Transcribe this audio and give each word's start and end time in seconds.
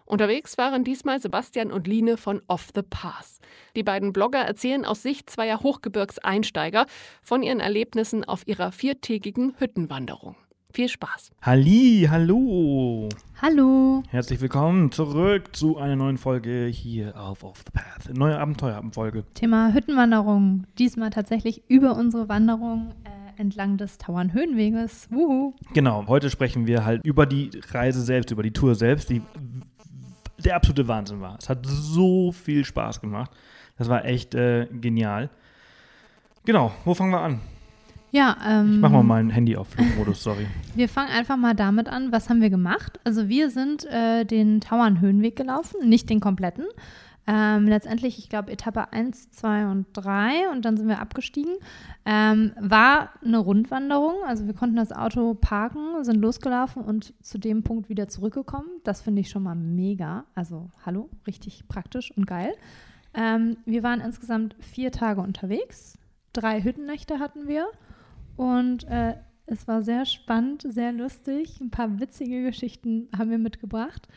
Unterwegs 0.06 0.58
waren 0.58 0.84
diesmal 0.84 1.22
Sebastian 1.22 1.72
und 1.72 1.88
Line 1.88 2.18
von 2.18 2.42
Off 2.48 2.70
the 2.74 2.82
Pass. 2.82 3.40
Die 3.76 3.84
beiden 3.84 4.12
Blogger 4.12 4.40
erzählen 4.40 4.84
aus 4.84 5.04
Sicht 5.04 5.30
zweier 5.30 5.62
Hochgebirgseinsteiger 5.62 6.88
von 7.22 7.44
ihren 7.44 7.60
Erlebnissen 7.60 8.26
auf 8.26 8.48
ihrer 8.48 8.72
viertägigen 8.72 9.54
Hüttenwanderung. 9.60 10.36
Viel 10.74 10.90
Spaß. 10.90 11.32
Halli, 11.42 12.08
hallo. 12.10 13.10
Hallo. 13.42 14.04
Herzlich 14.10 14.42
willkommen 14.42 14.92
zurück 14.92 15.56
zu 15.56 15.78
einer 15.78 15.96
neuen 15.96 16.18
Folge 16.18 16.68
hier 16.68 17.20
auf 17.20 17.44
Off 17.44 17.64
the 17.66 17.72
Path. 17.72 18.16
Neue 18.16 18.38
Abenteuerabendfolge. 18.38 19.24
Thema 19.34 19.74
Hüttenwanderung. 19.74 20.66
Diesmal 20.78 21.10
tatsächlich 21.10 21.64
über 21.70 21.96
unsere 21.96 22.30
Wanderung. 22.30 22.92
Äh, 23.04 23.19
entlang 23.40 23.78
des 23.78 23.98
Tauernhöhenweges. 23.98 25.08
Wuhu. 25.12 25.54
Genau, 25.74 26.06
heute 26.08 26.30
sprechen 26.30 26.68
wir 26.68 26.86
halt 26.86 27.06
über 27.06 27.26
die 27.26 27.50
Reise 27.72 28.02
selbst, 28.02 28.32
über 28.32 28.44
die 28.44 28.52
Tour 28.52 28.76
selbst, 28.76 29.10
die 29.10 29.22
der 30.38 30.56
absolute 30.56 30.88
Wahnsinn 30.88 31.22
war. 31.22 31.38
Es 31.40 31.50
hat 31.50 31.66
so 31.66 32.32
viel 32.32 32.66
Spaß 32.66 33.02
gemacht. 33.02 33.32
Das 33.78 33.90
war 33.90 34.06
echt 34.06 34.36
äh, 34.36 34.68
genial. 34.68 35.30
Genau, 36.46 36.72
wo 36.86 36.94
fangen 36.94 37.12
wir 37.12 37.22
an? 37.22 37.40
Ja, 38.12 38.38
ähm, 38.46 38.76
ich 38.76 38.80
mach 38.80 38.90
mal 38.90 39.04
mein 39.04 39.30
Handy 39.30 39.56
auf 39.56 39.70
Flugmodus, 39.70 40.24
sorry. 40.24 40.48
Wir 40.76 40.90
fangen 40.90 41.12
einfach 41.12 41.38
mal 41.38 41.54
damit 41.54 41.88
an, 41.88 42.12
was 42.12 42.30
haben 42.30 42.42
wir 42.42 42.50
gemacht? 42.50 43.00
Also 43.04 43.30
wir 43.30 43.52
sind 43.52 43.86
äh, 43.86 44.26
den 44.26 44.62
Tauernhöhenweg 44.62 45.36
gelaufen, 45.36 45.88
nicht 45.88 46.10
den 46.10 46.20
kompletten, 46.20 46.66
ähm, 47.32 47.68
letztendlich, 47.68 48.18
ich 48.18 48.28
glaube, 48.28 48.52
Etappe 48.52 48.92
1, 48.92 49.30
2 49.30 49.68
und 49.68 49.86
3 49.94 50.50
und 50.52 50.66
dann 50.66 50.78
sind 50.78 50.88
wir 50.88 51.00
abgestiegen. 51.00 51.54
Ähm, 52.04 52.54
war 52.60 53.12
eine 53.24 53.38
Rundwanderung, 53.38 54.16
also 54.26 54.48
wir 54.48 54.56
konnten 54.56 54.78
das 54.78 54.92
Auto 54.92 55.36
parken, 55.36 56.04
sind 56.04 56.20
losgelaufen 56.20 56.82
und 56.82 57.14
zu 57.24 57.38
dem 57.38 57.62
Punkt 57.62 57.88
wieder 57.88 58.10
zurückgekommen. 58.10 58.68
Das 58.84 59.02
finde 59.02 59.22
ich 59.22 59.30
schon 59.30 59.44
mal 59.44 59.54
mega. 59.54 60.26
Also, 60.34 60.72
hallo, 60.84 61.08
richtig 61.28 61.68
praktisch 61.68 62.10
und 62.18 62.26
geil. 62.26 62.56
Ähm, 63.14 63.58
wir 63.64 63.84
waren 63.84 64.02
insgesamt 64.02 64.56
vier 64.60 64.92
Tage 64.92 65.22
unterwegs. 65.22 66.00
Drei 66.34 66.64
Hüttennächte 66.64 67.20
hatten 67.20 67.48
wir 67.48 67.68
und 68.38 68.86
äh, 68.86 69.14
es 69.46 69.68
war 69.68 69.84
sehr 69.84 70.06
spannend, 70.06 70.64
sehr 70.68 70.92
lustig. 70.94 71.62
Ein 71.62 71.70
paar 71.70 72.00
witzige 72.00 72.42
Geschichten 72.42 73.08
haben 73.16 73.30
wir 73.30 73.38
mitgebracht 73.38 74.08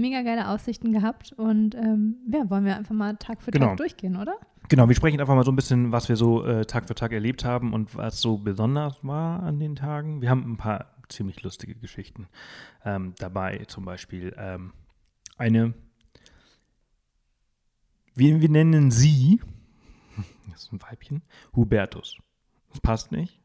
mega 0.00 0.22
geile 0.22 0.48
Aussichten 0.48 0.92
gehabt 0.92 1.32
und 1.32 1.74
ähm, 1.74 2.16
ja, 2.30 2.48
wollen 2.50 2.64
wir 2.64 2.76
einfach 2.76 2.94
mal 2.94 3.16
Tag 3.16 3.42
für 3.42 3.50
genau. 3.50 3.68
Tag 3.68 3.76
durchgehen, 3.78 4.16
oder? 4.16 4.34
Genau, 4.68 4.88
wir 4.88 4.94
sprechen 4.94 5.20
einfach 5.20 5.34
mal 5.34 5.44
so 5.44 5.50
ein 5.50 5.56
bisschen, 5.56 5.90
was 5.90 6.08
wir 6.08 6.16
so 6.16 6.44
äh, 6.44 6.64
Tag 6.64 6.86
für 6.86 6.94
Tag 6.94 7.12
erlebt 7.12 7.44
haben 7.44 7.72
und 7.72 7.96
was 7.96 8.20
so 8.20 8.38
besonders 8.38 9.02
war 9.02 9.42
an 9.42 9.58
den 9.58 9.74
Tagen. 9.74 10.22
Wir 10.22 10.30
haben 10.30 10.52
ein 10.52 10.56
paar 10.56 10.94
ziemlich 11.08 11.42
lustige 11.42 11.74
Geschichten 11.74 12.28
ähm, 12.84 13.14
dabei, 13.18 13.64
zum 13.66 13.84
Beispiel 13.84 14.34
ähm, 14.38 14.72
eine, 15.36 15.74
wir, 18.14 18.40
wir 18.40 18.48
nennen 18.48 18.90
sie, 18.90 19.40
das 20.50 20.64
ist 20.64 20.72
ein 20.72 20.82
Weibchen, 20.82 21.22
Hubertus. 21.56 22.18
Das 22.70 22.80
passt 22.80 23.10
nicht. 23.10 23.39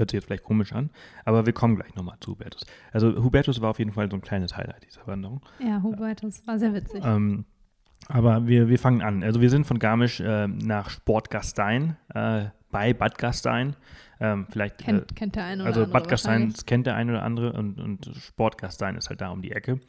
Hört 0.00 0.12
sich 0.12 0.16
jetzt 0.16 0.28
vielleicht 0.28 0.44
komisch 0.44 0.72
an, 0.72 0.88
aber 1.26 1.44
wir 1.44 1.52
kommen 1.52 1.76
gleich 1.76 1.94
nochmal 1.94 2.16
zu 2.20 2.30
Hubertus. 2.30 2.64
Also 2.90 3.22
Hubertus 3.22 3.60
war 3.60 3.68
auf 3.68 3.78
jeden 3.78 3.92
Fall 3.92 4.10
so 4.10 4.16
ein 4.16 4.22
kleines 4.22 4.56
Highlight 4.56 4.86
dieser 4.86 5.06
Wanderung. 5.06 5.42
Ja, 5.58 5.82
Hubertus 5.82 6.46
war 6.46 6.58
sehr 6.58 6.72
witzig. 6.72 7.04
Ähm, 7.04 7.44
aber 8.08 8.46
wir, 8.46 8.70
wir 8.70 8.78
fangen 8.78 9.02
an. 9.02 9.22
Also 9.22 9.42
wir 9.42 9.50
sind 9.50 9.66
von 9.66 9.78
Garmisch 9.78 10.20
äh, 10.20 10.48
nach 10.48 10.88
Sportgastein 10.88 11.98
äh, 12.14 12.46
bei 12.70 12.94
Bad 12.94 13.18
Gastein. 13.18 13.76
Ähm, 14.20 14.46
vielleicht 14.48 14.78
kennt, 14.78 15.12
äh, 15.12 15.14
kennt 15.14 15.36
der 15.36 15.44
eine 15.44 15.64
oder 15.64 15.66
also 15.66 15.82
andere. 15.82 15.94
Also 15.94 16.04
Bad 16.04 16.08
Gastein 16.08 16.54
kennt 16.64 16.86
der 16.86 16.94
eine 16.94 17.12
oder 17.12 17.22
andere 17.22 17.52
und, 17.52 17.78
und 17.78 18.10
Sportgastein 18.16 18.96
ist 18.96 19.10
halt 19.10 19.20
da 19.20 19.28
um 19.28 19.42
die 19.42 19.52
Ecke. 19.52 19.80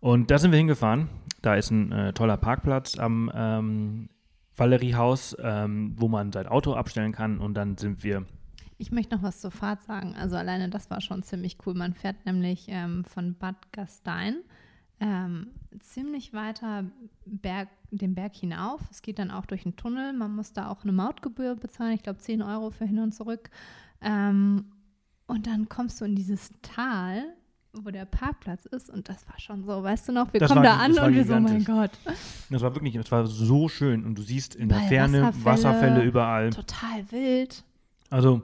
Und 0.00 0.30
da 0.30 0.36
sind 0.36 0.50
wir 0.50 0.58
hingefahren. 0.58 1.08
Da 1.40 1.54
ist 1.54 1.70
ein 1.70 1.90
äh, 1.90 2.12
toller 2.12 2.36
Parkplatz 2.36 2.98
am 2.98 3.32
ähm, 3.34 4.10
Valeriehaus, 4.54 5.34
ähm, 5.40 5.94
wo 5.96 6.08
man 6.08 6.32
sein 6.32 6.48
Auto 6.48 6.74
abstellen 6.74 7.12
kann. 7.12 7.38
Und 7.38 7.54
dann 7.54 7.78
sind 7.78 8.04
wir 8.04 8.26
ich 8.78 8.92
möchte 8.92 9.14
noch 9.14 9.22
was 9.22 9.40
zur 9.40 9.50
Fahrt 9.50 9.82
sagen. 9.84 10.14
Also 10.16 10.36
alleine 10.36 10.68
das 10.68 10.90
war 10.90 11.00
schon 11.00 11.22
ziemlich 11.22 11.58
cool. 11.66 11.74
Man 11.74 11.94
fährt 11.94 12.26
nämlich 12.26 12.66
ähm, 12.68 13.04
von 13.04 13.34
Bad 13.34 13.72
Gastein 13.72 14.36
ähm, 15.00 15.48
ziemlich 15.80 16.32
weiter 16.32 16.84
Berg, 17.26 17.68
den 17.90 18.14
Berg 18.14 18.34
hinauf. 18.34 18.80
Es 18.90 19.02
geht 19.02 19.18
dann 19.18 19.30
auch 19.30 19.46
durch 19.46 19.64
einen 19.64 19.76
Tunnel. 19.76 20.12
Man 20.12 20.34
muss 20.34 20.52
da 20.52 20.68
auch 20.68 20.82
eine 20.82 20.92
Mautgebühr 20.92 21.54
bezahlen. 21.56 21.92
Ich 21.92 22.02
glaube 22.02 22.18
10 22.18 22.42
Euro 22.42 22.70
für 22.70 22.86
hin 22.86 22.98
und 22.98 23.12
zurück. 23.12 23.50
Ähm, 24.00 24.66
und 25.26 25.46
dann 25.46 25.68
kommst 25.68 26.00
du 26.00 26.04
in 26.04 26.14
dieses 26.14 26.50
Tal, 26.62 27.24
wo 27.72 27.90
der 27.90 28.06
Parkplatz 28.06 28.64
ist 28.64 28.88
und 28.88 29.08
das 29.08 29.28
war 29.28 29.38
schon 29.38 29.64
so, 29.64 29.82
weißt 29.82 30.08
du 30.08 30.12
noch, 30.12 30.32
wir 30.32 30.40
das 30.40 30.48
kommen 30.48 30.64
war, 30.64 30.78
da 30.78 30.84
an 30.84 30.98
und 30.98 31.14
wir 31.14 31.24
so, 31.24 31.34
oh 31.34 31.40
mein 31.40 31.64
Gott. 31.64 31.90
Das 32.48 32.62
war 32.62 32.74
wirklich, 32.74 32.94
das 32.94 33.10
war 33.10 33.26
so 33.26 33.68
schön 33.68 34.04
und 34.04 34.16
du 34.16 34.22
siehst 34.22 34.54
in 34.54 34.68
der 34.68 34.78
Ferne 34.82 35.22
Wasserfälle, 35.22 35.44
Wasserfälle 35.44 36.02
überall. 36.04 36.50
Total 36.50 37.10
wild. 37.10 37.64
Also 38.08 38.42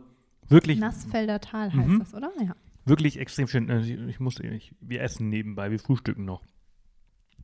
Wirklich. 0.52 0.78
Nassfelder 0.78 1.40
Tal 1.40 1.72
heißt 1.72 1.88
mhm. 1.88 1.98
das, 1.98 2.14
oder? 2.14 2.30
Ja. 2.40 2.54
Wirklich 2.84 3.18
extrem 3.18 3.48
schön. 3.48 3.68
Äh, 3.68 3.80
ich 4.08 4.20
muss, 4.20 4.38
ich, 4.40 4.74
wir 4.80 5.02
essen 5.02 5.28
nebenbei, 5.28 5.70
wir 5.70 5.78
frühstücken 5.78 6.24
noch. 6.24 6.42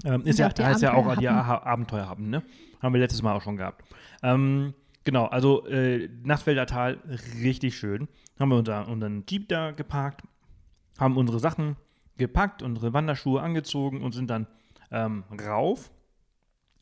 Ähm, 0.05 0.23
ist 0.23 0.39
ja, 0.39 0.49
heißt 0.57 0.83
ja 0.83 0.95
auch 0.95 1.17
die 1.17 1.29
Abenteuer 1.29 2.09
haben, 2.09 2.31
ne? 2.31 2.43
Haben 2.81 2.95
wir 2.95 3.01
letztes 3.01 3.23
Mal 3.23 3.35
auch 3.35 3.43
schon 3.43 3.57
gehabt. 3.57 3.85
Ähm, 4.23 4.75
genau, 5.05 5.27
also 5.27 5.67
äh, 5.67 6.09
Nassfelder 6.23 6.67
Tal, 6.67 6.99
richtig 7.43 7.77
schön. 7.77 8.09
Haben 8.39 8.51
wir 8.51 8.59
unser, 8.59 8.87
unseren 8.87 9.25
Jeep 9.29 9.49
da 9.49 9.73
geparkt, 9.73 10.23
haben 10.99 11.17
unsere 11.17 11.41
Sachen 11.41 11.77
gepackt, 12.17 12.63
unsere 12.63 12.93
Wanderschuhe 12.93 13.41
angezogen 13.43 14.03
und 14.03 14.13
sind 14.13 14.31
dann 14.31 14.47
ähm, 14.91 15.25
rauf. 15.45 15.91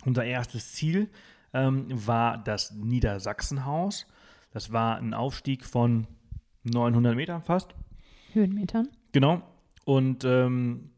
Unser 0.05 0.25
erstes 0.25 0.73
Ziel 0.73 1.09
ähm, 1.55 1.87
war 1.89 2.39
das 2.39 2.73
Niedersachsenhaus. 2.73 4.07
Das 4.53 4.73
war 4.73 4.97
ein 4.97 5.15
Aufstieg 5.15 5.65
von 5.65 6.07
900 6.71 7.15
Metern 7.15 7.43
fast. 7.43 7.75
Höhenmetern. 8.33 8.89
Genau. 9.13 9.43
Und 9.85 10.25
ähm, 10.25 10.91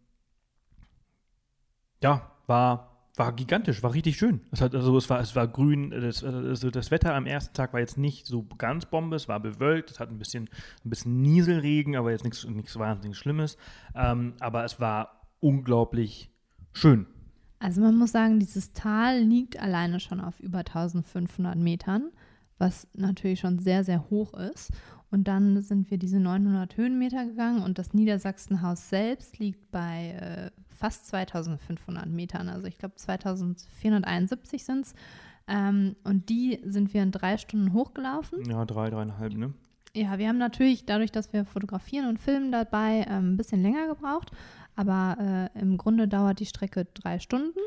ja, 2.03 2.31
war, 2.47 3.09
war 3.17 3.33
gigantisch, 3.35 3.83
war 3.83 3.93
richtig 3.93 4.17
schön. 4.17 4.41
Es, 4.51 4.61
hat, 4.61 4.75
also 4.75 4.97
es, 4.97 5.11
war, 5.11 5.21
es 5.21 5.37
war 5.37 5.47
grün, 5.47 5.91
das, 5.91 6.25
also 6.25 6.71
das 6.71 6.91
Wetter 6.91 7.15
am 7.15 7.27
ersten 7.27 7.55
Tag 7.55 7.73
war 7.73 7.81
jetzt 7.81 7.99
nicht 7.99 8.27
so 8.27 8.47
ganz 8.57 8.87
Bombe, 8.87 9.17
es 9.17 9.29
war 9.29 9.41
bewölkt, 9.41 9.91
es 9.91 10.01
hat 10.01 10.11
ein 10.11 10.19
bisschen, 10.19 10.49
ein 10.85 10.91
bisschen 10.91 11.21
Nieselregen, 11.21 11.97
aber 11.97 12.11
jetzt 12.11 12.25
nichts, 12.25 12.47
nichts 12.47 12.79
wahnsinnig 12.79 13.17
Schlimmes. 13.19 13.57
Ähm, 13.95 14.35
aber 14.41 14.65
es 14.65 14.81
war 14.81 15.29
unglaublich 15.41 16.31
schön. 16.73 17.07
Also 17.61 17.81
man 17.81 17.97
muss 17.97 18.13
sagen, 18.13 18.39
dieses 18.39 18.73
Tal 18.73 19.21
liegt 19.21 19.59
alleine 19.61 20.01
schon 20.01 20.21
auf 20.21 20.39
über 20.41 20.59
1500 20.59 21.57
Metern 21.57 22.11
was 22.59 22.89
natürlich 22.93 23.41
schon 23.41 23.59
sehr, 23.59 23.85
sehr 23.85 24.11
hoch 24.11 24.35
ist. 24.35 24.71
Und 25.11 25.27
dann 25.27 25.63
sind 25.63 25.91
wir 25.91 25.99
diese 25.99 26.21
900 26.21 26.77
Höhenmeter 26.77 27.25
gegangen 27.25 27.63
und 27.63 27.79
das 27.79 27.95
Niedersachsenhaus 27.95 28.91
selbst 28.91 29.39
liegt 29.39 29.71
bei 29.71 30.51
äh, 30.53 30.61
fast 30.75 31.07
2500 31.09 32.07
Metern. 32.07 32.49
Also 32.49 32.67
ich 32.67 32.79
glaube 32.79 32.97
2471 32.97 34.65
sind 34.65 34.87
es. 34.87 34.95
Ähm, 35.47 35.97
und 36.05 36.29
die 36.29 36.61
sind 36.65 36.93
wir 36.93 37.03
in 37.03 37.11
drei 37.11 37.39
Stunden 37.39 37.73
hochgelaufen. 37.73 38.45
Ja, 38.51 38.65
drei, 38.67 38.91
dreieinhalb, 38.91 39.35
ne? 39.35 39.55
Ja, 39.95 40.19
wir 40.19 40.29
haben 40.29 40.39
natürlich 40.39 40.85
dadurch, 40.85 41.11
dass 41.11 41.33
wir 41.33 41.47
fotografieren 41.47 42.09
und 42.09 42.19
filmen 42.19 42.53
dabei, 42.53 43.07
ähm, 43.09 43.33
ein 43.33 43.37
bisschen 43.39 43.63
länger 43.63 43.89
gebraucht. 43.89 44.31
Aber 44.77 45.51
äh, 45.55 45.61
im 45.61 45.79
Grunde 45.79 46.07
dauert 46.07 46.39
die 46.41 46.47
Strecke 46.47 46.87
drei 46.95 47.19
Stunden. 47.19 47.59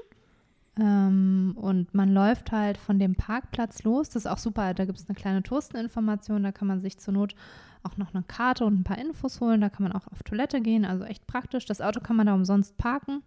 Ähm, 0.79 1.53
und 1.57 1.93
man 1.93 2.09
läuft 2.13 2.51
halt 2.51 2.77
von 2.77 2.97
dem 2.97 3.15
Parkplatz 3.15 3.83
los. 3.83 4.09
Das 4.09 4.25
ist 4.25 4.31
auch 4.31 4.37
super. 4.37 4.73
Da 4.73 4.85
gibt 4.85 4.99
es 4.99 5.09
eine 5.09 5.15
kleine 5.15 5.43
Touristeninformation. 5.43 6.43
Da 6.43 6.51
kann 6.51 6.67
man 6.67 6.79
sich 6.79 6.97
zur 6.97 7.13
Not 7.13 7.35
auch 7.83 7.97
noch 7.97 8.13
eine 8.13 8.23
Karte 8.23 8.65
und 8.65 8.79
ein 8.79 8.83
paar 8.83 8.97
Infos 8.97 9.41
holen. 9.41 9.61
Da 9.61 9.69
kann 9.69 9.83
man 9.83 9.91
auch 9.91 10.07
auf 10.07 10.23
Toilette 10.23 10.61
gehen. 10.61 10.85
Also 10.85 11.03
echt 11.03 11.27
praktisch. 11.27 11.65
Das 11.65 11.81
Auto 11.81 11.99
kann 11.99 12.15
man 12.15 12.27
da 12.27 12.33
umsonst 12.33 12.77
parken. 12.77 13.23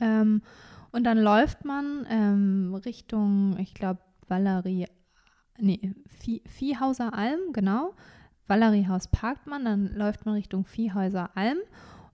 Ähm, 0.00 0.42
und 0.92 1.04
dann 1.04 1.18
läuft 1.18 1.64
man 1.64 2.06
ähm, 2.08 2.74
Richtung, 2.84 3.58
ich 3.58 3.74
glaube, 3.74 4.00
Valerie, 4.28 4.86
nee, 5.58 5.94
Vie 6.06 6.42
Viehhauser 6.46 7.12
Alm, 7.12 7.52
genau. 7.52 7.94
Valeriehaus 8.46 9.08
parkt 9.08 9.46
man, 9.46 9.64
dann 9.64 9.92
läuft 9.94 10.24
man 10.24 10.36
Richtung 10.36 10.64
Viehhäuser 10.64 11.36
Alm 11.36 11.58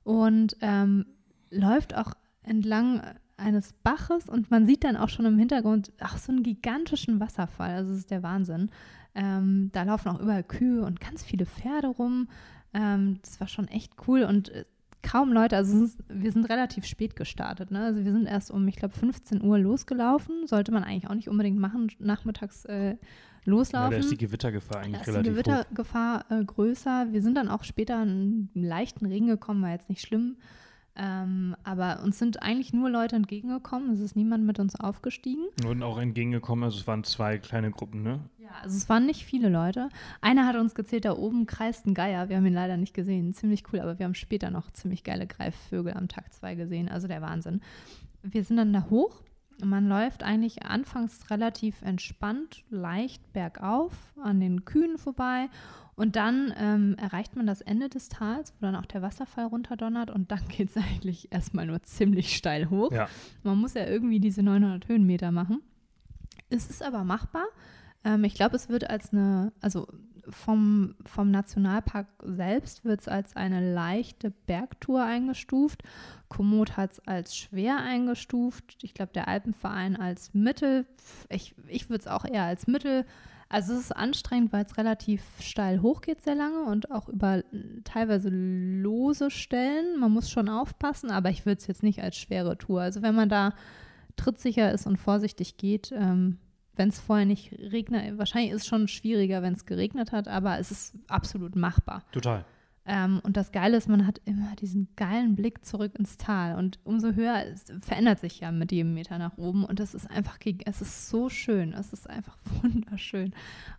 und 0.02 0.56
ähm, 0.62 1.06
läuft 1.50 1.94
auch 1.94 2.12
entlang 2.42 3.02
eines 3.42 3.72
Baches 3.72 4.28
und 4.28 4.50
man 4.50 4.66
sieht 4.66 4.84
dann 4.84 4.96
auch 4.96 5.08
schon 5.08 5.26
im 5.26 5.38
Hintergrund 5.38 5.92
auch 6.00 6.16
so 6.16 6.32
einen 6.32 6.42
gigantischen 6.42 7.20
Wasserfall. 7.20 7.70
Also 7.70 7.90
das 7.90 7.98
ist 8.00 8.10
der 8.10 8.22
Wahnsinn. 8.22 8.70
Ähm, 9.14 9.70
da 9.72 9.82
laufen 9.82 10.08
auch 10.08 10.20
überall 10.20 10.44
Kühe 10.44 10.84
und 10.84 11.00
ganz 11.00 11.22
viele 11.22 11.46
Pferde 11.46 11.88
rum. 11.88 12.28
Ähm, 12.72 13.18
das 13.22 13.40
war 13.40 13.48
schon 13.48 13.68
echt 13.68 13.92
cool 14.06 14.22
und 14.22 14.48
äh, 14.50 14.64
kaum 15.02 15.32
Leute, 15.32 15.56
also 15.56 15.88
wir 16.08 16.32
sind 16.32 16.48
relativ 16.48 16.86
spät 16.86 17.16
gestartet. 17.16 17.70
Ne? 17.70 17.80
Also 17.80 18.04
wir 18.04 18.12
sind 18.12 18.26
erst 18.26 18.50
um, 18.50 18.66
ich 18.68 18.76
glaube, 18.76 18.94
15 18.94 19.42
Uhr 19.42 19.58
losgelaufen. 19.58 20.46
Sollte 20.46 20.72
man 20.72 20.84
eigentlich 20.84 21.08
auch 21.10 21.14
nicht 21.14 21.28
unbedingt 21.28 21.58
machen, 21.58 21.90
nachmittags 21.98 22.64
äh, 22.64 22.96
loslaufen. 23.44 23.92
Ja, 23.92 23.98
da 23.98 24.04
ist 24.04 24.10
die 24.10 24.16
Gewittergefahr 24.16 24.80
eigentlich 24.80 25.02
da 25.02 25.12
relativ 25.12 25.36
ist 25.36 25.46
die 25.46 25.50
Gewittergefahr 25.50 26.24
äh, 26.30 26.44
größer. 26.44 27.08
Wir 27.10 27.22
sind 27.22 27.36
dann 27.36 27.48
auch 27.48 27.64
später 27.64 28.02
in 28.02 28.08
einen 28.08 28.50
leichten 28.54 29.06
Regen 29.06 29.26
gekommen, 29.26 29.62
war 29.62 29.70
jetzt 29.70 29.88
nicht 29.88 30.02
schlimm. 30.02 30.36
Ähm, 30.94 31.56
aber 31.64 32.02
uns 32.02 32.18
sind 32.18 32.42
eigentlich 32.42 32.74
nur 32.74 32.90
Leute 32.90 33.16
entgegengekommen. 33.16 33.90
Es 33.92 34.00
ist 34.00 34.14
niemand 34.14 34.44
mit 34.44 34.58
uns 34.58 34.78
aufgestiegen. 34.78 35.44
Und 35.66 35.82
auch 35.82 35.98
entgegengekommen, 35.98 36.64
also 36.64 36.78
es 36.78 36.86
waren 36.86 37.02
zwei 37.04 37.38
kleine 37.38 37.70
Gruppen, 37.70 38.02
ne? 38.02 38.20
Ja, 38.38 38.50
also 38.62 38.76
es 38.76 38.88
waren 38.88 39.06
nicht 39.06 39.24
viele 39.24 39.48
Leute. 39.48 39.88
Einer 40.20 40.46
hat 40.46 40.56
uns 40.56 40.74
gezählt, 40.74 41.06
da 41.06 41.16
oben 41.16 41.46
kreist 41.46 41.86
ein 41.86 41.94
Geier. 41.94 42.28
Wir 42.28 42.36
haben 42.36 42.46
ihn 42.46 42.52
leider 42.52 42.76
nicht 42.76 42.92
gesehen. 42.92 43.32
Ziemlich 43.32 43.64
cool, 43.72 43.80
aber 43.80 43.98
wir 43.98 44.04
haben 44.04 44.14
später 44.14 44.50
noch 44.50 44.70
ziemlich 44.70 45.02
geile 45.02 45.26
Greifvögel 45.26 45.94
am 45.94 46.08
Tag 46.08 46.32
zwei 46.34 46.54
gesehen. 46.54 46.90
Also 46.90 47.08
der 47.08 47.22
Wahnsinn. 47.22 47.62
Wir 48.22 48.44
sind 48.44 48.58
dann 48.58 48.72
da 48.72 48.86
hoch. 48.90 49.22
Man 49.64 49.88
läuft 49.88 50.24
eigentlich 50.24 50.64
anfangs 50.64 51.30
relativ 51.30 51.82
entspannt, 51.82 52.64
leicht 52.68 53.32
bergauf 53.32 53.92
an 54.20 54.40
den 54.40 54.64
Kühen 54.64 54.98
vorbei 54.98 55.48
und 55.94 56.16
dann 56.16 56.54
ähm, 56.56 56.96
erreicht 56.98 57.36
man 57.36 57.46
das 57.46 57.60
Ende 57.60 57.88
des 57.88 58.08
Tals, 58.08 58.54
wo 58.54 58.66
dann 58.66 58.76
auch 58.76 58.86
der 58.86 59.02
Wasserfall 59.02 59.46
runterdonnert 59.46 60.10
und 60.10 60.30
dann 60.30 60.40
geht 60.48 60.70
es 60.70 60.76
eigentlich 60.76 61.30
erstmal 61.32 61.66
nur 61.66 61.82
ziemlich 61.82 62.36
steil 62.36 62.70
hoch. 62.70 62.92
Ja. 62.92 63.08
Man 63.42 63.58
muss 63.58 63.74
ja 63.74 63.86
irgendwie 63.86 64.20
diese 64.20 64.42
900 64.42 64.88
Höhenmeter 64.88 65.32
machen. 65.32 65.60
Es 66.48 66.68
ist 66.70 66.82
aber 66.82 67.04
machbar. 67.04 67.44
Ähm, 68.04 68.24
ich 68.24 68.34
glaube, 68.34 68.56
es 68.56 68.68
wird 68.68 68.88
als 68.88 69.12
eine, 69.12 69.52
also 69.60 69.86
vom, 70.28 70.94
vom 71.04 71.30
Nationalpark 71.30 72.06
selbst 72.24 72.84
wird 72.84 73.00
es 73.00 73.08
als 73.08 73.36
eine 73.36 73.74
leichte 73.74 74.30
Bergtour 74.30 75.02
eingestuft. 75.02 75.82
Komoot 76.28 76.76
hat 76.76 76.92
es 76.92 77.00
als 77.06 77.36
schwer 77.36 77.78
eingestuft. 77.78 78.78
Ich 78.82 78.94
glaube, 78.94 79.12
der 79.12 79.28
Alpenverein 79.28 79.96
als 79.96 80.32
mittel. 80.32 80.86
Ich, 81.28 81.54
ich 81.66 81.90
würde 81.90 82.00
es 82.00 82.06
auch 82.06 82.24
eher 82.24 82.44
als 82.44 82.66
mittel 82.66 83.04
also 83.52 83.74
es 83.74 83.80
ist 83.80 83.96
anstrengend, 83.96 84.52
weil 84.52 84.64
es 84.64 84.78
relativ 84.78 85.22
steil 85.40 85.82
hochgeht 85.82 86.22
sehr 86.22 86.34
lange 86.34 86.64
und 86.64 86.90
auch 86.90 87.08
über 87.08 87.42
teilweise 87.84 88.30
lose 88.30 89.30
Stellen. 89.30 90.00
Man 90.00 90.10
muss 90.10 90.30
schon 90.30 90.48
aufpassen, 90.48 91.10
aber 91.10 91.28
ich 91.28 91.44
würde 91.44 91.58
es 91.58 91.66
jetzt 91.66 91.82
nicht 91.82 92.02
als 92.02 92.16
schwere 92.16 92.56
Tour. 92.56 92.80
Also 92.80 93.02
wenn 93.02 93.14
man 93.14 93.28
da 93.28 93.52
trittsicher 94.16 94.72
ist 94.72 94.86
und 94.86 94.96
vorsichtig 94.96 95.58
geht, 95.58 95.92
ähm, 95.92 96.38
wenn 96.76 96.88
es 96.88 96.98
vorher 96.98 97.26
nicht 97.26 97.52
regnet, 97.52 98.16
wahrscheinlich 98.16 98.52
ist 98.52 98.62
es 98.62 98.66
schon 98.66 98.88
schwieriger, 98.88 99.42
wenn 99.42 99.52
es 99.52 99.66
geregnet 99.66 100.12
hat, 100.12 100.28
aber 100.28 100.58
es 100.58 100.70
ist 100.70 100.94
absolut 101.08 101.54
machbar. 101.54 102.04
Total. 102.10 102.46
Ähm, 102.84 103.20
und 103.22 103.36
das 103.36 103.52
Geile 103.52 103.76
ist, 103.76 103.88
man 103.88 104.06
hat 104.06 104.20
immer 104.24 104.56
diesen 104.56 104.88
geilen 104.96 105.36
Blick 105.36 105.64
zurück 105.64 105.92
ins 105.98 106.16
Tal. 106.16 106.56
Und 106.56 106.80
umso 106.84 107.12
höher, 107.12 107.44
es 107.46 107.64
verändert 107.80 108.18
sich 108.20 108.40
ja 108.40 108.50
mit 108.50 108.72
jedem 108.72 108.94
Meter 108.94 109.18
nach 109.18 109.38
oben. 109.38 109.64
Und 109.64 109.78
das 109.78 109.94
ist 109.94 110.10
einfach, 110.10 110.38
es 110.64 110.82
ist 110.82 111.08
so 111.08 111.28
schön. 111.28 111.72
Es 111.74 111.92
ist 111.92 112.10
einfach 112.10 112.36
wunderschön. 112.62 113.34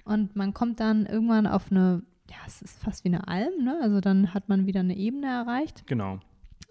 Und 0.06 0.36
man 0.36 0.54
kommt 0.54 0.80
dann 0.80 1.06
irgendwann 1.06 1.48
auf 1.48 1.72
eine, 1.72 2.04
ja, 2.30 2.38
es 2.48 2.62
ist 2.62 2.80
fast 2.80 3.04
wie 3.04 3.10
eine 3.10 3.28
Alm, 3.28 3.64
ne? 3.64 3.78
Also 3.82 4.00
dann 4.00 4.34
hat 4.34 4.48
man 4.48 4.68
wieder 4.68 4.80
eine 4.80 4.96
Ebene 4.96 5.28
erreicht. 5.28 5.86
Genau. 5.86 6.20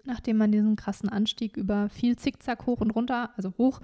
Nachdem 0.05 0.37
man 0.37 0.51
diesen 0.51 0.75
krassen 0.75 1.09
Anstieg 1.09 1.55
über 1.55 1.87
viel 1.89 2.17
Zickzack 2.17 2.65
hoch 2.65 2.81
und 2.81 2.91
runter, 2.91 3.29
also 3.37 3.53
hoch, 3.57 3.79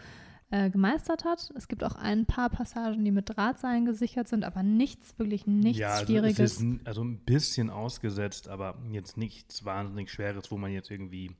äh, 0.52 0.70
gemeistert 0.70 1.26
hat. 1.26 1.52
Es 1.56 1.68
gibt 1.68 1.84
auch 1.84 1.96
ein 1.96 2.26
paar 2.26 2.50
Passagen, 2.50 3.06
die 3.06 3.12
mit 3.12 3.30
Drahtseilen 3.30 3.86
gesichert 3.86 4.28
sind, 4.28 4.44
aber 4.44 4.64
nichts, 4.64 5.18
wirklich 5.20 5.46
nichts 5.46 5.80
ja, 5.80 5.90
also 5.90 6.06
Schwieriges. 6.06 6.40
Es 6.40 6.62
ist 6.62 6.88
also 6.88 7.04
ein 7.04 7.20
bisschen 7.20 7.70
ausgesetzt, 7.70 8.48
aber 8.48 8.76
jetzt 8.92 9.18
nichts 9.18 9.64
wahnsinnig 9.64 10.12
Schweres, 10.12 10.50
wo 10.50 10.58
man 10.58 10.72
jetzt 10.72 10.90
irgendwie, 10.90 11.36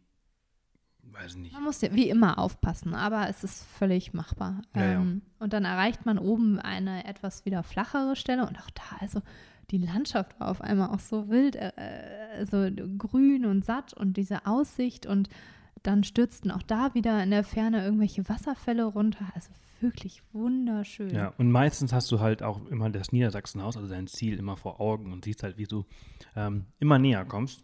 weiß 1.04 1.38
nicht. 1.38 1.54
Man 1.54 1.64
muss 1.64 1.82
ja 1.82 1.94
wie 1.94 2.08
immer 2.10 2.38
aufpassen, 2.38 2.94
aber 2.94 3.28
es 3.30 3.44
ist 3.44 3.64
völlig 3.64 4.14
machbar. 4.14 4.62
Ja, 4.76 4.84
ähm, 4.84 5.22
ja. 5.24 5.44
Und 5.44 5.54
dann 5.54 5.66
erreicht 5.66 6.06
man 6.06 6.20
oben 6.20 6.60
eine 6.60 7.06
etwas 7.06 7.46
wieder 7.46 7.64
flachere 7.64 8.16
Stelle 8.16 8.48
und 8.48 8.60
auch 8.60 8.70
da, 8.70 8.98
also 9.00 9.22
die 9.72 9.78
Landschaft 9.78 10.40
war 10.40 10.50
auf 10.50 10.62
einmal 10.62 10.90
auch 10.90 11.00
so 11.00 11.30
wild, 11.30 11.56
äh, 11.56 11.72
äh 11.78 12.46
so 12.46 12.70
grün 12.98 13.46
und 13.46 13.66
satt 13.66 13.94
und 13.94 14.18
diese 14.18 14.46
Aussicht 14.46 15.06
und 15.06 15.30
dann 15.84 16.04
stürzten 16.04 16.52
auch 16.52 16.64
da 16.64 16.94
wieder 16.94 17.22
in 17.24 17.32
der 17.32 17.44
Ferne 17.44 17.84
irgendwelche 17.84 18.28
Wasserfälle 18.28 18.86
runter. 18.86 19.26
Also 19.36 19.50
wirklich 19.82 20.22
wunderschön. 20.34 21.14
Ja, 21.14 21.34
und 21.38 21.52
meistens 21.52 21.94
hast 21.94 22.12
du 22.12 22.20
halt 22.20 22.44
auch 22.44 22.66
immer 22.68 22.90
das 22.90 23.12
Niedersachsenhaus, 23.12 23.78
also 23.78 23.90
dein 23.90 24.08
Ziel 24.08 24.38
immer 24.38 24.58
vor 24.58 24.82
Augen 24.82 25.14
und 25.14 25.26
siehst 25.26 25.44
halt, 25.44 25.58
wie 25.58 25.66
du 25.66 25.86
ähm, 26.36 26.66
immer 26.80 27.00
näher 27.00 27.26
kommst. 27.26 27.64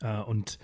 Äh, 0.00 0.20
und 0.22 0.58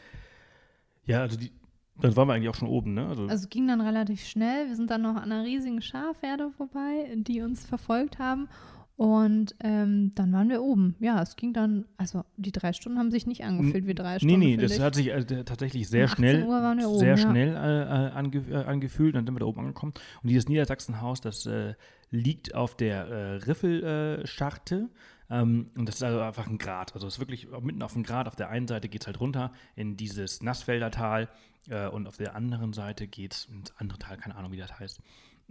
ja, 1.04 1.20
also 1.20 1.36
die, 1.36 1.52
dann 1.98 2.14
waren 2.16 2.28
wir 2.28 2.34
eigentlich 2.34 2.50
auch 2.50 2.54
schon 2.56 2.68
oben, 2.68 2.94
ne? 2.94 3.06
Also, 3.06 3.26
also 3.26 3.48
ging 3.48 3.66
dann 3.66 3.80
relativ 3.80 4.24
schnell. 4.24 4.68
Wir 4.68 4.76
sind 4.76 4.90
dann 4.90 5.02
noch 5.02 5.16
an 5.16 5.32
einer 5.32 5.44
riesigen 5.44 5.80
Schafherde 5.80 6.50
vorbei, 6.50 7.10
die 7.16 7.40
uns 7.40 7.64
verfolgt 7.64 8.18
haben. 8.18 8.48
Und 8.96 9.54
ähm, 9.60 10.12
dann 10.14 10.32
waren 10.32 10.48
wir 10.48 10.62
oben. 10.62 10.94
Ja, 11.00 11.20
es 11.20 11.36
ging 11.36 11.52
dann, 11.52 11.84
also 11.98 12.24
die 12.38 12.50
drei 12.50 12.72
Stunden 12.72 12.98
haben 12.98 13.10
sich 13.10 13.26
nicht 13.26 13.44
angefühlt 13.44 13.86
wie 13.86 13.94
drei 13.94 14.18
Stunden. 14.18 14.38
Nee, 14.38 14.56
nee, 14.56 14.62
das 14.62 14.72
ich. 14.72 14.80
hat 14.80 14.94
sich 14.94 15.08
äh, 15.08 15.44
tatsächlich 15.44 15.86
sehr 15.88 16.08
schnell, 16.08 16.44
oben, 16.44 16.98
sehr 16.98 17.08
ja. 17.10 17.16
schnell 17.18 17.54
äh, 17.54 18.16
ange, 18.16 18.38
äh, 18.50 18.64
angefühlt. 18.64 19.14
Dann 19.14 19.26
sind 19.26 19.34
wir 19.34 19.40
da 19.40 19.46
oben 19.46 19.60
angekommen. 19.60 19.92
Und 20.22 20.30
dieses 20.30 20.48
Niedersachsenhaus, 20.48 21.20
das 21.20 21.44
äh, 21.44 21.74
liegt 22.10 22.54
auf 22.54 22.74
der 22.74 23.06
äh, 23.06 23.34
Riffelscharte. 23.36 24.88
Ähm, 25.28 25.70
und 25.76 25.86
das 25.86 25.96
ist 25.96 26.02
also 26.02 26.20
einfach 26.20 26.46
ein 26.46 26.56
Grat. 26.56 26.94
Also 26.94 27.06
es 27.06 27.14
ist 27.14 27.20
wirklich 27.20 27.48
mitten 27.60 27.82
auf 27.82 27.92
dem 27.92 28.02
Grat. 28.02 28.28
Auf 28.28 28.36
der 28.36 28.48
einen 28.48 28.66
Seite 28.66 28.88
geht 28.88 29.02
es 29.02 29.06
halt 29.06 29.20
runter 29.20 29.52
in 29.74 29.98
dieses 29.98 30.42
Nassfelder 30.42 30.90
Tal 30.90 31.28
äh, 31.68 31.86
und 31.88 32.06
auf 32.06 32.16
der 32.16 32.34
anderen 32.34 32.72
Seite 32.72 33.06
geht 33.06 33.34
es 33.34 33.44
ins 33.46 33.74
andere 33.76 33.98
Tal, 33.98 34.16
keine 34.16 34.36
Ahnung, 34.36 34.52
wie 34.52 34.56
das 34.56 34.78
heißt. 34.78 35.00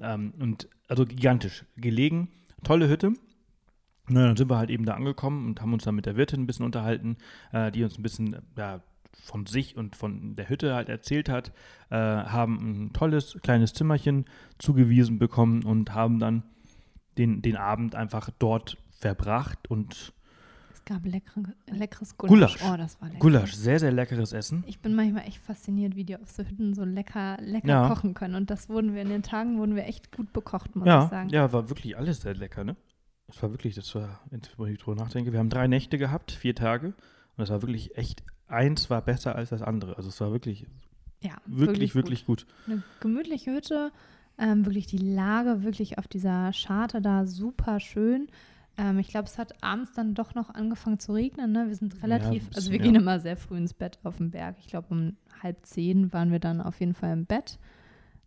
Ähm, 0.02 0.34
und 0.40 0.68
also 0.88 1.06
gigantisch 1.06 1.66
gelegen. 1.78 2.30
Tolle 2.64 2.90
Hütte. 2.90 3.14
Na, 4.08 4.28
dann 4.28 4.38
sind 4.38 4.50
wir 4.50 4.58
halt 4.58 4.70
eben 4.70 4.86
da 4.86 4.94
angekommen 4.94 5.48
und 5.48 5.62
haben 5.62 5.74
uns 5.74 5.84
dann 5.84 5.96
mit 5.96 6.06
der 6.06 6.16
Wirtin 6.16 6.42
ein 6.42 6.48
bisschen 6.48 6.66
unterhalten, 6.66 7.18
äh, 7.52 7.72
die 7.72 7.84
uns 7.84 7.98
ein 7.98 8.04
bisschen 8.04 8.38
ja, 8.56 8.82
von 9.24 9.46
sich 9.46 9.76
und 9.76 9.96
von 9.96 10.36
der 10.36 10.50
Hütte 10.50 10.76
halt 10.76 10.90
erzählt 10.90 11.30
hat, 11.30 11.52
äh, 11.90 11.96
haben 11.96 12.58
ein 12.86 12.94
tolles 12.94 13.38
kleines 13.42 13.74
Zimmerchen 13.74 14.26
zugewiesen 14.60 15.18
bekommen 15.18 15.64
und 15.64 15.94
haben 15.94 16.20
dann 16.20 16.44
den, 17.18 17.42
den 17.42 17.56
Abend 17.56 17.96
einfach 17.96 18.30
dort 18.38 18.78
verbracht 18.92 19.70
und 19.70 20.14
es 20.74 20.84
gab 20.84 21.06
leckere, 21.06 21.42
leckeres 21.68 22.18
Gulasch. 22.18 22.60
Gulasch. 22.60 22.72
Oh, 22.72 22.78
das 22.78 23.02
war 23.02 23.08
lecker. 23.08 23.20
Gulasch, 23.20 23.54
sehr, 23.54 23.80
sehr 23.80 23.92
leckeres 23.92 24.34
Essen. 24.34 24.64
Ich 24.68 24.80
bin 24.80 24.94
manchmal 24.94 25.24
echt 25.24 25.40
fasziniert, 25.40 25.96
wie 25.96 26.04
die 26.04 26.16
auf 26.16 26.30
so 26.30 26.44
Hütten 26.44 26.76
so 26.76 26.84
lecker, 26.84 27.38
lecker 27.40 27.68
ja. 27.68 27.88
kochen 27.88 28.14
können. 28.14 28.36
Und 28.36 28.52
das 28.52 28.70
wurden 28.70 28.94
wir 28.94 29.02
in 29.02 29.10
den 29.10 29.24
Tagen, 29.24 29.58
wurden 29.58 29.76
wir 29.76 29.86
echt 29.86 30.16
gut 30.16 30.32
bekocht, 30.34 30.76
muss 30.76 30.86
ja, 30.86 31.06
ich 31.06 31.10
sagen. 31.10 31.30
Ja, 31.30 31.52
war 31.52 31.70
wirklich 31.70 31.98
alles 31.98 32.22
sehr 32.22 32.36
lecker, 32.36 32.64
ne? 32.64 32.76
Das 33.28 33.42
war 33.42 33.52
wirklich, 33.52 33.76
das 33.76 33.94
war, 33.96 34.22
wenn 34.30 34.42
ich 34.72 34.80
drüber 34.80 34.96
nachdenke, 34.96 35.32
wir 35.32 35.40
haben 35.40 35.50
drei 35.50 35.68
Nächte 35.68 35.98
gehabt, 35.98 36.32
vier 36.32 36.56
Tage. 36.56 36.88
Und 36.88 36.96
das 37.38 37.50
war 37.50 37.62
wirklich 37.62 37.98
echt, 37.98 38.24
eins 38.48 38.90
war 38.90 39.02
besser 39.02 39.36
als 39.36 39.50
das 39.50 39.62
andere. 39.62 39.98
Also 39.98 40.10
es 40.10 40.22
war 40.22 40.32
wirklich, 40.32 40.68
ja, 41.22 41.36
wirklich, 41.46 41.96
wirklich, 41.96 41.96
wirklich 41.96 42.26
gut. 42.26 42.46
gut. 42.46 42.56
Eine 42.68 42.84
gemütliche 43.00 43.52
Hütte, 43.52 43.92
ähm, 44.38 44.66
wirklich 44.66 44.86
die 44.86 44.98
Lage 44.98 45.64
wirklich 45.64 45.98
auf 45.98 46.08
dieser 46.08 46.54
Scharte 46.54 47.02
da 47.02 47.26
super 47.26 47.80
schön. 47.80 48.28
Ähm, 48.78 49.00
ich 49.00 49.08
glaube, 49.08 49.28
es 49.28 49.38
hat 49.38 49.64
abends 49.64 49.94
dann 49.94 50.14
doch 50.14 50.36
noch 50.36 50.50
angefangen 50.50 51.00
zu 51.00 51.14
regnen. 51.14 51.52
Ne? 51.52 51.68
Wir 51.68 51.76
sind 51.76 52.04
relativ, 52.04 52.44
ja, 52.44 52.56
also 52.56 52.72
wir 52.72 52.80
gehen 52.80 52.96
immer 52.96 53.20
sehr 53.20 53.38
früh 53.38 53.58
ins 53.58 53.74
Bett 53.74 54.00
auf 54.04 54.18
dem 54.18 54.32
Berg. 54.32 54.58
Ich 54.60 54.68
glaube, 54.68 54.88
um 54.90 55.16
halb 55.42 55.66
zehn 55.66 56.12
waren 56.14 56.32
wir 56.32 56.40
dann 56.40 56.62
auf 56.62 56.80
jeden 56.80 56.94
Fall 56.94 57.14
im 57.14 57.26
Bett. 57.26 57.58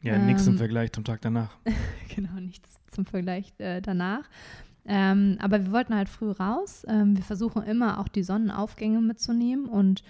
Ja, 0.01 0.15
ähm, 0.15 0.27
nichts 0.27 0.47
im 0.47 0.57
Vergleich 0.57 0.93
zum 0.93 1.05
Tag 1.05 1.21
danach. 1.21 1.57
genau, 2.15 2.35
nichts 2.41 2.81
zum 2.91 3.05
Vergleich 3.05 3.53
äh, 3.59 3.81
danach. 3.83 4.29
Ähm, 4.91 5.37
aber 5.39 5.65
wir 5.65 5.73
wollten 5.73 5.95
halt 5.95 6.09
früh 6.09 6.31
raus. 6.31 6.85
Ähm, 6.89 7.15
wir 7.15 7.23
versuchen 7.23 7.63
immer 7.63 7.99
auch 7.99 8.09
die 8.09 8.23
Sonnenaufgänge 8.23 9.03
mitzunehmen 9.03 9.67
und 9.67 10.03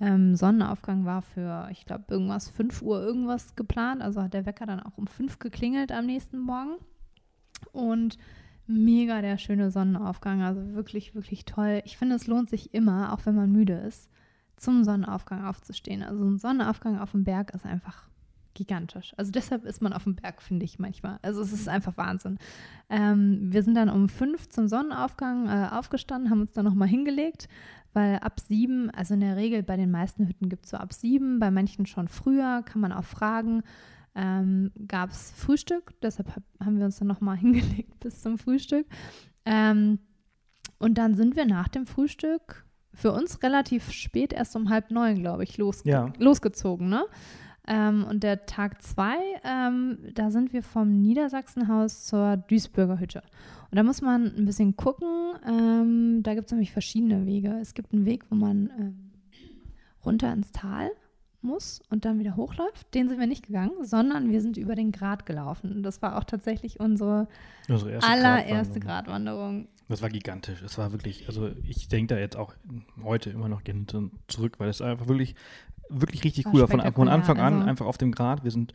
ähm, 0.00 0.34
Sonnenaufgang 0.34 1.04
war 1.04 1.20
für, 1.20 1.68
ich 1.70 1.84
glaube, 1.84 2.04
irgendwas 2.08 2.48
5 2.48 2.80
Uhr 2.80 3.00
irgendwas 3.02 3.54
geplant. 3.54 4.00
Also 4.00 4.22
hat 4.22 4.34
der 4.34 4.46
Wecker 4.46 4.66
dann 4.66 4.80
auch 4.80 4.96
um 4.96 5.06
5 5.06 5.38
geklingelt 5.38 5.92
am 5.92 6.06
nächsten 6.06 6.38
Morgen. 6.38 6.76
Und 7.72 8.16
mega 8.66 9.20
der 9.20 9.36
schöne 9.36 9.70
Sonnenaufgang. 9.70 10.42
Also 10.42 10.74
wirklich, 10.74 11.14
wirklich 11.14 11.44
toll. 11.44 11.82
Ich 11.84 11.98
finde, 11.98 12.16
es 12.16 12.26
lohnt 12.26 12.48
sich 12.48 12.72
immer, 12.74 13.12
auch 13.12 13.26
wenn 13.26 13.36
man 13.36 13.52
müde 13.52 13.74
ist, 13.74 14.10
zum 14.56 14.82
Sonnenaufgang 14.82 15.44
aufzustehen. 15.44 16.02
Also 16.02 16.24
ein 16.24 16.38
Sonnenaufgang 16.38 16.98
auf 16.98 17.12
dem 17.12 17.24
Berg 17.24 17.54
ist 17.54 17.66
einfach 17.66 18.08
gigantisch. 18.54 19.14
Also 19.16 19.32
deshalb 19.32 19.64
ist 19.64 19.82
man 19.82 19.92
auf 19.92 20.04
dem 20.04 20.16
Berg, 20.16 20.42
finde 20.42 20.64
ich 20.64 20.78
manchmal. 20.78 21.18
Also 21.22 21.40
es 21.40 21.52
ist 21.52 21.68
einfach 21.68 21.96
Wahnsinn. 21.96 22.38
Ähm, 22.90 23.52
wir 23.52 23.62
sind 23.62 23.74
dann 23.74 23.88
um 23.88 24.08
fünf 24.08 24.48
zum 24.48 24.68
Sonnenaufgang 24.68 25.48
äh, 25.48 25.68
aufgestanden, 25.72 26.30
haben 26.30 26.40
uns 26.40 26.52
dann 26.52 26.64
nochmal 26.64 26.88
hingelegt, 26.88 27.48
weil 27.92 28.16
ab 28.16 28.40
sieben, 28.40 28.90
also 28.90 29.14
in 29.14 29.20
der 29.20 29.36
Regel 29.36 29.62
bei 29.62 29.76
den 29.76 29.90
meisten 29.90 30.26
Hütten 30.26 30.48
gibt 30.48 30.64
es 30.64 30.70
so 30.70 30.76
ab 30.76 30.92
sieben, 30.92 31.38
bei 31.38 31.50
manchen 31.50 31.86
schon 31.86 32.08
früher, 32.08 32.62
kann 32.64 32.80
man 32.80 32.92
auch 32.92 33.04
fragen, 33.04 33.62
ähm, 34.14 34.70
gab 34.86 35.10
es 35.10 35.30
Frühstück. 35.32 35.94
Deshalb 36.02 36.34
hab, 36.34 36.42
haben 36.64 36.78
wir 36.78 36.84
uns 36.84 36.98
dann 36.98 37.08
nochmal 37.08 37.36
hingelegt 37.38 38.00
bis 38.00 38.20
zum 38.20 38.38
Frühstück. 38.38 38.86
Ähm, 39.44 39.98
und 40.78 40.98
dann 40.98 41.14
sind 41.14 41.36
wir 41.36 41.44
nach 41.44 41.68
dem 41.68 41.86
Frühstück 41.86 42.66
für 42.94 43.12
uns 43.12 43.42
relativ 43.42 43.90
spät, 43.90 44.32
erst 44.32 44.54
um 44.56 44.68
halb 44.68 44.90
neun, 44.90 45.20
glaube 45.20 45.44
ich, 45.44 45.56
losge 45.56 45.88
ja. 45.88 46.12
losgezogen. 46.18 46.88
Ne? 46.88 47.04
Ähm, 47.68 48.04
und 48.04 48.22
der 48.22 48.44
Tag 48.46 48.82
zwei, 48.82 49.16
ähm, 49.44 49.98
da 50.14 50.30
sind 50.30 50.52
wir 50.52 50.62
vom 50.62 51.00
Niedersachsenhaus 51.00 52.06
zur 52.06 52.36
Duisburger 52.36 52.98
Hütte. 52.98 53.22
Und 53.70 53.76
da 53.76 53.82
muss 53.82 54.02
man 54.02 54.34
ein 54.36 54.44
bisschen 54.44 54.76
gucken. 54.76 55.08
Ähm, 55.46 56.22
da 56.22 56.34
gibt 56.34 56.46
es 56.46 56.52
nämlich 56.52 56.72
verschiedene 56.72 57.24
Wege. 57.24 57.58
Es 57.60 57.74
gibt 57.74 57.92
einen 57.92 58.04
Weg, 58.04 58.24
wo 58.30 58.34
man 58.34 58.70
ähm, 58.78 59.10
runter 60.04 60.32
ins 60.32 60.52
Tal 60.52 60.90
muss 61.40 61.80
und 61.88 62.04
dann 62.04 62.18
wieder 62.18 62.36
hochläuft. 62.36 62.92
Den 62.94 63.08
sind 63.08 63.18
wir 63.18 63.26
nicht 63.26 63.46
gegangen, 63.46 63.72
sondern 63.82 64.30
wir 64.30 64.40
sind 64.40 64.56
über 64.56 64.74
den 64.74 64.92
Grat 64.92 65.26
gelaufen. 65.26 65.72
Und 65.72 65.82
das 65.82 66.02
war 66.02 66.18
auch 66.18 66.24
tatsächlich 66.24 66.80
unsere, 66.80 67.28
unsere 67.68 68.02
allererste 68.02 68.80
Gratwanderung. 68.80 69.68
Das 69.88 70.02
war 70.02 70.08
gigantisch. 70.08 70.62
Es 70.62 70.78
war 70.78 70.92
wirklich, 70.92 71.26
also 71.28 71.50
ich 71.64 71.88
denke 71.88 72.14
da 72.14 72.20
jetzt 72.20 72.36
auch 72.36 72.54
heute 73.02 73.30
immer 73.30 73.48
noch 73.48 73.64
gerne 73.64 73.84
zurück, 74.28 74.58
weil 74.58 74.68
es 74.68 74.80
einfach 74.80 75.08
wirklich 75.08 75.34
wirklich 75.88 76.24
richtig 76.24 76.46
cool. 76.52 76.66
Von, 76.66 76.80
von 76.92 77.08
Anfang 77.08 77.38
an 77.38 77.54
also 77.54 77.68
einfach 77.68 77.86
auf 77.86 77.98
dem 77.98 78.12
Grat. 78.12 78.44
Wir 78.44 78.50
sind 78.50 78.72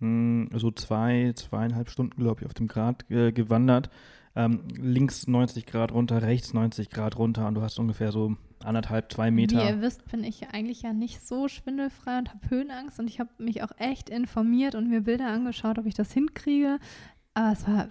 mh, 0.00 0.50
hm, 0.50 0.58
so 0.58 0.70
zwei, 0.70 1.32
zweieinhalb 1.34 1.90
Stunden, 1.90 2.20
glaube 2.20 2.42
ich, 2.42 2.46
auf 2.46 2.54
dem 2.54 2.68
Grat 2.68 3.10
äh, 3.10 3.32
gewandert. 3.32 3.90
Ähm, 4.34 4.64
links 4.76 5.26
90 5.26 5.64
Grad 5.64 5.92
runter, 5.92 6.20
rechts 6.20 6.52
90 6.52 6.90
Grad 6.90 7.16
runter 7.16 7.46
und 7.46 7.54
du 7.54 7.62
hast 7.62 7.78
ungefähr 7.78 8.12
so 8.12 8.36
anderthalb, 8.62 9.10
zwei 9.10 9.30
Meter. 9.30 9.62
Wie 9.62 9.66
ihr 9.66 9.80
wisst, 9.80 10.04
bin 10.10 10.24
ich 10.24 10.48
eigentlich 10.50 10.82
ja 10.82 10.92
nicht 10.92 11.26
so 11.26 11.48
schwindelfrei 11.48 12.18
und 12.18 12.34
habe 12.34 12.50
Höhenangst 12.50 12.98
und 12.98 13.08
ich 13.08 13.18
habe 13.18 13.30
mich 13.38 13.62
auch 13.62 13.72
echt 13.78 14.10
informiert 14.10 14.74
und 14.74 14.90
mir 14.90 15.00
Bilder 15.00 15.28
angeschaut, 15.28 15.78
ob 15.78 15.86
ich 15.86 15.94
das 15.94 16.12
hinkriege. 16.12 16.78
Aber 17.32 17.52
es 17.52 17.66
war 17.66 17.88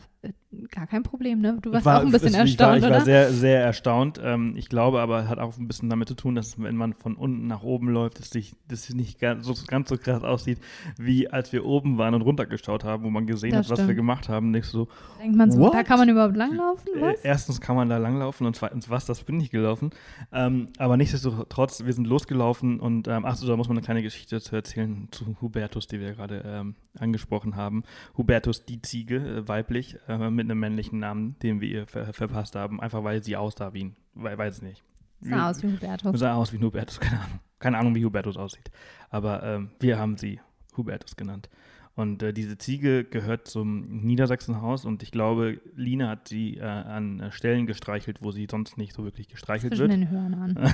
gar 0.71 0.87
kein 0.87 1.03
Problem, 1.03 1.41
ne? 1.41 1.57
Du 1.61 1.71
warst 1.71 1.85
war, 1.85 1.99
auch 1.99 2.05
ein 2.05 2.11
bisschen 2.11 2.33
erstaunt, 2.33 2.77
ich 2.77 2.83
war, 2.83 2.89
ich 2.89 2.97
war 2.97 3.05
sehr, 3.05 3.31
sehr 3.31 3.63
erstaunt. 3.63 4.19
Ähm, 4.23 4.53
ich 4.55 4.69
glaube 4.69 5.01
aber, 5.01 5.27
hat 5.27 5.39
auch 5.39 5.57
ein 5.57 5.67
bisschen 5.67 5.89
damit 5.89 6.07
zu 6.07 6.15
tun, 6.15 6.35
dass 6.35 6.61
wenn 6.61 6.75
man 6.75 6.93
von 6.93 7.15
unten 7.15 7.47
nach 7.47 7.63
oben 7.63 7.89
läuft, 7.89 8.19
dass 8.19 8.29
sich 8.29 8.53
das 8.67 8.89
nicht 8.93 9.19
ganz 9.19 9.45
so, 9.45 9.53
ganz 9.67 9.89
so 9.89 9.97
krass 9.97 10.23
aussieht, 10.23 10.59
wie 10.97 11.29
als 11.29 11.53
wir 11.53 11.65
oben 11.65 11.97
waren 11.97 12.13
und 12.13 12.21
runtergeschaut 12.21 12.83
haben, 12.83 13.03
wo 13.03 13.09
man 13.09 13.25
gesehen 13.25 13.51
das 13.51 13.59
hat, 13.59 13.65
stimmt. 13.65 13.79
was 13.79 13.87
wir 13.87 13.95
gemacht 13.95 14.29
haben. 14.29 14.51
Nicht 14.51 14.65
so. 14.65 14.87
Denkt 15.19 15.35
man 15.35 15.51
so, 15.51 15.59
what? 15.59 15.73
da 15.73 15.83
kann 15.83 15.99
man 15.99 16.09
überhaupt 16.09 16.35
langlaufen? 16.35 16.87
Äh, 16.95 17.01
was? 17.01 17.21
erstens 17.21 17.61
kann 17.61 17.75
man 17.75 17.89
da 17.89 17.97
langlaufen 17.97 18.47
und 18.47 18.55
zweitens, 18.55 18.89
was, 18.89 19.05
das 19.05 19.23
bin 19.23 19.39
ich 19.39 19.51
gelaufen. 19.51 19.91
Ähm, 20.31 20.67
aber 20.77 20.97
nichtsdestotrotz, 20.97 21.85
wir 21.85 21.93
sind 21.93 22.07
losgelaufen 22.07 22.79
und 22.79 23.07
ähm, 23.07 23.25
ach 23.25 23.35
so, 23.35 23.47
da 23.47 23.55
muss 23.55 23.67
man 23.67 23.77
eine 23.77 23.85
kleine 23.85 24.01
Geschichte 24.01 24.41
zu 24.41 24.55
erzählen 24.55 25.07
zu 25.11 25.35
Hubertus, 25.41 25.87
die 25.87 25.99
wir 25.99 26.13
gerade 26.13 26.43
ähm, 26.45 26.75
angesprochen 26.99 27.55
haben. 27.55 27.83
Hubertus, 28.17 28.65
die 28.65 28.81
Ziege, 28.81 29.17
äh, 29.17 29.47
weiblich, 29.47 29.97
äh, 30.07 30.29
mit 30.29 30.44
einem 30.45 30.59
männlichen 30.59 30.99
Namen, 30.99 31.37
den 31.39 31.61
wir 31.61 31.69
ihr 31.69 31.87
ver 31.87 32.13
verpasst 32.13 32.55
haben, 32.55 32.81
einfach 32.81 33.03
weil 33.03 33.23
sie 33.23 33.35
aussah 33.35 33.73
wie 33.73 33.85
ein, 33.85 33.95
weiß 34.13 34.61
nicht. 34.61 34.83
Sah 35.21 35.49
aus 35.49 35.63
wie 35.63 35.71
Hubertus. 35.71 36.19
Sah 36.19 36.35
aus 36.35 36.53
wie 36.53 36.59
Hubertus, 36.59 36.99
keine 36.99 37.19
Ahnung. 37.21 37.39
Keine 37.59 37.77
Ahnung, 37.77 37.95
wie 37.95 38.05
Hubertus 38.05 38.37
aussieht. 38.37 38.69
Aber 39.09 39.43
ähm, 39.43 39.71
wir 39.79 39.97
haben 39.97 40.17
sie 40.17 40.39
Hubertus 40.77 41.15
genannt. 41.15 41.49
Und 41.95 42.21
äh, 42.21 42.33
diese 42.33 42.57
Ziege 42.57 43.05
gehört 43.05 43.47
zum 43.47 43.81
Niedersachsenhaus 43.83 44.83
und 44.83 45.01
ich 45.01 45.11
glaube, 45.11 45.61
Lina 45.75 46.09
hat 46.09 46.27
sie 46.27 46.57
äh, 46.57 46.63
an 46.63 47.21
äh, 47.21 47.31
Stellen 47.31 47.65
gestreichelt, 47.65 48.21
wo 48.21 48.31
sie 48.31 48.47
sonst 48.51 48.77
nicht 48.77 48.93
so 48.93 49.05
wirklich 49.05 49.29
gestreichelt 49.29 49.73
Zwischen 49.73 49.89
wird. 49.89 49.93
den 49.93 50.09
Hörnern. 50.09 50.73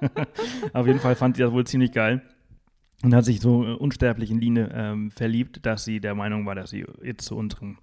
Auf 0.72 0.86
jeden 0.86 0.98
Fall 0.98 1.14
fand 1.14 1.36
sie 1.36 1.42
das 1.42 1.52
wohl 1.52 1.66
ziemlich 1.66 1.92
geil 1.92 2.22
und 3.02 3.14
hat 3.14 3.24
sich 3.24 3.40
so 3.40 3.64
äh, 3.64 3.72
unsterblich 3.72 4.30
in 4.30 4.40
Line 4.40 4.70
ähm, 4.74 5.10
verliebt, 5.10 5.64
dass 5.64 5.84
sie 5.84 6.00
der 6.00 6.14
Meinung 6.14 6.46
war, 6.46 6.54
dass 6.54 6.70
sie 6.70 6.84
jetzt 7.02 7.24
zu 7.24 7.36
unserem 7.36 7.78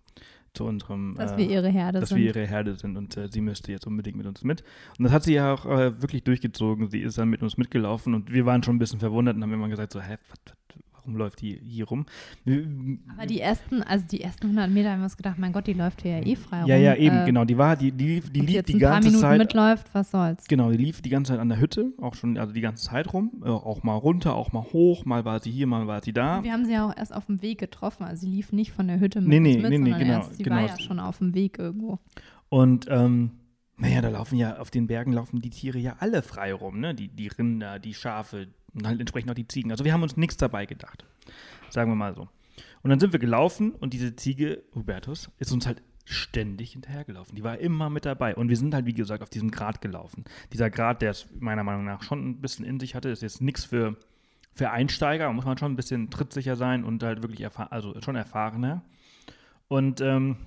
zu 0.58 0.66
unserem 0.66 1.16
dass 1.18 1.34
äh, 1.34 1.38
wir 1.38 1.50
ihre 1.50 1.70
Herde 1.70 2.00
dass 2.00 2.10
sind. 2.10 2.18
wir 2.18 2.26
ihre 2.26 2.46
Herde 2.46 2.76
sind 2.76 2.98
und 2.98 3.16
äh, 3.18 3.30
sie 3.30 3.42
müsste 3.42 3.72
jetzt 3.72 3.88
unbedingt 3.88 4.18
mit 4.18 4.26
uns 4.26 4.44
mit. 4.44 4.64
Und 4.98 5.06
das 5.06 5.14
hat 5.14 5.24
sie 5.24 5.34
ja 5.34 5.54
auch 5.54 5.66
äh, 5.66 6.02
wirklich 6.02 6.24
durchgezogen. 6.24 6.90
Sie 6.90 7.00
ist 7.02 7.18
dann 7.18 7.30
mit 7.30 7.42
uns 7.42 7.58
mitgelaufen 7.58 8.14
und 8.14 8.32
wir 8.32 8.46
waren 8.46 8.64
schon 8.64 8.76
ein 8.76 8.80
bisschen 8.80 9.00
verwundert 9.00 9.36
und 9.36 9.44
haben 9.44 9.54
immer 9.54 9.70
gesagt 9.70 9.94
so, 9.94 10.02
hä, 10.02 10.18
was, 10.30 10.56
rumläuft 11.08 11.42
die 11.42 11.60
hier 11.64 11.86
rum. 11.88 12.06
Aber 13.16 13.26
die 13.26 13.42
ersten, 13.42 13.82
also 13.82 14.06
die 14.06 14.22
ersten 14.22 14.48
100 14.48 14.70
Meter 14.70 14.92
haben 14.92 15.00
wir 15.00 15.06
uns 15.06 15.18
gedacht, 15.18 15.38
mein 15.40 15.54
Gott, 15.54 15.68
die 15.68 15.74
läuft 15.74 16.02
hier 16.02 16.20
ja 16.20 16.26
eh 16.26 16.36
frei 16.36 16.62
rum. 16.62 16.70
Ja, 16.70 16.78
ja, 16.78 16.96
eben, 16.96 17.18
äh, 17.18 17.26
genau. 17.26 17.46
Die 17.46 17.58
war, 17.58 17.76
die, 17.76 17.92
die, 17.92 18.22
die 18.22 18.42
lief 18.42 18.64
die 18.64 18.78
ganze 18.78 18.78
Zeit. 18.78 18.82
ein 18.82 18.82
paar 18.82 19.00
Minuten 19.00 19.22
Zeit, 19.22 19.38
mitläuft, 19.40 19.88
was 19.94 20.12
soll's. 20.12 20.46
Genau, 20.48 20.72
die 20.72 20.78
lief 20.78 21.02
die 21.02 21.10
ganze 21.10 21.34
Zeit 21.34 21.40
an 21.40 21.50
der 21.50 21.60
Hütte, 21.60 21.94
auch 22.02 22.14
schon, 22.14 22.38
also 22.38 22.54
die 22.54 22.62
ganze 22.62 22.86
Zeit 22.86 23.12
rum, 23.14 23.42
äh, 23.44 23.50
auch 23.50 23.84
mal 23.84 23.96
runter, 23.96 24.36
auch 24.36 24.52
mal 24.52 24.64
hoch, 24.74 25.06
mal 25.06 25.26
war 25.26 25.40
sie 25.40 25.52
hier, 25.52 25.68
mal 25.68 25.88
war 25.88 26.04
sie 26.04 26.14
da. 26.14 26.44
Wir 26.44 26.54
haben 26.54 26.66
sie 26.66 26.74
ja 26.74 26.88
auch 26.88 26.96
erst 26.96 27.14
auf 27.14 27.26
dem 27.26 27.42
Weg 27.42 27.60
getroffen, 27.60 28.04
also 28.04 28.22
sie 28.22 28.32
lief 28.32 28.52
nicht 28.52 28.72
von 28.72 28.88
der 28.88 29.00
Hütte 29.00 29.22
mit 29.22 29.30
nee, 29.30 29.40
nee, 29.40 29.58
mit, 29.58 29.70
nee, 29.70 29.78
nee, 29.78 29.98
genau, 29.98 30.14
erst, 30.14 30.36
sie 30.36 30.44
genau. 30.44 30.58
war 30.58 30.68
ja 30.68 30.80
schon 30.80 31.00
auf 31.00 31.18
dem 31.20 31.34
Weg 31.34 31.58
irgendwo. 31.58 32.00
Und 32.50 32.88
ähm, 32.90 33.32
naja, 33.80 34.02
da 34.02 34.10
laufen 34.10 34.38
ja, 34.38 34.58
auf 34.58 34.72
den 34.72 34.88
Bergen 34.88 35.14
laufen 35.14 35.40
die 35.40 35.52
Tiere 35.52 35.78
ja 35.78 35.98
alle 36.00 36.24
frei 36.24 36.52
rum, 36.52 36.80
ne? 36.80 36.96
Die, 36.96 37.10
die 37.10 37.28
Rinder, 37.28 37.78
die 37.78 37.94
Schafe 37.94 38.48
und 38.78 38.88
halt 38.88 39.00
entsprechend 39.00 39.30
auch 39.32 39.36
die 39.36 39.48
Ziegen. 39.48 39.72
Also 39.72 39.84
wir 39.84 39.94
haben 39.94 40.04
uns 40.04 40.18
nichts 40.18 40.38
dabei 40.38 40.66
gedacht. 40.66 41.06
Sagen 41.70 41.92
wir 41.92 41.96
mal 41.96 42.16
so. 42.16 42.28
Und 42.84 42.90
dann 42.90 43.00
sind 43.00 43.12
wir 43.12 43.20
gelaufen 43.20 43.72
und 43.72 43.94
diese 43.94 44.16
Ziege, 44.16 44.64
Hubertus, 44.74 45.30
ist 45.40 45.52
uns 45.52 45.66
halt 45.66 45.82
ständig 46.06 46.72
hinterhergelaufen. 46.72 47.36
Die 47.36 47.44
war 47.44 47.58
immer 47.58 47.90
mit 47.90 48.06
dabei. 48.06 48.36
Und 48.36 48.48
wir 48.48 48.56
sind 48.56 48.74
halt, 48.74 48.86
wie 48.86 48.94
gesagt, 48.94 49.22
auf 49.22 49.30
diesem 49.30 49.52
Grat 49.52 49.82
gelaufen. 49.82 50.24
Dieser 50.54 50.70
Grat, 50.70 51.02
der 51.02 51.12
es 51.12 51.28
meiner 51.40 51.64
Meinung 51.64 51.84
nach 51.84 52.02
schon 52.02 52.30
ein 52.30 52.42
bisschen 52.42 52.64
in 52.64 52.80
sich 52.80 52.96
hatte, 52.96 53.10
ist 53.10 53.22
jetzt 53.22 53.42
nichts 53.42 53.66
für, 53.66 53.98
für 54.54 54.72
Einsteiger. 54.72 55.32
Muss 55.34 55.44
man 55.44 55.58
schon 55.58 55.74
ein 55.74 55.76
bisschen 55.76 56.10
trittsicher 56.10 56.56
sein 56.56 56.86
und 56.86 57.04
halt 57.04 57.24
wirklich 57.24 57.42
erfahren, 57.42 57.72
also 57.72 58.00
schon 58.02 58.16
erfahrener. 58.16 58.84
Und 59.68 60.00
ähm, 60.00 60.38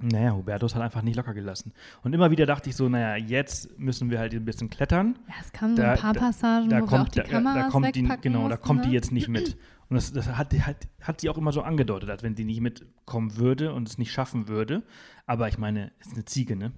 naja, 0.00 0.32
Hubertus 0.34 0.74
hat 0.74 0.82
einfach 0.82 1.02
nicht 1.02 1.16
locker 1.16 1.34
gelassen. 1.34 1.72
Und 2.02 2.12
immer 2.14 2.30
wieder 2.30 2.46
dachte 2.46 2.68
ich 2.68 2.76
so, 2.76 2.88
naja, 2.88 3.16
jetzt 3.16 3.78
müssen 3.78 4.10
wir 4.10 4.18
halt 4.18 4.34
ein 4.34 4.44
bisschen 4.44 4.68
klettern. 4.68 5.18
Ja, 5.28 5.34
es 5.40 5.52
kamen 5.52 5.76
so 5.76 5.82
ein 5.82 5.96
paar 5.96 6.14
Passagen, 6.14 6.68
da, 6.68 6.82
wo 6.82 6.86
kommt, 6.86 7.02
auch 7.02 7.08
die 7.08 7.20
Kameras 7.20 7.54
da, 7.54 7.62
da 7.62 7.68
kommt 7.68 7.94
die, 7.94 8.02
Genau, 8.02 8.40
mussten, 8.40 8.50
da 8.50 8.56
kommt 8.56 8.80
ne? 8.80 8.88
die 8.88 8.92
jetzt 8.92 9.12
nicht 9.12 9.28
mit. 9.28 9.56
Und 9.88 9.96
das, 9.96 10.12
das 10.12 10.26
hat, 10.28 10.52
hat, 10.52 10.88
hat 11.00 11.20
sie 11.20 11.28
auch 11.28 11.38
immer 11.38 11.52
so 11.52 11.62
angedeutet, 11.62 12.10
als 12.10 12.22
wenn 12.22 12.34
sie 12.34 12.44
nicht 12.44 12.60
mitkommen 12.60 13.36
würde 13.36 13.72
und 13.72 13.88
es 13.88 13.98
nicht 13.98 14.12
schaffen 14.12 14.48
würde. 14.48 14.82
Aber 15.26 15.48
ich 15.48 15.58
meine, 15.58 15.92
es 16.00 16.08
ist 16.08 16.14
eine 16.14 16.24
Ziege, 16.24 16.56
ne? 16.56 16.72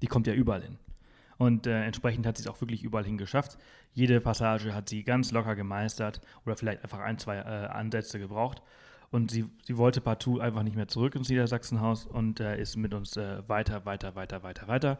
Die 0.00 0.06
kommt 0.06 0.26
ja 0.26 0.32
überall 0.32 0.62
hin. 0.62 0.78
Und 1.36 1.66
äh, 1.66 1.84
entsprechend 1.84 2.26
hat 2.26 2.36
sie 2.36 2.44
es 2.44 2.48
auch 2.48 2.60
wirklich 2.60 2.82
überall 2.82 3.04
hin 3.04 3.18
geschafft. 3.18 3.58
Jede 3.92 4.20
Passage 4.20 4.74
hat 4.74 4.88
sie 4.88 5.04
ganz 5.04 5.30
locker 5.32 5.54
gemeistert 5.54 6.20
oder 6.44 6.56
vielleicht 6.56 6.82
einfach 6.82 7.00
ein, 7.00 7.18
zwei 7.18 7.36
äh, 7.36 7.66
Ansätze 7.68 8.18
gebraucht. 8.18 8.62
Und 9.10 9.30
sie, 9.30 9.46
sie 9.64 9.78
wollte 9.78 10.00
partout 10.00 10.40
einfach 10.40 10.62
nicht 10.62 10.76
mehr 10.76 10.88
zurück 10.88 11.14
ins 11.14 11.30
Niedersachsenhaus 11.30 12.04
und 12.04 12.40
äh, 12.40 12.60
ist 12.60 12.76
mit 12.76 12.92
uns 12.92 13.16
äh, 13.16 13.42
weiter, 13.48 13.86
weiter, 13.86 14.14
weiter, 14.14 14.42
weiter, 14.42 14.68
weiter. 14.68 14.98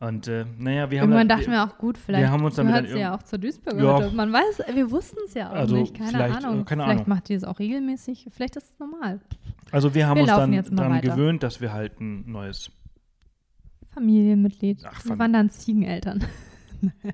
Und 0.00 0.28
äh, 0.28 0.46
naja, 0.56 0.90
wir 0.90 1.02
haben. 1.02 1.10
Irgendwann 1.10 1.28
dachten 1.28 1.50
wir 1.50 1.62
auch 1.62 1.76
gut, 1.76 1.98
vielleicht 1.98 2.22
wir 2.22 2.30
haben 2.30 2.42
uns 2.42 2.56
gehört 2.56 2.88
sie 2.88 2.98
ja 2.98 3.14
auch 3.14 3.22
zur 3.22 3.38
Duisburger 3.38 4.00
ja. 4.00 4.10
Man 4.12 4.32
weiß, 4.32 4.62
wir 4.74 4.90
wussten 4.90 5.18
es 5.26 5.34
ja 5.34 5.50
auch 5.50 5.54
also 5.54 5.76
nicht, 5.76 5.94
keine 5.94 6.24
Ahnung. 6.24 6.62
Äh, 6.62 6.64
keine 6.64 6.84
vielleicht 6.84 6.88
Ahnung. 6.88 7.04
macht 7.06 7.28
die 7.28 7.34
es 7.34 7.44
auch 7.44 7.58
regelmäßig, 7.58 8.28
vielleicht 8.30 8.56
ist 8.56 8.70
es 8.72 8.78
normal. 8.78 9.20
Also 9.70 9.94
wir 9.94 10.08
haben 10.08 10.16
wir 10.16 10.22
uns 10.22 10.30
dann 10.68 10.76
daran 10.76 11.00
gewöhnt, 11.02 11.42
dass 11.42 11.60
wir 11.60 11.74
halt 11.74 12.00
ein 12.00 12.30
neues 12.30 12.70
Familienmitglied. 13.92 14.82
Ach, 14.84 15.04
wir 15.04 15.18
waren 15.18 15.34
dann 15.34 15.50
Ziegeneltern. 15.50 16.24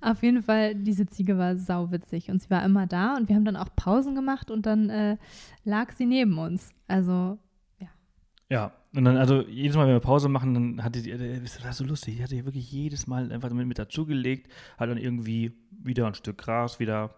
Auf 0.00 0.22
jeden 0.22 0.42
Fall, 0.42 0.74
diese 0.74 1.06
Ziege 1.06 1.38
war 1.38 1.56
sauwitzig 1.56 2.30
und 2.30 2.42
sie 2.42 2.50
war 2.50 2.64
immer 2.64 2.86
da 2.86 3.16
und 3.16 3.28
wir 3.28 3.36
haben 3.36 3.44
dann 3.44 3.56
auch 3.56 3.68
Pausen 3.76 4.14
gemacht 4.14 4.50
und 4.50 4.66
dann 4.66 4.90
äh, 4.90 5.16
lag 5.64 5.92
sie 5.92 6.06
neben 6.06 6.38
uns. 6.38 6.72
Also, 6.88 7.38
ja. 7.78 7.88
Ja, 8.48 8.72
und 8.94 9.04
dann, 9.04 9.16
also 9.16 9.42
jedes 9.42 9.76
Mal, 9.76 9.86
wenn 9.86 9.94
wir 9.94 10.00
Pause 10.00 10.28
machen, 10.28 10.54
dann 10.54 10.84
hatte 10.84 11.02
die, 11.02 11.10
äh, 11.10 11.40
das 11.40 11.62
war 11.64 11.72
so 11.72 11.84
lustig, 11.84 12.16
die 12.16 12.22
hatte 12.22 12.36
ja 12.36 12.44
wirklich 12.44 12.70
jedes 12.72 13.06
Mal 13.06 13.30
einfach 13.32 13.50
mit, 13.50 13.66
mit 13.66 13.78
dazugelegt, 13.78 14.52
hat 14.78 14.90
dann 14.90 14.98
irgendwie 14.98 15.52
wieder 15.70 16.06
ein 16.06 16.14
Stück 16.14 16.38
Gras, 16.38 16.80
wieder 16.80 17.14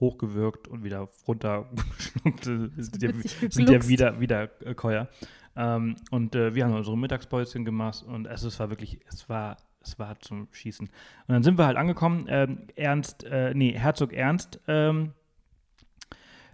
hochgewirkt 0.00 0.68
und 0.68 0.84
wieder 0.84 1.08
runter 1.26 1.70
sind 2.42 3.02
ja, 3.02 3.10
sind 3.50 3.70
ja 3.70 3.88
wieder, 3.88 4.20
wieder 4.20 4.50
äh, 4.64 4.74
Käuer. 4.74 5.08
Ähm, 5.56 5.96
und 6.10 6.34
äh, 6.34 6.54
wir 6.54 6.64
haben 6.64 6.74
unsere 6.74 6.96
Mittagspäuschen 6.96 7.64
gemacht 7.64 8.04
und 8.04 8.26
es, 8.26 8.42
es 8.44 8.60
war 8.60 8.70
wirklich, 8.70 9.00
es 9.08 9.28
war, 9.28 9.56
es 9.88 9.98
war 9.98 10.18
zum 10.20 10.48
Schießen. 10.52 10.86
Und 10.86 10.92
dann 11.32 11.42
sind 11.42 11.58
wir 11.58 11.66
halt 11.66 11.76
angekommen, 11.76 12.26
ähm, 12.28 12.58
Ernst, 12.76 13.24
äh, 13.24 13.52
nee, 13.54 13.72
Herzog 13.72 14.12
Ernst, 14.12 14.60
ähm, 14.68 15.12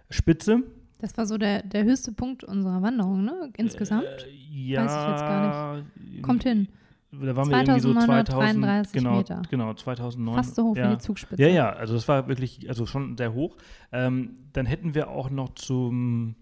Spitze. 0.09 0.63
Das 0.99 1.17
war 1.17 1.25
so 1.25 1.37
der, 1.37 1.61
der 1.63 1.83
höchste 1.83 2.11
Punkt 2.11 2.43
unserer 2.43 2.81
Wanderung, 2.81 3.25
ne? 3.25 3.51
Insgesamt? 3.57 4.05
Äh, 4.05 4.31
ja. 4.31 4.85
Weiß 4.85 4.91
ich 4.91 5.09
jetzt 5.09 5.21
gar 5.21 5.75
nicht. 5.75 6.23
Kommt 6.23 6.43
hin. 6.43 6.67
Da 7.11 7.35
waren 7.35 7.49
wir 7.49 7.57
irgendwie 7.57 7.79
so 7.79 7.93
2000, 7.93 8.91
genau, 8.91 9.17
Meter. 9.17 9.41
genau, 9.49 9.73
2009. 9.73 10.35
Fast 10.35 10.55
so 10.55 10.63
hoch 10.65 10.75
ja. 10.75 10.89
wie 10.89 10.95
die 10.95 11.01
Zugspitze. 11.01 11.41
Ja, 11.41 11.47
ja, 11.47 11.69
also 11.69 11.93
das 11.93 12.07
war 12.07 12.27
wirklich, 12.27 12.67
also 12.67 12.85
schon 12.85 13.15
sehr 13.17 13.33
hoch. 13.33 13.55
Ähm, 13.91 14.37
dann 14.53 14.65
hätten 14.65 14.95
wir 14.95 15.09
auch 15.09 15.29
noch 15.29 15.55
zum 15.55 16.35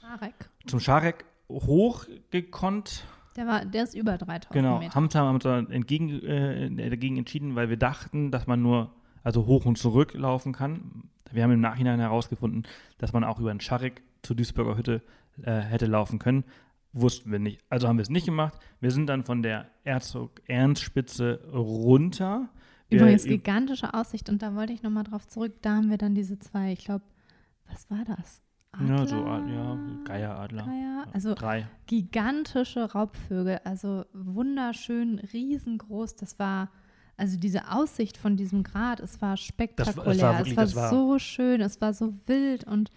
Scharek. 0.00 0.34
Zum 0.66 0.80
Scharek 0.80 1.24
hochgekonnt. 1.48 3.04
Der, 3.36 3.46
war, 3.46 3.64
der 3.64 3.84
ist 3.84 3.94
über 3.94 4.18
3000 4.18 4.52
genau, 4.52 4.78
Meter. 4.78 5.00
Genau, 5.00 5.14
haben 5.14 5.34
uns 5.34 5.44
entgegen, 5.70 6.10
äh, 6.22 6.90
dagegen 6.90 7.16
entschieden, 7.16 7.54
weil 7.54 7.68
wir 7.68 7.78
dachten, 7.78 8.30
dass 8.30 8.46
man 8.46 8.60
nur 8.62 8.92
also 9.22 9.46
hoch 9.46 9.64
und 9.64 9.78
zurück 9.78 10.14
laufen 10.14 10.52
kann. 10.52 11.04
Wir 11.30 11.44
haben 11.44 11.52
im 11.52 11.60
Nachhinein 11.60 12.00
herausgefunden, 12.00 12.64
dass 12.98 13.12
man 13.12 13.24
auch 13.24 13.38
über 13.38 13.50
den 13.50 13.60
Scharek 13.60 14.02
zur 14.22 14.36
Duisburger 14.36 14.76
Hütte 14.76 15.02
äh, 15.42 15.60
hätte 15.60 15.86
laufen 15.86 16.18
können. 16.18 16.44
Wussten 16.92 17.32
wir 17.32 17.38
nicht. 17.38 17.60
Also 17.70 17.88
haben 17.88 17.96
wir 17.96 18.02
es 18.02 18.10
nicht 18.10 18.26
gemacht. 18.26 18.54
Wir 18.80 18.90
sind 18.90 19.06
dann 19.06 19.24
von 19.24 19.42
der 19.42 19.66
Herzog-Ernst-Spitze 19.84 21.40
runter. 21.52 22.50
Übrigens 22.90 23.24
gigantische 23.24 23.94
Aussicht. 23.94 24.28
Und 24.28 24.42
da 24.42 24.54
wollte 24.54 24.74
ich 24.74 24.82
nochmal 24.82 25.04
drauf 25.04 25.26
zurück. 25.26 25.54
Da 25.62 25.76
haben 25.76 25.88
wir 25.88 25.96
dann 25.96 26.14
diese 26.14 26.38
zwei, 26.38 26.72
ich 26.72 26.84
glaube, 26.84 27.04
was 27.66 27.90
war 27.90 28.04
das? 28.04 28.41
Adler? 28.72 28.98
Ja, 28.98 29.06
so, 29.06 29.16
ja, 29.16 29.78
Geieradler. 30.04 30.64
Geier, 30.64 31.06
also 31.12 31.34
drei. 31.34 31.68
gigantische 31.86 32.90
Raubvögel, 32.92 33.60
also 33.64 34.04
wunderschön, 34.12 35.18
riesengroß. 35.18 36.16
Das 36.16 36.38
war, 36.38 36.70
also 37.16 37.38
diese 37.38 37.70
Aussicht 37.70 38.16
von 38.16 38.36
diesem 38.36 38.62
Grat, 38.62 39.00
es 39.00 39.20
war 39.20 39.36
spektakulär. 39.36 40.04
Das, 40.04 40.16
das 40.16 40.22
war 40.22 40.38
wirklich, 40.38 40.58
es 40.58 40.76
war, 40.76 40.82
war, 40.82 40.90
so 40.90 41.18
schön, 41.18 41.60
es 41.60 41.80
war 41.80 41.92
so 41.92 42.14
wild 42.26 42.64
und 42.64 42.90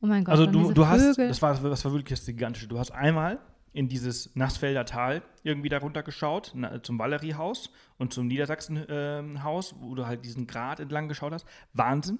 oh 0.00 0.06
mein 0.06 0.24
Gott. 0.24 0.32
Also 0.32 0.46
du, 0.46 0.72
du 0.72 0.86
hast, 0.86 1.18
das 1.18 1.42
war, 1.42 1.54
das 1.54 1.84
war 1.84 1.92
wirklich 1.92 2.18
das 2.18 2.26
Gigantische. 2.26 2.66
Du 2.66 2.78
hast 2.78 2.90
einmal 2.90 3.38
in 3.74 3.88
dieses 3.88 4.34
Nassfelder 4.34 4.86
Tal 4.86 5.22
irgendwie 5.42 5.68
darunter 5.68 6.02
geschaut, 6.02 6.52
na, 6.54 6.82
zum 6.82 6.98
Valeriehaus 6.98 7.70
und 7.98 8.14
zum 8.14 8.26
Niedersachsenhaus, 8.26 9.72
äh, 9.72 9.74
wo 9.80 9.94
du 9.94 10.06
halt 10.06 10.24
diesen 10.24 10.46
Grat 10.46 10.80
entlang 10.80 11.06
geschaut 11.06 11.32
hast. 11.32 11.46
Wahnsinn. 11.74 12.18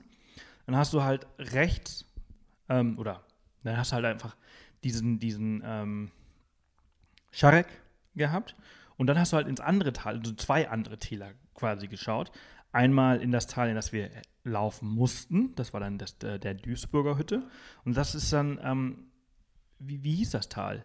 Dann 0.67 0.77
hast 0.77 0.93
du 0.93 1.03
halt 1.03 1.27
rechts 1.39 2.05
ähm, 2.69 2.99
oder 2.99 3.25
dann 3.65 3.77
hast 3.77 3.93
du 3.93 3.97
halt 3.97 4.05
einfach 4.05 4.37
diesen, 4.85 5.19
diesen 5.19 5.63
ähm, 5.65 6.11
Scharek 7.31 7.67
gehabt. 8.15 8.57
Und 8.97 9.07
dann 9.07 9.19
hast 9.19 9.33
du 9.33 9.37
halt 9.37 9.49
ins 9.49 9.61
andere 9.61 9.93
Tal, 9.93 10.17
also 10.19 10.33
zwei 10.33 10.69
andere 10.69 10.99
Täler 10.99 11.33
quasi 11.55 11.87
geschaut. 11.87 12.33
Einmal 12.73 13.21
in 13.21 13.31
das 13.31 13.47
Tal, 13.47 13.69
in 13.69 13.77
das 13.77 13.93
wir 13.93 14.11
laufen 14.45 14.89
mussten. 14.89 15.55
Das 15.55 15.73
war 15.73 15.81
dann 15.81 15.99
das, 15.99 16.19
der, 16.19 16.39
der 16.39 16.55
Duisburger 16.55 17.17
Hütte. 17.17 17.49
Und 17.85 17.97
das 17.97 18.15
ist 18.15 18.33
dann, 18.33 18.59
ähm, 18.63 19.11
wie, 19.79 20.03
wie 20.03 20.17
hieß 20.17 20.31
das 20.31 20.49
Tal? 20.49 20.85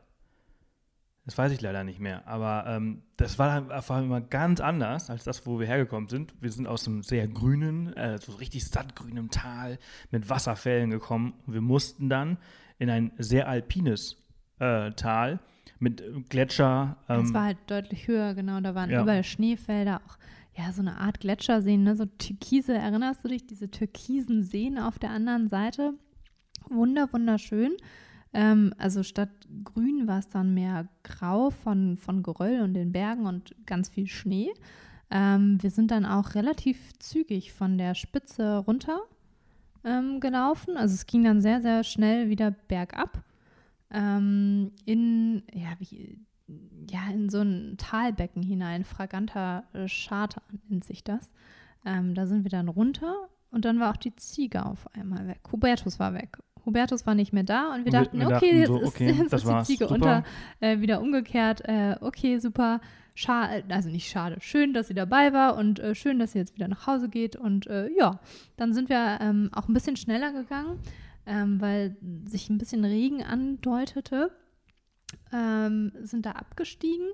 Das 1.25 1.37
weiß 1.37 1.53
ich 1.53 1.61
leider 1.61 1.83
nicht 1.83 1.99
mehr. 1.99 2.27
Aber 2.27 2.65
ähm, 2.67 3.03
das 3.15 3.39
war 3.39 3.61
dann 3.61 3.81
vor 3.81 3.95
allem 3.95 4.05
immer 4.05 4.21
ganz 4.21 4.59
anders 4.59 5.09
als 5.09 5.23
das, 5.23 5.45
wo 5.45 5.59
wir 5.59 5.67
hergekommen 5.67 6.09
sind. 6.09 6.33
Wir 6.41 6.51
sind 6.51 6.67
aus 6.67 6.85
einem 6.85 7.01
sehr 7.01 7.27
grünen, 7.27 7.93
äh, 7.95 8.17
so 8.17 8.33
richtig 8.33 8.65
sattgrünem 8.65 9.29
Tal 9.29 9.79
mit 10.11 10.29
Wasserfällen 10.29 10.89
gekommen. 10.89 11.33
Wir 11.47 11.61
mussten 11.61 12.09
dann 12.09 12.37
in 12.77 12.89
ein 12.89 13.11
sehr 13.17 13.47
alpines 13.47 14.17
äh, 14.59 14.91
Tal 14.91 15.39
mit 15.79 16.03
Gletscher. 16.29 16.97
Ähm, 17.07 17.21
es 17.21 17.33
war 17.33 17.45
halt 17.45 17.57
deutlich 17.67 18.07
höher, 18.07 18.33
genau. 18.33 18.59
Da 18.59 18.75
waren 18.75 18.89
ja. 18.89 19.01
überall 19.01 19.23
Schneefelder, 19.23 20.01
auch 20.05 20.17
ja, 20.55 20.71
so 20.71 20.81
eine 20.81 20.97
Art 20.97 21.19
Gletscherseen, 21.19 21.83
ne? 21.83 21.95
so 21.95 22.05
türkise, 22.05 22.73
erinnerst 22.73 23.23
du 23.23 23.29
dich, 23.29 23.47
diese 23.47 23.71
türkisen 23.71 24.43
Seen 24.43 24.77
auf 24.77 24.99
der 24.99 25.09
anderen 25.09 25.47
Seite? 25.47 25.93
Wunder, 26.69 27.11
wunderschön. 27.11 27.71
Ähm, 28.33 28.73
also 28.77 29.03
statt 29.03 29.29
grün 29.63 30.07
war 30.07 30.19
es 30.19 30.27
dann 30.27 30.53
mehr 30.53 30.87
grau 31.03 31.51
von, 31.51 31.97
von 31.97 32.23
Geröll 32.23 32.61
und 32.61 32.73
den 32.73 32.91
Bergen 32.91 33.27
und 33.27 33.55
ganz 33.65 33.89
viel 33.89 34.07
Schnee. 34.07 34.51
Ähm, 35.11 35.61
wir 35.61 35.69
sind 35.69 35.91
dann 35.91 36.05
auch 36.05 36.33
relativ 36.33 36.97
zügig 36.97 37.53
von 37.53 37.77
der 37.77 37.93
Spitze 37.93 38.57
runter 38.57 39.01
ähm, 39.83 40.19
gelaufen. 40.19 40.75
Also 40.75 40.95
es 40.95 41.05
ging 41.05 41.23
dann 41.23 41.41
sehr, 41.41 41.61
sehr 41.61 41.83
schnell 41.83 42.29
wieder 42.29 42.51
bergab. 42.51 43.23
Ähm, 43.91 44.71
in, 44.85 45.43
ja, 45.53 45.69
wie, 45.77 46.17
ja, 46.89 47.11
in 47.11 47.29
so 47.29 47.41
ein 47.41 47.75
Talbecken 47.77 48.41
hinein. 48.41 48.83
Fraganter 48.83 49.65
Charter 49.87 50.41
nennt 50.67 50.83
sich 50.83 51.03
das. 51.03 51.31
Ähm, 51.85 52.15
da 52.15 52.25
sind 52.25 52.43
wir 52.43 52.49
dann 52.49 52.69
runter 52.69 53.29
und 53.51 53.65
dann 53.65 53.79
war 53.79 53.91
auch 53.91 53.97
die 53.97 54.15
Ziege 54.15 54.65
auf 54.65 54.91
einmal 54.95 55.27
weg. 55.27 55.41
Hubertus 55.51 55.99
war 55.99 56.15
weg. 56.15 56.39
Hubertus 56.65 57.05
war 57.05 57.15
nicht 57.15 57.33
mehr 57.33 57.43
da 57.43 57.73
und 57.73 57.85
wir 57.85 57.91
dachten, 57.91 58.19
wir, 58.19 58.29
wir 58.29 58.35
okay, 58.37 58.59
jetzt, 58.59 58.67
so, 58.67 58.81
okay, 58.83 59.11
ist, 59.11 59.17
jetzt 59.31 59.33
ist 59.33 59.47
die 59.47 59.63
Ziege 59.63 59.87
super. 59.87 59.95
unter, 59.95 60.23
äh, 60.59 60.79
wieder 60.79 61.01
umgekehrt. 61.01 61.61
Äh, 61.65 61.97
okay, 62.01 62.39
super. 62.39 62.79
Schade, 63.15 63.63
also 63.69 63.89
nicht 63.89 64.09
schade, 64.09 64.37
schön, 64.39 64.73
dass 64.73 64.87
sie 64.87 64.95
dabei 64.95 65.33
war 65.33 65.55
und 65.55 65.79
äh, 65.79 65.93
schön, 65.93 66.17
dass 66.17 66.31
sie 66.31 66.39
jetzt 66.39 66.55
wieder 66.55 66.67
nach 66.67 66.87
Hause 66.87 67.09
geht. 67.09 67.35
Und 67.35 67.67
äh, 67.67 67.89
ja, 67.89 68.19
dann 68.57 68.73
sind 68.73 68.89
wir 68.89 69.19
ähm, 69.21 69.49
auch 69.53 69.67
ein 69.67 69.73
bisschen 69.73 69.97
schneller 69.97 70.31
gegangen, 70.31 70.79
ähm, 71.27 71.61
weil 71.61 71.95
sich 72.25 72.49
ein 72.49 72.57
bisschen 72.57 72.83
Regen 72.85 73.23
andeutete. 73.23 74.31
Ähm, 75.31 75.91
sind 76.01 76.25
da 76.25 76.31
abgestiegen 76.31 77.07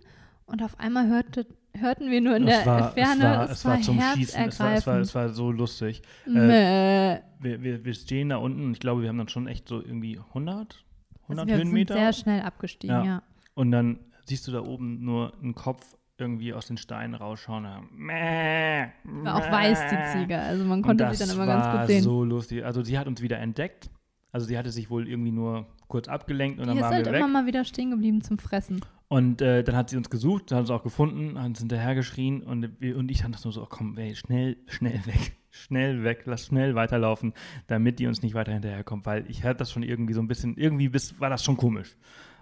und 0.46 0.64
auf 0.64 0.80
einmal 0.80 1.08
hörte, 1.08 1.46
hörten 1.78 2.10
wir 2.10 2.22
nur 2.22 2.36
in 2.36 2.46
der 2.46 2.66
war, 2.66 2.92
Ferne, 2.92 3.14
es 3.16 3.24
war, 3.24 3.44
es, 3.46 3.52
es 3.52 3.66
war, 3.66 3.82
zum 3.82 4.02
Schießen, 4.02 4.48
es 4.48 4.60
war, 4.60 4.74
es 4.74 4.88
war, 4.88 5.00
es 5.00 5.16
war 5.16 5.30
so 5.30 5.52
lustig. 5.52 6.02
Äh, 6.26 7.20
wir, 7.40 7.64
wir, 7.64 7.86
wir 7.86 7.94
stehen 7.94 8.30
da 8.30 8.38
unten 8.38 8.66
und 8.66 8.72
ich 8.74 8.80
glaube, 8.80 9.02
wir 9.02 9.10
haben 9.10 9.18
dann 9.18 9.30
schon 9.30 9.48
echt 9.48 9.68
so 9.68 9.82
irgendwie 9.82 10.20
100, 10.20 10.84
100 11.24 11.30
also 11.30 11.48
wir 11.48 11.58
Höhenmeter. 11.58 11.94
Sind 11.94 12.04
sehr 12.04 12.14
schnell 12.14 12.42
abgestiegen, 12.42 12.96
ja. 12.96 13.04
ja. 13.04 13.24
Und 13.54 13.72
dann 13.72 14.00
siehst 14.26 14.48
du 14.48 14.52
da 14.52 14.62
oben 14.62 15.04
nur 15.04 15.34
einen 15.42 15.56
Kopf 15.56 15.96
irgendwie 16.18 16.54
aus 16.54 16.68
den 16.68 16.78
Steinen 16.78 17.16
rausschauen. 17.16 17.66
Mäh, 17.92 18.88
war 19.04 19.36
auch 19.36 19.52
weiß 19.52 19.80
die 19.90 20.20
Ziege, 20.20 20.38
also 20.38 20.66
man 20.66 20.82
konnte 20.82 21.14
sie 21.14 21.26
dann 21.26 21.36
immer 21.36 21.46
ganz 21.46 21.66
gut 21.66 21.88
sehen. 21.88 21.98
Das 21.98 22.06
war 22.06 22.12
so 22.12 22.24
lustig. 22.24 22.66
Also 22.66 22.84
sie 22.84 23.00
hat 23.00 23.08
uns 23.08 23.22
wieder 23.22 23.40
entdeckt. 23.40 23.90
Also 24.32 24.46
sie 24.46 24.58
hatte 24.58 24.70
sich 24.70 24.90
wohl 24.90 25.08
irgendwie 25.08 25.32
nur 25.32 25.66
kurz 25.88 26.08
abgelenkt 26.08 26.60
und 26.60 26.68
die 26.68 26.76
dann 26.76 26.82
waren 26.82 26.92
wir 26.92 26.98
weg. 27.00 27.02
ist 27.02 27.14
halt 27.14 27.18
immer 27.18 27.28
mal 27.28 27.46
wieder 27.48 27.66
stehen 27.66 27.92
geblieben 27.92 28.22
zum 28.22 28.38
Fressen. 28.38 28.82
Und 29.10 29.42
äh, 29.42 29.64
dann 29.64 29.76
hat 29.76 29.90
sie 29.90 29.98
uns 29.98 30.12
gesucht, 30.12 30.52
hat 30.52 30.60
uns 30.60 30.70
auch 30.70 30.84
gefunden, 30.84 31.40
hat 31.40 31.48
uns 31.48 31.60
hinterhergeschrien 31.60 32.44
und, 32.44 32.80
und 32.80 33.10
ich 33.10 33.22
dachte 33.22 33.40
nur 33.44 33.52
so, 33.52 33.64
oh, 33.64 33.68
komm, 33.68 33.98
ey, 33.98 34.16
schnell, 34.16 34.58
schnell 34.68 35.04
weg, 35.08 35.36
schnell 35.50 36.04
weg, 36.04 36.22
lass 36.26 36.46
schnell 36.46 36.76
weiterlaufen, 36.76 37.34
damit 37.66 37.98
die 37.98 38.06
uns 38.06 38.22
nicht 38.22 38.36
weiter 38.36 38.54
hinterherkommt, 38.54 39.08
weil 39.08 39.26
ich 39.28 39.44
hatte 39.44 39.58
das 39.58 39.72
schon 39.72 39.82
irgendwie 39.82 40.14
so 40.14 40.22
ein 40.22 40.28
bisschen, 40.28 40.58
irgendwie 40.58 40.90
bis, 40.90 41.20
war 41.20 41.32
das 41.32 41.44
schon 41.44 41.58
komisch. 41.58 41.98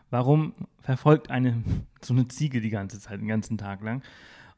Warum 0.09 0.55
verfolgt 0.81 1.31
eine 1.31 1.63
so 2.01 2.13
eine 2.13 2.27
Ziege 2.27 2.59
die 2.59 2.69
ganze 2.69 2.99
Zeit, 2.99 3.21
den 3.21 3.29
ganzen 3.29 3.57
Tag 3.57 3.81
lang? 3.81 4.03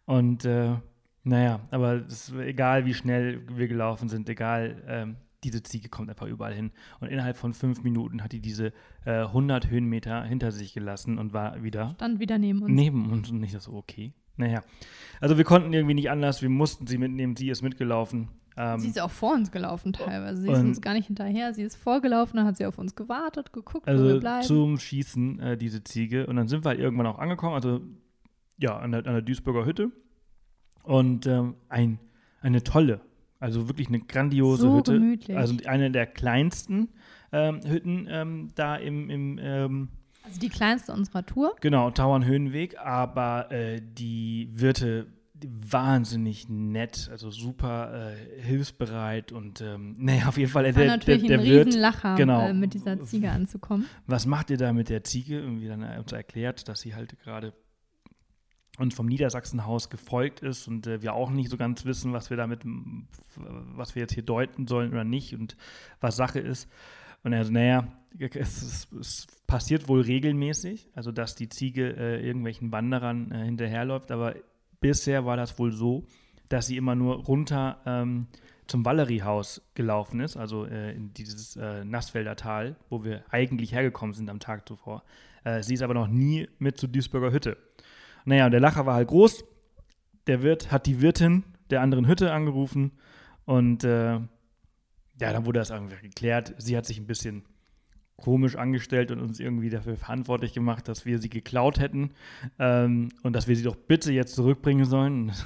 Und 0.06 0.46
äh, 0.46 0.78
naja, 1.24 1.60
aber 1.70 2.06
es 2.08 2.30
ist 2.30 2.34
egal, 2.40 2.88
wie 2.88 2.96
schnell 2.96 3.44
wir 3.56 3.68
gelaufen 3.68 4.10
sind, 4.10 4.28
egal, 4.30 4.82
ähm, 4.88 5.18
diese 5.44 5.64
Ziege 5.64 5.90
kommt 5.90 6.10
einfach 6.10 6.28
überall 6.28 6.54
hin. 6.54 6.72
Und 7.00 7.08
innerhalb 7.08 7.38
von 7.38 7.54
fünf 7.54 7.84
Minuten 7.84 8.24
hat 8.24 8.32
die 8.32 8.42
diese 8.42 8.74
äh, 9.06 9.22
100 9.22 9.70
Höhenmeter 9.70 10.24
hinter 10.24 10.52
sich 10.52 10.74
gelassen 10.74 11.18
und 11.18 11.34
war 11.34 11.64
wieder. 11.64 11.92
Stand 11.96 12.20
wieder 12.20 12.38
neben 12.38 12.62
uns. 12.62 12.72
Neben 12.72 13.10
uns 13.12 13.30
und 13.30 13.40
nicht 13.40 13.60
so, 13.60 13.74
okay. 13.74 14.14
Naja. 14.38 14.62
Also 15.20 15.38
wir 15.38 15.44
konnten 15.44 15.74
irgendwie 15.74 15.96
nicht 15.96 16.10
anders, 16.10 16.42
wir 16.42 16.50
mussten 16.50 16.88
sie 16.88 16.98
mitnehmen, 16.98 17.36
sie 17.36 17.50
ist 17.50 17.62
mitgelaufen. 17.62 18.30
Ähm, 18.56 18.80
sie 18.80 18.90
ist 18.90 19.00
auch 19.00 19.12
vor 19.12 19.34
uns 19.34 19.52
gelaufen 19.52 19.94
teilweise. 19.94 20.42
Sie 20.42 20.50
ist 20.50 20.60
uns 20.60 20.82
gar 20.82 20.94
nicht 20.94 21.08
hinterher. 21.08 21.54
Sie 21.54 21.62
ist 21.62 21.76
vorgelaufen, 21.76 22.38
dann 22.38 22.46
hat 22.46 22.58
sie 22.58 22.66
auf 22.66 22.78
uns 22.78 22.96
gewartet, 22.96 23.54
geguckt, 23.54 23.88
also 23.88 24.04
wo 24.04 24.08
wir 24.10 24.20
bleiben. 24.20 24.46
zum 24.46 24.78
Schießen, 24.78 25.40
äh, 25.40 25.58
diese 25.58 25.84
Ziege. 25.84 26.28
Und 26.28 26.36
dann 26.36 26.48
sind 26.48 26.66
wir 26.66 26.70
halt 26.70 26.80
irgendwann 26.80 27.08
auch 27.08 27.20
angekommen, 27.20 27.56
also 27.56 27.82
ja, 28.58 28.78
an 28.78 28.92
der, 28.92 29.06
an 29.06 29.14
der 29.14 29.22
Duisburger 29.22 29.66
Hütte. 29.66 29.92
Und 30.84 31.28
ähm, 31.28 31.56
ein, 31.70 32.00
eine 32.42 32.64
tolle, 32.64 33.02
also 33.40 33.68
wirklich 33.68 33.88
eine 33.88 34.00
grandiose 34.00 34.64
so 34.64 34.78
Hütte. 34.78 34.94
Gemütlich. 34.94 35.38
Also 35.38 35.56
eine 35.66 35.92
der 35.92 36.08
kleinsten 36.08 36.90
ähm, 37.32 37.62
Hütten 37.66 38.08
ähm, 38.10 38.50
da 38.56 38.76
im, 38.76 39.10
im 39.10 39.40
ähm, 39.42 39.90
also 40.24 40.40
die 40.40 40.50
kleinste 40.50 40.92
unserer 40.94 41.26
Tour. 41.26 41.56
Genau, 41.62 41.92
Tauernhöhenweg, 41.92 42.78
aber 42.78 43.52
äh, 43.52 43.82
die 43.82 44.50
Wirte, 44.54 45.08
wahnsinnig 45.44 46.50
nett, 46.50 47.08
also 47.12 47.32
super 47.32 48.12
äh, 48.12 48.42
hilfsbereit 48.42 49.32
und 49.32 49.62
ähm, 49.62 49.96
naja, 50.00 50.28
auf 50.28 50.38
jeden 50.38 50.52
Fall. 50.52 50.66
War 50.66 50.72
der, 50.72 50.88
natürlich 50.88 51.28
der, 51.28 51.38
der 51.38 51.40
ein 51.40 51.64
Riesenlacher, 51.64 52.16
genau, 52.16 52.48
äh, 52.48 52.54
mit 52.54 52.74
dieser 52.74 53.02
Ziege 53.02 53.32
anzukommen. 53.32 53.86
Was 54.06 54.26
macht 54.26 54.50
ihr 54.50 54.58
da 54.58 54.74
mit 54.74 54.90
der 54.90 55.04
Ziege? 55.04 55.40
Irgendwie 55.40 55.68
dann 55.68 55.84
äh, 55.84 55.98
uns 55.98 56.12
erklärt, 56.12 56.68
dass 56.68 56.82
sie 56.82 56.96
halt 56.96 57.18
gerade 57.20 57.54
uns 58.80 58.96
vom 58.96 59.08
Niedersachsenhaus 59.08 59.90
gefolgt 59.90 60.42
ist 60.42 60.68
und 60.68 60.88
äh, 60.88 61.02
wir 61.02 61.14
auch 61.14 61.30
nicht 61.30 61.50
so 61.50 61.58
ganz 61.58 61.86
wissen, 61.86 62.14
was 62.14 62.30
wir 62.30 62.38
damit, 62.38 62.62
was 63.36 63.96
wir 63.96 64.02
jetzt 64.02 64.14
hier 64.14 64.24
deuten 64.24 64.68
sollen 64.68 64.92
oder 64.92 65.04
nicht 65.04 65.36
und 65.36 65.58
was 66.00 66.16
Sache 66.16 66.40
ist. 66.40 66.70
Und 67.24 67.34
er 67.34 67.44
so, 67.44 67.52
naja, 67.52 67.88
es, 68.20 68.88
es, 68.98 69.28
passiert 69.46 69.88
wohl 69.88 70.02
regelmäßig, 70.02 70.90
also 70.94 71.12
dass 71.12 71.36
die 71.36 71.50
Ziege 71.50 71.96
äh, 71.98 72.26
irgendwelchen 72.26 72.72
Wanderern 72.72 73.32
äh, 73.32 73.46
hinterherläuft, 73.46 74.12
aber 74.12 74.36
bisher 74.80 75.26
war 75.26 75.38
das 75.38 75.58
wohl 75.58 75.72
so, 75.72 76.06
dass 76.50 76.68
sie 76.68 76.78
immer 76.78 76.94
nur 76.94 77.16
runter 77.26 77.80
ähm, 77.86 78.28
zum 78.68 78.86
Valeriehaus 78.86 79.62
gelaufen 79.74 80.20
ist, 80.20 80.38
also 80.38 80.66
äh, 80.66 80.96
in 80.96 81.14
dieses 81.14 81.56
äh, 81.56 81.84
Nassfelder 81.84 82.36
Tal, 82.36 82.76
wo 82.90 83.04
wir 83.04 83.24
eigentlich 83.32 83.74
hergekommen 83.74 84.14
sind 84.14 84.30
am 84.30 84.40
Tag 84.40 84.68
zuvor. 84.68 85.04
Äh, 85.44 85.64
sie 85.64 85.74
ist 85.74 85.82
aber 85.82 85.96
noch 85.96 86.08
nie 86.08 86.48
mit 86.60 86.78
zur 86.78 86.90
Duisburger 86.90 87.32
Hütte. 87.32 87.58
Naja, 88.26 88.46
und 88.46 88.52
der 88.52 88.60
Lacher 88.60 88.86
war 88.86 88.96
halt 88.96 89.08
groß. 89.08 89.44
Der 90.28 90.42
Wirt 90.42 90.72
hat 90.72 90.86
die 90.86 91.02
Wirtin 91.02 91.44
der 91.70 91.82
anderen 91.82 92.08
Hütte 92.08 92.32
angerufen 92.32 92.92
und 93.46 93.84
äh, 93.84 94.20
ja, 95.20 95.34
dann 95.34 95.46
wurde 95.46 95.60
das 95.60 95.70
irgendwie 95.70 95.96
geklärt. 96.02 96.54
Sie 96.58 96.78
hat 96.78 96.86
sich 96.86 97.00
ein 97.00 97.08
bisschen 97.08 97.44
komisch 98.20 98.56
angestellt 98.56 99.12
und 99.12 99.20
uns 99.22 99.40
irgendwie 99.40 99.70
dafür 99.70 99.96
verantwortlich 99.96 100.54
gemacht, 100.54 100.88
dass 100.88 101.06
wir 101.06 101.20
sie 101.20 101.30
geklaut 101.30 101.80
hätten 101.80 102.12
ähm, 102.60 103.10
und 103.24 103.34
dass 103.34 103.48
wir 103.48 103.56
sie 103.56 103.64
doch 103.64 103.76
bitte 103.76 104.12
jetzt 104.12 104.36
zurückbringen 104.36 104.86
sollen. 104.86 105.32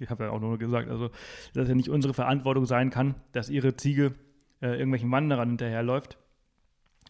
Ich 0.00 0.10
habe 0.10 0.24
ja 0.24 0.30
auch 0.30 0.40
nur 0.40 0.58
gesagt, 0.58 0.88
also 0.88 1.10
dass 1.54 1.68
ja 1.68 1.74
nicht 1.76 1.88
unsere 1.88 2.12
Verantwortung 2.12 2.66
sein 2.66 2.90
kann, 2.90 3.14
dass 3.30 3.48
ihre 3.48 3.76
Ziege 3.76 4.12
äh, 4.60 4.72
irgendwelchen 4.72 5.08
Wanderern 5.12 5.50
hinterherläuft. 5.50 6.18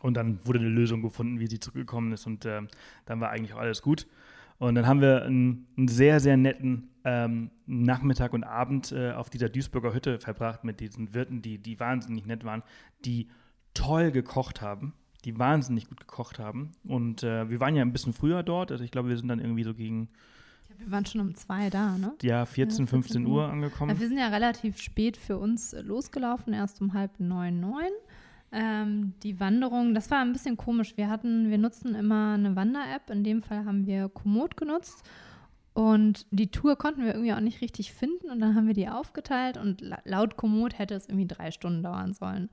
Und 0.03 0.19
dann 0.19 0.39
wurde 0.45 0.59
eine 0.59 0.69
Lösung 0.69 1.01
gefunden, 1.01 1.41
wie 1.41 1.47
sie 1.47 1.61
zurückgekommen 1.61 2.13
ist 2.13 2.27
und 2.27 2.45
äh, 2.45 2.61
dann 3.07 3.21
war 3.21 3.31
eigentlich 3.31 3.55
auch 3.55 3.59
alles 3.59 3.81
gut. 3.81 4.07
Und 4.59 4.75
dann 4.75 4.87
haben 4.87 5.01
wir 5.01 5.23
einen, 5.23 5.66
einen 5.77 5.88
sehr, 5.88 6.21
sehr 6.21 6.37
netten 6.37 6.90
ähm, 7.05 7.51
Nachmittag 7.66 8.33
und 8.33 8.44
Abend 8.44 8.92
äh, 8.92 9.12
auf 9.12 9.31
dieser 9.31 9.49
Duisburger 9.49 9.94
Hütte 9.94 10.18
verbracht 10.18 10.64
mit 10.64 10.81
diesen 10.81 11.14
Wirten, 11.14 11.42
die, 11.42 11.59
die 11.59 11.79
wahnsinnig 11.79 12.27
nett 12.27 12.44
waren, 12.44 12.62
die 13.05 13.29
toll 13.75 14.11
gekocht 14.11 14.61
haben 14.61 14.94
die 15.25 15.38
wahnsinnig 15.38 15.88
gut 15.88 16.01
gekocht 16.01 16.38
haben. 16.38 16.73
Und 16.85 17.23
äh, 17.23 17.49
wir 17.51 17.61
waren 17.61 17.75
ja 17.75 17.83
ein 17.83 17.92
bisschen 17.92 18.12
früher 18.12 18.42
dort. 18.42 18.71
Also 18.73 18.85
ich 18.85 18.90
glaube, 18.90 19.09
wir 19.09 19.16
sind 19.16 19.29
dann 19.29 19.40
irgendwie 19.40 19.64
so 19.64 19.75
gegen. 19.75 20.09
Ja, 20.68 20.79
wir 20.79 20.90
waren 20.90 21.07
schon 21.07 21.21
um 21.21 21.35
zwei 21.35 21.71
da, 21.71 21.99
ne? 21.99 22.14
Ja, 22.23 22.47
14, 22.47 22.87
15 22.87 23.27
Uhr 23.27 23.49
angekommen. 23.49 23.94
Ja, 23.94 24.01
wir 24.01 24.09
sind 24.09 24.18
ja 24.18 24.29
relativ 24.29 24.81
spät 24.81 25.16
für 25.16 25.38
uns 25.38 25.75
losgelaufen, 25.83 26.53
erst 26.53 26.81
um 26.81 26.94
halb 26.94 27.18
neun, 27.18 27.61
neun. 27.61 27.90
Ähm, 28.51 29.15
die 29.23 29.41
Wanderung, 29.41 29.95
das 29.95 30.11
war 30.11 30.21
ein 30.21 30.33
bisschen 30.33 30.57
komisch. 30.57 30.97
Wir 30.97 31.09
hatten, 31.09 31.51
wir 31.51 31.59
nutzen 31.59 31.95
immer 31.95 32.35
eine 32.35 32.57
Wander-App. 32.57 33.11
In 33.11 33.25
dem 33.25 33.43
Fall 33.43 33.65
haben 33.65 33.87
wir 33.87 34.09
Komoot 34.09 34.57
genutzt. 34.57 35.05
Und 35.79 36.27
die 36.33 36.51
Tour 36.51 36.75
konnten 36.75 37.05
wir 37.05 37.13
irgendwie 37.15 37.33
auch 37.33 37.41
nicht 37.41 37.61
richtig 37.61 37.93
finden 37.93 38.31
und 38.33 38.41
dann 38.41 38.57
haben 38.57 38.67
wir 38.67 38.75
die 38.75 38.89
aufgeteilt 38.89 39.57
und 39.57 39.81
laut 40.05 40.37
Komoot 40.37 40.77
hätte 40.77 40.97
es 40.97 41.07
irgendwie 41.07 41.29
drei 41.29 41.53
Stunden 41.53 41.85
dauern 41.85 42.15
sollen. 42.15 42.51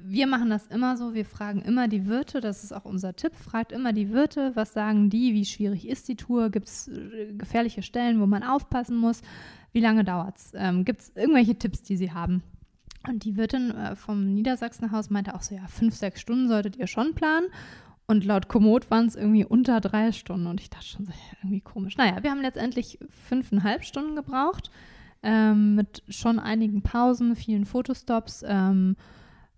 Wir 0.00 0.26
machen 0.26 0.48
das 0.48 0.66
immer 0.68 0.96
so, 0.96 1.12
wir 1.12 1.26
fragen 1.26 1.60
immer 1.60 1.86
die 1.86 2.06
Wirte, 2.06 2.40
das 2.40 2.64
ist 2.64 2.72
auch 2.72 2.86
unser 2.86 3.14
Tipp, 3.14 3.34
fragt 3.34 3.72
immer 3.72 3.92
die 3.92 4.10
Wirte, 4.10 4.52
was 4.54 4.72
sagen 4.72 5.10
die, 5.10 5.34
wie 5.34 5.44
schwierig 5.44 5.86
ist 5.86 6.08
die 6.08 6.16
Tour, 6.16 6.48
gibt 6.48 6.68
es 6.68 6.88
äh, 6.88 7.34
gefährliche 7.34 7.82
Stellen, 7.82 8.22
wo 8.22 8.26
man 8.26 8.42
aufpassen 8.42 8.96
muss, 8.96 9.20
wie 9.72 9.80
lange 9.80 10.02
dauert 10.02 10.38
es, 10.38 10.52
ähm, 10.54 10.86
gibt 10.86 11.02
es 11.02 11.12
irgendwelche 11.14 11.56
Tipps, 11.56 11.82
die 11.82 11.98
sie 11.98 12.12
haben. 12.12 12.42
Und 13.08 13.24
die 13.24 13.36
Wirtin 13.36 13.70
äh, 13.70 13.96
vom 13.96 14.34
Niedersachsenhaus 14.34 15.10
meinte 15.10 15.34
auch 15.34 15.42
so, 15.42 15.54
ja, 15.54 15.66
fünf, 15.68 15.94
sechs 15.94 16.20
Stunden 16.20 16.48
solltet 16.48 16.76
ihr 16.76 16.86
schon 16.86 17.14
planen. 17.14 17.46
Und 18.06 18.24
laut 18.24 18.48
Komoot 18.48 18.90
waren 18.90 19.06
es 19.06 19.16
irgendwie 19.16 19.44
unter 19.44 19.80
drei 19.80 20.12
Stunden. 20.12 20.46
Und 20.46 20.60
ich 20.60 20.70
dachte 20.70 20.86
schon 20.86 21.06
so, 21.06 21.12
irgendwie 21.42 21.60
komisch. 21.60 21.96
Naja, 21.96 22.22
wir 22.22 22.30
haben 22.30 22.40
letztendlich 22.40 22.98
fünfeinhalb 23.10 23.84
Stunden 23.84 24.14
gebraucht. 24.14 24.70
Ähm, 25.22 25.74
mit 25.74 26.02
schon 26.08 26.38
einigen 26.38 26.82
Pausen, 26.82 27.34
vielen 27.34 27.64
Fotostops. 27.64 28.44
Ähm, 28.46 28.96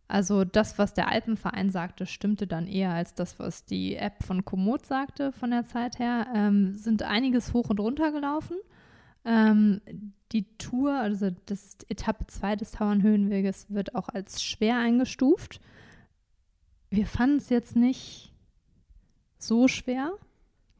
also 0.08 0.44
das, 0.44 0.78
was 0.78 0.94
der 0.94 1.08
Alpenverein 1.08 1.68
sagte, 1.68 2.06
stimmte 2.06 2.46
dann 2.46 2.66
eher 2.66 2.92
als 2.92 3.14
das, 3.14 3.38
was 3.38 3.66
die 3.66 3.96
App 3.96 4.22
von 4.24 4.44
Komoot 4.46 4.86
sagte 4.86 5.32
von 5.32 5.50
der 5.50 5.66
Zeit 5.66 5.98
her. 5.98 6.26
Ähm, 6.34 6.74
sind 6.74 7.02
einiges 7.02 7.52
hoch 7.52 7.68
und 7.68 7.80
runter 7.80 8.12
gelaufen. 8.12 8.56
Ähm, 9.28 9.82
die 10.32 10.46
Tour, 10.56 10.94
also 10.94 11.30
das 11.46 11.76
Etappe 11.88 12.26
2 12.26 12.56
des 12.56 12.72
Tauernhöhenweges, 12.72 13.66
wird 13.68 13.94
auch 13.94 14.08
als 14.08 14.42
schwer 14.42 14.78
eingestuft. 14.78 15.60
Wir 16.90 17.06
fanden 17.06 17.36
es 17.36 17.50
jetzt 17.50 17.76
nicht 17.76 18.32
so 19.38 19.68
schwer. 19.68 20.12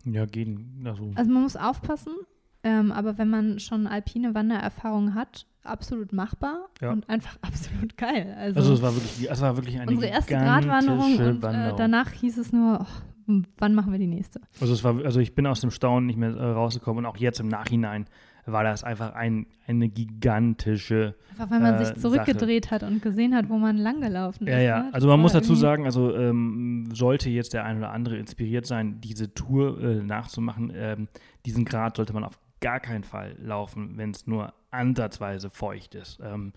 Ja, 0.05 0.25
gehen. 0.25 0.83
Also, 0.85 1.11
also 1.15 1.31
man 1.31 1.43
muss 1.43 1.57
aufpassen, 1.57 2.15
ähm, 2.63 2.91
aber 2.91 3.19
wenn 3.19 3.29
man 3.29 3.59
schon 3.61 3.87
alpine 3.87 4.35
Wandererfahrung 4.35 5.15
hat, 5.15 5.47
absolut 5.63 6.13
machbar 6.13 6.69
ja. 6.81 6.91
und 6.91 7.09
einfach 7.11 7.37
absolut 7.43 7.97
geil. 7.99 8.35
Also, 8.39 8.61
also 8.61 8.73
es 8.75 8.83
war 8.83 8.95
wirklich, 8.95 9.31
es 9.31 9.41
war 9.43 9.57
wirklich 9.57 9.79
eine 9.79 9.91
unsere 9.91 10.11
erste 10.11 10.35
Gratwanderung 10.35 11.19
und 11.19 11.45
äh, 11.45 11.75
danach 11.77 12.13
hieß 12.13 12.39
es 12.39 12.53
nur, 12.53 12.81
oh, 12.81 13.43
wann 13.59 13.75
machen 13.75 13.93
wir 13.93 13.99
die 13.99 14.07
nächste? 14.07 14.41
Also 14.61 14.73
es 14.73 14.83
war, 14.83 15.05
also 15.05 15.21
ich 15.21 15.35
bin 15.35 15.47
aus 15.47 15.61
dem 15.61 15.71
Staunen 15.71 16.07
nicht 16.07 16.19
mehr 16.19 16.35
äh, 16.35 16.51
rausgekommen 16.51 17.05
und 17.05 17.11
auch 17.11 17.19
jetzt 17.19 17.41
im 17.41 17.49
Nachhinein 17.49 18.07
war 18.53 18.65
das 18.65 18.85
einfach 18.85 19.15
ein, 19.15 19.47
eine 19.67 19.89
gigantische. 19.89 21.15
Einfach 21.31 21.51
weil 21.51 21.61
man 21.61 21.75
äh, 21.75 21.85
sich 21.85 21.95
zurückgedreht 21.97 22.67
Sache. 22.67 22.75
hat 22.77 22.83
und 22.83 23.03
gesehen 23.03 23.35
hat, 23.35 23.49
wo 23.49 23.59
man 23.59 23.77
langgelaufen 23.77 24.47
ist. 24.47 24.53
Ja, 24.53 24.61
ja. 24.61 24.83
Ne? 24.85 24.95
Also 24.95 25.09
man 25.09 25.21
muss 25.21 25.33
dazu 25.33 25.55
sagen, 25.55 25.85
also 25.85 26.15
ähm, 26.15 26.89
sollte 26.93 27.31
jetzt 27.31 27.55
der 27.55 27.65
ein 27.65 27.79
oder 27.79 27.93
andere 27.93 28.17
inspiriert 28.17 28.67
sein, 28.67 29.01
diese 29.01 29.35
Tour 29.35 29.81
äh, 29.81 30.03
nachzumachen, 30.03 30.73
ähm, 30.75 31.09
diesen 31.47 31.65
Grad 31.65 31.97
sollte 31.97 32.13
man 32.13 32.25
auf 32.25 32.39
gar 32.61 32.81
keinen 32.81 33.05
Fall 33.05 33.37
laufen, 33.39 33.97
wenn 33.97 34.11
es 34.11 34.27
nur 34.27 34.53
ansatzweise 34.71 35.51
feucht 35.51 35.95
ist. 35.95 36.19
Ähm, 36.23 36.53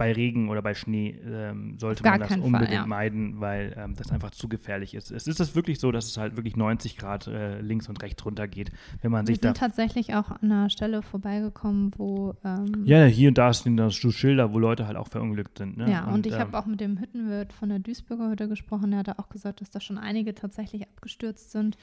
bei 0.00 0.12
Regen 0.12 0.48
oder 0.48 0.62
bei 0.62 0.72
Schnee 0.72 1.14
ähm, 1.26 1.78
sollte 1.78 2.02
man 2.02 2.20
das 2.20 2.30
unbedingt 2.38 2.70
Fall, 2.70 2.72
ja. 2.72 2.86
meiden, 2.86 3.38
weil 3.38 3.76
ähm, 3.76 3.96
das 3.96 4.10
einfach 4.10 4.30
zu 4.30 4.48
gefährlich 4.48 4.94
ist. 4.94 5.10
Es 5.10 5.26
ist 5.26 5.40
es 5.40 5.54
wirklich 5.54 5.78
so, 5.78 5.92
dass 5.92 6.06
es 6.06 6.16
halt 6.16 6.36
wirklich 6.36 6.56
90 6.56 6.96
Grad 6.96 7.26
äh, 7.26 7.60
links 7.60 7.86
und 7.86 8.02
rechts 8.02 8.24
runter 8.24 8.48
geht, 8.48 8.72
wenn 9.02 9.10
man 9.10 9.28
Wir 9.28 9.34
sich 9.34 9.40
da. 9.40 9.48
Wir 9.48 9.54
sind 9.54 9.58
tatsächlich 9.58 10.14
auch 10.14 10.30
an 10.30 10.38
einer 10.40 10.70
Stelle 10.70 11.02
vorbeigekommen, 11.02 11.92
wo. 11.98 12.34
Ähm, 12.42 12.82
ja, 12.84 13.04
hier 13.04 13.28
und 13.28 13.36
da 13.36 13.52
stehen 13.52 13.76
da 13.76 13.90
so 13.90 14.10
Schilder, 14.10 14.54
wo 14.54 14.58
Leute 14.58 14.86
halt 14.86 14.96
auch 14.96 15.08
verunglückt 15.08 15.58
sind. 15.58 15.76
Ne? 15.76 15.90
Ja, 15.90 16.06
und, 16.06 16.14
und 16.14 16.26
ich 16.26 16.32
habe 16.32 16.48
ähm, 16.48 16.54
auch 16.54 16.64
mit 16.64 16.80
dem 16.80 16.98
Hüttenwirt 16.98 17.52
von 17.52 17.68
der 17.68 17.80
Duisburger 17.80 18.30
Hütte 18.30 18.48
gesprochen. 18.48 18.92
Der 18.92 19.00
hat 19.00 19.18
auch 19.18 19.28
gesagt, 19.28 19.60
dass 19.60 19.68
da 19.68 19.80
schon 19.80 19.98
einige 19.98 20.34
tatsächlich 20.34 20.84
abgestürzt 20.84 21.50
sind. 21.50 21.76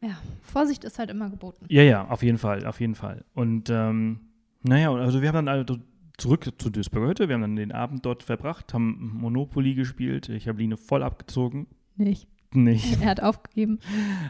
Ja, 0.00 0.16
Vorsicht 0.40 0.84
ist 0.84 0.98
halt 0.98 1.10
immer 1.10 1.28
geboten. 1.28 1.66
Ja, 1.68 1.82
ja, 1.82 2.08
auf 2.08 2.22
jeden 2.22 2.38
Fall, 2.38 2.64
auf 2.64 2.80
jeden 2.80 2.94
Fall. 2.94 3.26
Und 3.34 3.68
ähm, 3.68 4.20
naja, 4.62 4.90
also 4.90 5.20
wir 5.20 5.28
haben 5.28 5.44
dann 5.44 5.48
also 5.48 5.76
zurück 6.18 6.48
zu 6.58 6.70
Duisburger 6.70 7.08
Hütte. 7.08 7.28
Wir 7.28 7.34
haben 7.34 7.42
dann 7.42 7.56
den 7.56 7.72
Abend 7.72 8.04
dort 8.04 8.22
verbracht, 8.22 8.72
haben 8.74 9.12
Monopoly 9.14 9.74
gespielt. 9.74 10.28
Ich 10.28 10.48
habe 10.48 10.58
Line 10.58 10.76
voll 10.76 11.02
abgezogen. 11.02 11.66
Nicht. 11.96 12.28
Nicht. 12.52 13.00
Er 13.02 13.10
hat 13.10 13.22
aufgegeben. 13.22 13.80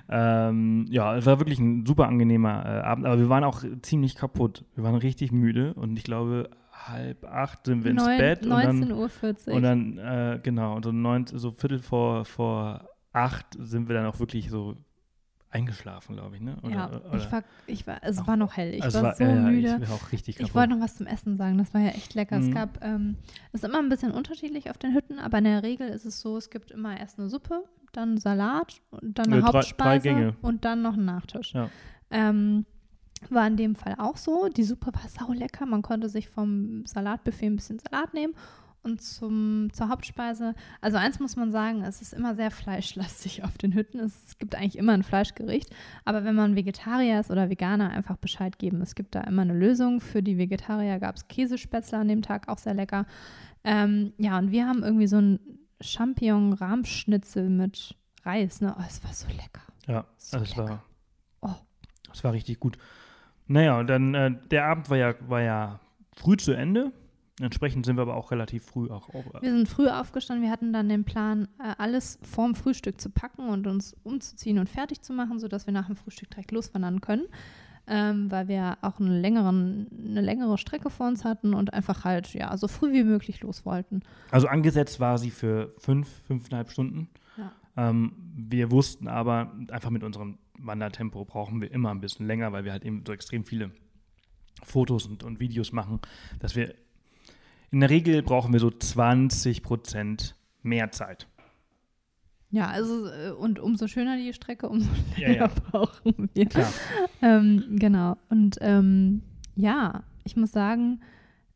ähm, 0.09 0.87
ja, 0.90 1.16
es 1.16 1.27
war 1.27 1.38
wirklich 1.38 1.59
ein 1.59 1.87
super 1.87 2.09
angenehmer 2.09 2.64
äh, 2.64 2.81
Abend, 2.81 3.07
aber 3.07 3.18
wir 3.18 3.29
waren 3.29 3.44
auch 3.44 3.62
ziemlich 3.83 4.16
kaputt. 4.16 4.64
Wir 4.75 4.85
waren 4.85 4.96
richtig 4.96 5.33
müde 5.33 5.75
und 5.75 5.96
ich 5.96 6.05
glaube, 6.05 6.51
halb 6.72 7.25
acht 7.25 7.66
sind 7.66 7.85
wir 7.85 7.92
ins 7.92 8.05
Neun, 8.05 8.18
Bett. 8.18 8.44
19.40 8.44 8.94
Uhr. 8.94 9.09
40. 9.09 9.55
Und 9.55 9.62
dann, 9.62 9.99
äh, 9.99 10.40
genau, 10.42 10.77
und 10.77 10.85
so, 10.85 10.92
neun, 10.92 11.27
so 11.27 11.51
Viertel 11.53 11.79
vor, 11.79 12.25
vor 12.25 12.88
acht 13.12 13.46
sind 13.59 13.88
wir 13.88 13.94
dann 13.94 14.07
auch 14.07 14.18
wirklich 14.18 14.51
so 14.51 14.77
eingeschlafen, 15.51 16.17
glaube 16.17 16.37
ich, 16.37 16.43
ne? 16.43 16.57
Oder, 16.63 16.75
ja, 16.75 16.89
oder? 16.89 17.17
ich 17.17 17.33
war, 17.33 17.45
ich 17.67 17.87
war, 17.87 17.99
es 18.03 18.27
war 18.27 18.37
noch 18.37 18.57
hell. 18.57 18.75
Ich 18.75 18.83
also 18.83 19.03
war, 19.03 19.15
so 19.15 19.25
ja, 19.25 19.35
müde. 19.35 19.79
Ich, 19.81 19.89
war 19.89 19.97
auch 19.97 20.13
richtig 20.13 20.41
ich 20.41 20.55
wollte 20.55 20.75
noch 20.75 20.81
was 20.81 20.97
zum 20.97 21.07
Essen 21.07 21.37
sagen. 21.37 21.59
Das 21.59 21.73
war 21.73 21.81
ja 21.81 21.91
echt 21.91 22.15
lecker. 22.15 22.39
Mhm. 22.39 22.49
Es 22.49 22.55
gab, 22.55 22.85
ähm, 22.85 23.17
es 23.53 23.63
ist 23.63 23.69
immer 23.69 23.79
ein 23.79 23.89
bisschen 23.89 24.13
unterschiedlich 24.13 24.71
auf 24.71 24.79
den 24.79 24.95
Hütten, 24.95 25.19
aber 25.19 25.39
in 25.39 25.45
der 25.45 25.63
Regel 25.63 25.89
ist 25.89 26.05
es 26.05 26.21
so, 26.21 26.37
es 26.37 26.51
gibt 26.51 26.71
immer 26.71 26.99
erst 26.99 27.19
eine 27.19 27.29
Suppe, 27.29 27.65
dann 27.93 28.19
Salat 28.19 28.81
und 28.91 29.19
dann 29.19 29.27
eine 29.27 29.41
ja, 29.41 29.47
Hauptspeise 29.47 30.09
drei, 30.09 30.21
drei 30.21 30.35
und 30.43 30.65
dann 30.65 30.83
noch 30.83 30.95
einen 30.95 31.07
Nachtisch. 31.07 31.55
Ja. 31.55 31.71
Ähm, 32.11 32.67
war 33.31 33.47
in 33.47 33.57
dem 33.57 33.75
Fall 33.75 33.95
auch 33.99 34.17
so. 34.17 34.49
Die 34.49 34.63
Suppe 34.63 34.93
war 34.95 35.09
sau 35.09 35.33
lecker. 35.33 35.65
Man 35.65 35.83
konnte 35.83 36.09
sich 36.09 36.29
vom 36.29 36.85
Salatbuffet 36.87 37.47
ein 37.47 37.57
bisschen 37.57 37.79
Salat 37.79 38.13
nehmen 38.13 38.35
und 38.87 39.03
zum, 39.03 39.68
zur 39.72 39.88
Hauptspeise, 39.88 40.55
also 40.81 40.96
eins 40.96 41.20
muss 41.20 41.37
man 41.37 41.51
sagen, 41.51 41.83
es 41.83 42.01
ist 42.01 42.14
immer 42.14 42.35
sehr 42.35 42.51
fleischlastig 42.51 43.44
auf 43.44 43.59
den 43.59 43.75
Hütten. 43.75 43.99
Es 43.99 44.38
gibt 44.38 44.55
eigentlich 44.55 44.79
immer 44.79 44.92
ein 44.92 45.03
Fleischgericht. 45.03 45.68
Aber 46.05 46.25
wenn 46.25 46.35
man 46.35 46.57
Vegetarier 46.57 47.20
ist 47.20 47.31
oder 47.31 47.51
Veganer, 47.51 47.90
einfach 47.90 48.16
Bescheid 48.16 48.59
geben. 48.59 48.81
Es 48.81 48.94
gibt 48.94 49.14
da 49.14 49.20
immer 49.22 49.42
eine 49.42 49.55
Lösung. 49.55 50.01
Für 50.01 50.22
die 50.22 50.38
Vegetarier 50.38 50.99
gab 50.99 51.16
es 51.16 51.29
Käsespätzle 51.29 51.99
an 51.99 52.09
dem 52.09 52.22
Tag, 52.22 52.49
auch 52.49 52.59
sehr 52.59 52.75
lecker. 52.75 53.07
Ähm, 53.64 54.12
ja, 54.16 54.38
und 54.38 54.53
wir 54.53 54.66
haben 54.66 54.83
irgendwie 54.83 55.09
so 55.09 55.18
ein 55.20 55.40
Champignon-Rahmschnitzel 55.81 57.51
mit 57.51 57.96
Reis. 58.22 58.61
Ne? 58.61 58.75
Oh, 58.79 58.83
es 58.87 59.03
war 59.05 59.12
so 59.12 59.27
lecker. 59.29 59.62
Ja, 59.87 60.07
so 60.16 60.38
also 60.38 60.51
es 60.51 60.57
war. 60.57 60.83
Oh. 61.40 61.55
Es 62.12 62.25
war 62.25 62.33
richtig 62.33 62.61
gut. 62.61 62.79
Naja, 63.49 63.79
und 63.79 63.88
dann, 63.88 64.14
äh, 64.14 64.31
der 64.51 64.66
Abend 64.66 64.88
war 64.90 64.96
ja, 64.96 65.14
war 65.29 65.42
ja 65.42 65.81
früh 66.14 66.37
zu 66.37 66.53
Ende. 66.53 66.92
Entsprechend 67.40 67.85
sind 67.85 67.96
wir 67.96 68.03
aber 68.03 68.16
auch 68.16 68.31
relativ 68.31 68.64
früh 68.64 68.88
auch 68.90 69.11
auf. 69.11 69.25
Wir 69.40 69.51
sind 69.51 69.68
früh 69.68 69.88
aufgestanden. 69.88 70.42
Wir 70.42 70.51
hatten 70.51 70.72
dann 70.72 70.88
den 70.88 71.05
Plan, 71.05 71.49
äh, 71.59 71.75
alles 71.77 72.18
vorm 72.22 72.55
Frühstück 72.55 72.99
zu 72.99 73.11
packen 73.11 73.49
und 73.49 73.66
uns 73.66 73.94
umzuziehen 74.05 74.59
und 74.59 74.70
fertig 74.70 75.03
zu 75.03 75.12
machen, 75.12 75.38
sodass 75.38 75.66
wir 75.66 75.72
nach 75.72 75.87
dem 75.87 75.96
Frühstück 75.96 76.31
direkt 76.31 76.51
loswandern 76.53 77.01
können. 77.01 77.27
Ähm, 77.88 78.31
weil 78.33 78.49
wir 78.49 78.79
auch 78.83 78.99
einen 78.99 79.20
längeren, 79.20 79.87
eine 79.96 80.20
längere 80.20 80.59
Strecke 80.59 80.90
vor 80.90 81.07
uns 81.07 81.25
hatten 81.25 81.55
und 81.55 81.72
einfach 81.72 82.05
halt, 82.05 82.35
ja, 82.35 82.57
so 82.57 82.66
früh 82.66 82.92
wie 82.92 83.05
möglich 83.05 83.42
los 83.42 83.64
wollten. 83.64 84.01
Also 84.33 84.49
angesetzt 84.49 84.99
war 84.99 85.18
sie 85.18 85.31
für 85.31 85.72
fünf, 85.79 86.09
fünfeinhalb 86.27 86.70
Stunden. 86.70 87.09
Ja. 87.37 87.53
Ähm, 87.77 88.12
wir 88.35 88.72
wussten 88.72 89.07
aber, 89.07 89.53
einfach 89.70 89.90
mit 89.90 90.03
unserem 90.03 90.38
Wandertempo 90.59 91.25
brauchen 91.25 91.61
wir 91.61 91.70
immer 91.70 91.90
ein 91.90 92.01
bisschen 92.01 92.27
länger, 92.27 92.51
weil 92.51 92.64
wir 92.64 92.72
halt 92.72 92.85
eben 92.85 93.05
so 93.07 93.12
extrem 93.12 93.44
viele 93.44 93.70
Fotos 94.64 95.07
und, 95.07 95.22
und 95.22 95.38
Videos 95.38 95.70
machen, 95.70 96.01
dass 96.40 96.57
wir 96.57 96.75
in 97.70 97.81
der 97.81 97.90
Regel 97.90 98.22
brauchen 98.22 98.52
wir 98.52 98.61
so 98.61 98.70
20 98.70 99.62
Prozent 99.62 100.37
mehr 100.62 100.90
Zeit. 100.90 101.26
Ja, 102.50 102.68
also 102.68 103.07
äh, 103.09 103.31
und 103.31 103.59
umso 103.59 103.87
schöner 103.87 104.16
die 104.16 104.33
Strecke, 104.33 104.68
umso 104.68 104.88
länger 105.16 105.35
ja, 105.35 105.46
ja. 105.46 105.46
brauchen 105.70 106.31
wir. 106.33 106.48
Ähm, 107.20 107.64
genau. 107.70 108.16
Und 108.29 108.57
ähm, 108.61 109.22
ja, 109.57 110.05
ich 110.24 110.37
muss 110.37 110.52
sagen, 110.52 111.00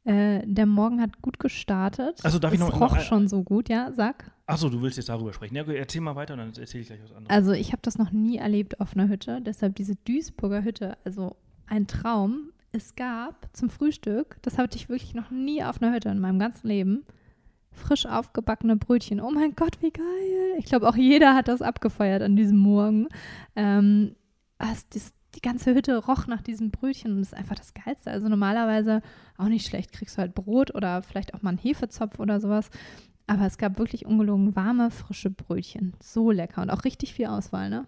äh, 0.04 0.40
der 0.44 0.66
Morgen 0.66 1.00
hat 1.00 1.22
gut 1.22 1.38
gestartet. 1.38 2.18
Also 2.24 2.38
darf 2.38 2.52
es 2.52 2.60
ich 2.60 2.66
noch 2.66 2.80
roch 2.80 2.96
noch, 2.96 3.00
schon 3.00 3.28
so 3.28 3.42
gut, 3.42 3.68
ja, 3.68 3.92
sag. 3.92 4.32
Achso, 4.46 4.68
du 4.68 4.82
willst 4.82 4.96
jetzt 4.96 5.08
darüber 5.08 5.32
sprechen. 5.32 5.54
Ja, 5.54 5.62
erzähl 5.64 6.00
mal 6.00 6.16
weiter 6.16 6.34
und 6.34 6.40
dann 6.40 6.48
erzähle 6.48 6.82
ich 6.82 6.88
gleich 6.88 7.02
was 7.02 7.12
anderes. 7.12 7.30
Also 7.30 7.52
ich 7.52 7.72
habe 7.72 7.82
das 7.82 7.98
noch 7.98 8.10
nie 8.10 8.38
erlebt 8.38 8.80
auf 8.80 8.94
einer 8.94 9.08
Hütte, 9.08 9.40
deshalb 9.40 9.76
diese 9.76 9.96
Duisburger 9.96 10.64
Hütte, 10.64 10.96
also 11.04 11.36
ein 11.66 11.86
Traum 11.86 12.50
es 12.72 12.94
gab 12.94 13.48
zum 13.52 13.68
Frühstück, 13.68 14.36
das 14.42 14.58
hatte 14.58 14.76
ich 14.76 14.88
wirklich 14.88 15.14
noch 15.14 15.30
nie 15.30 15.62
auf 15.62 15.82
einer 15.82 15.94
Hütte 15.94 16.08
in 16.08 16.20
meinem 16.20 16.38
ganzen 16.38 16.68
Leben, 16.68 17.04
frisch 17.72 18.06
aufgebackene 18.06 18.76
Brötchen. 18.76 19.20
Oh 19.20 19.30
mein 19.30 19.54
Gott, 19.54 19.80
wie 19.80 19.90
geil. 19.90 20.54
Ich 20.58 20.66
glaube, 20.66 20.88
auch 20.88 20.96
jeder 20.96 21.34
hat 21.34 21.48
das 21.48 21.62
abgefeiert 21.62 22.22
an 22.22 22.36
diesem 22.36 22.58
Morgen. 22.58 23.08
Ähm, 23.56 24.14
das, 24.58 24.88
das, 24.88 25.12
die 25.34 25.40
ganze 25.40 25.74
Hütte 25.74 25.96
roch 25.96 26.26
nach 26.26 26.42
diesen 26.42 26.70
Brötchen 26.70 27.12
und 27.12 27.18
das 27.20 27.28
ist 27.28 27.38
einfach 27.38 27.56
das 27.56 27.74
Geilste. 27.74 28.10
Also 28.10 28.28
normalerweise 28.28 29.02
auch 29.36 29.48
nicht 29.48 29.66
schlecht, 29.66 29.92
kriegst 29.92 30.16
du 30.16 30.20
halt 30.20 30.34
Brot 30.34 30.74
oder 30.74 31.02
vielleicht 31.02 31.34
auch 31.34 31.42
mal 31.42 31.50
einen 31.50 31.58
Hefezopf 31.58 32.18
oder 32.18 32.40
sowas. 32.40 32.70
Aber 33.26 33.46
es 33.46 33.58
gab 33.58 33.78
wirklich 33.78 34.06
ungelogen 34.06 34.56
warme, 34.56 34.90
frische 34.90 35.30
Brötchen. 35.30 35.94
So 36.02 36.30
lecker 36.30 36.62
und 36.62 36.70
auch 36.70 36.84
richtig 36.84 37.14
viel 37.14 37.26
Auswahl, 37.26 37.70
ne? 37.70 37.86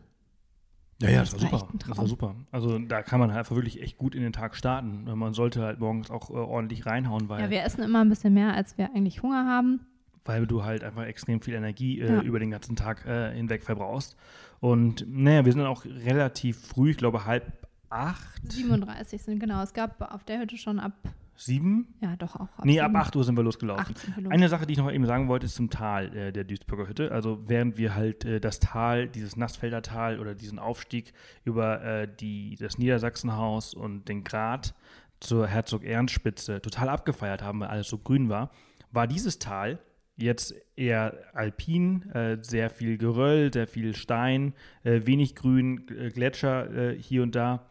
Ja, 1.01 1.11
ja, 1.11 1.21
das 1.21 1.33
war 1.33 1.41
super. 1.41 1.69
Das 1.89 1.99
war 1.99 2.07
super. 2.07 2.35
Also 2.53 2.79
da 2.79 3.03
kann 3.03 3.19
man 3.19 3.31
halt 3.31 3.41
einfach 3.41 3.57
wirklich 3.57 3.83
echt 3.83 3.99
gut 3.99 4.15
in 4.15 4.23
den 4.23 4.33
Tag 4.33 4.55
starten. 4.55 5.05
Man 5.17 5.35
sollte 5.35 5.63
halt 5.63 5.81
morgens 5.81 6.11
auch 6.11 6.31
äh, 6.31 6.35
ordentlich 6.35 6.87
reinhauen, 6.87 7.29
weil. 7.29 7.41
Ja, 7.41 7.51
wir 7.51 7.63
essen 7.63 7.83
immer 7.83 8.01
ein 8.03 8.09
bisschen 8.09 8.35
mehr, 8.35 8.55
als 8.55 8.79
wir 8.79 8.91
eigentlich 8.95 9.23
Hunger 9.23 9.47
haben. 9.47 9.81
Weil 10.25 10.47
du 10.47 10.63
halt 10.63 10.85
einfach 10.85 11.05
extrem 11.05 11.41
viel 11.41 11.55
Energie 11.55 12.01
äh, 12.01 12.13
ja. 12.13 12.23
über 12.23 12.39
den 12.39 12.51
ganzen 12.51 12.77
Tag 12.77 13.05
äh, 13.07 13.35
hinweg 13.35 13.65
verbrauchst. 13.65 14.17
Und 14.61 15.05
naja, 15.09 15.45
wir 15.45 15.53
sind 15.53 15.61
dann 15.61 15.71
auch 15.71 15.85
relativ 15.85 16.61
früh, 16.61 16.91
ich 16.91 16.97
glaube 16.97 17.27
halb 17.27 17.67
acht. 17.91 18.41
37 18.53 19.21
sind, 19.23 19.41
genau. 19.41 19.63
Es 19.63 19.73
gab 19.75 20.01
auf 20.15 20.23
der 20.23 20.41
Hütte 20.41 20.57
schon 20.57 20.79
ab 20.79 20.93
Sieben? 21.35 21.95
Ja, 22.01 22.17
doch 22.17 22.37
auch. 22.37 22.59
Ab 22.59 22.65
nee, 22.65 22.81
ab 22.81 22.95
8 22.95 23.17
Uhr 23.17 23.25
sind 23.25 23.37
wir 23.37 23.43
losgelaufen. 23.43 23.95
Wir 24.17 24.31
Eine 24.31 24.49
Sache, 24.49 24.67
die 24.67 24.75
ich 24.75 24.79
noch 24.79 24.91
eben 24.93 25.07
sagen 25.07 25.29
wollte, 25.29 25.47
ist 25.47 25.55
zum 25.55 25.71
Tal 25.71 26.15
äh, 26.15 26.33
der 26.33 26.45
Duisburger 26.45 26.89
Hütte. 26.89 27.11
Also 27.11 27.41
während 27.47 27.79
wir 27.79 27.95
halt 27.95 28.25
äh, 28.25 28.41
das 28.41 28.61
Tal, 28.61 29.09
dieses 29.09 29.37
Nassfelder 29.37 29.83
Tal 29.83 30.21
oder 30.21 30.35
diesen 30.35 30.59
Aufstieg 30.59 31.13
über 31.45 31.83
äh, 31.83 32.09
die, 32.21 32.57
das 32.57 32.79
Niedersachsenhaus 32.79 33.75
und 33.75 34.09
den 34.09 34.25
Grat 34.25 34.75
zur 35.21 35.47
Herzog-Ehrenspitze 35.47 36.61
total 36.61 36.89
abgefeiert 36.89 37.43
haben, 37.43 37.61
weil 37.61 37.69
alles 37.69 37.89
so 37.89 37.99
grün 37.99 38.29
war, 38.29 38.51
war 38.91 39.07
dieses 39.07 39.39
Tal 39.39 39.79
jetzt 40.17 40.55
eher 40.77 41.17
alpin, 41.33 42.11
äh, 42.11 42.39
sehr 42.41 42.71
viel 42.71 42.99
Geröll, 42.99 43.53
sehr 43.53 43.67
viel 43.67 43.95
Stein, 43.95 44.55
äh, 44.85 45.01
wenig 45.05 45.35
Grün, 45.35 45.87
äh, 45.89 46.11
Gletscher 46.11 46.93
hier 46.99 47.23
und 47.23 47.35
da. 47.35 47.67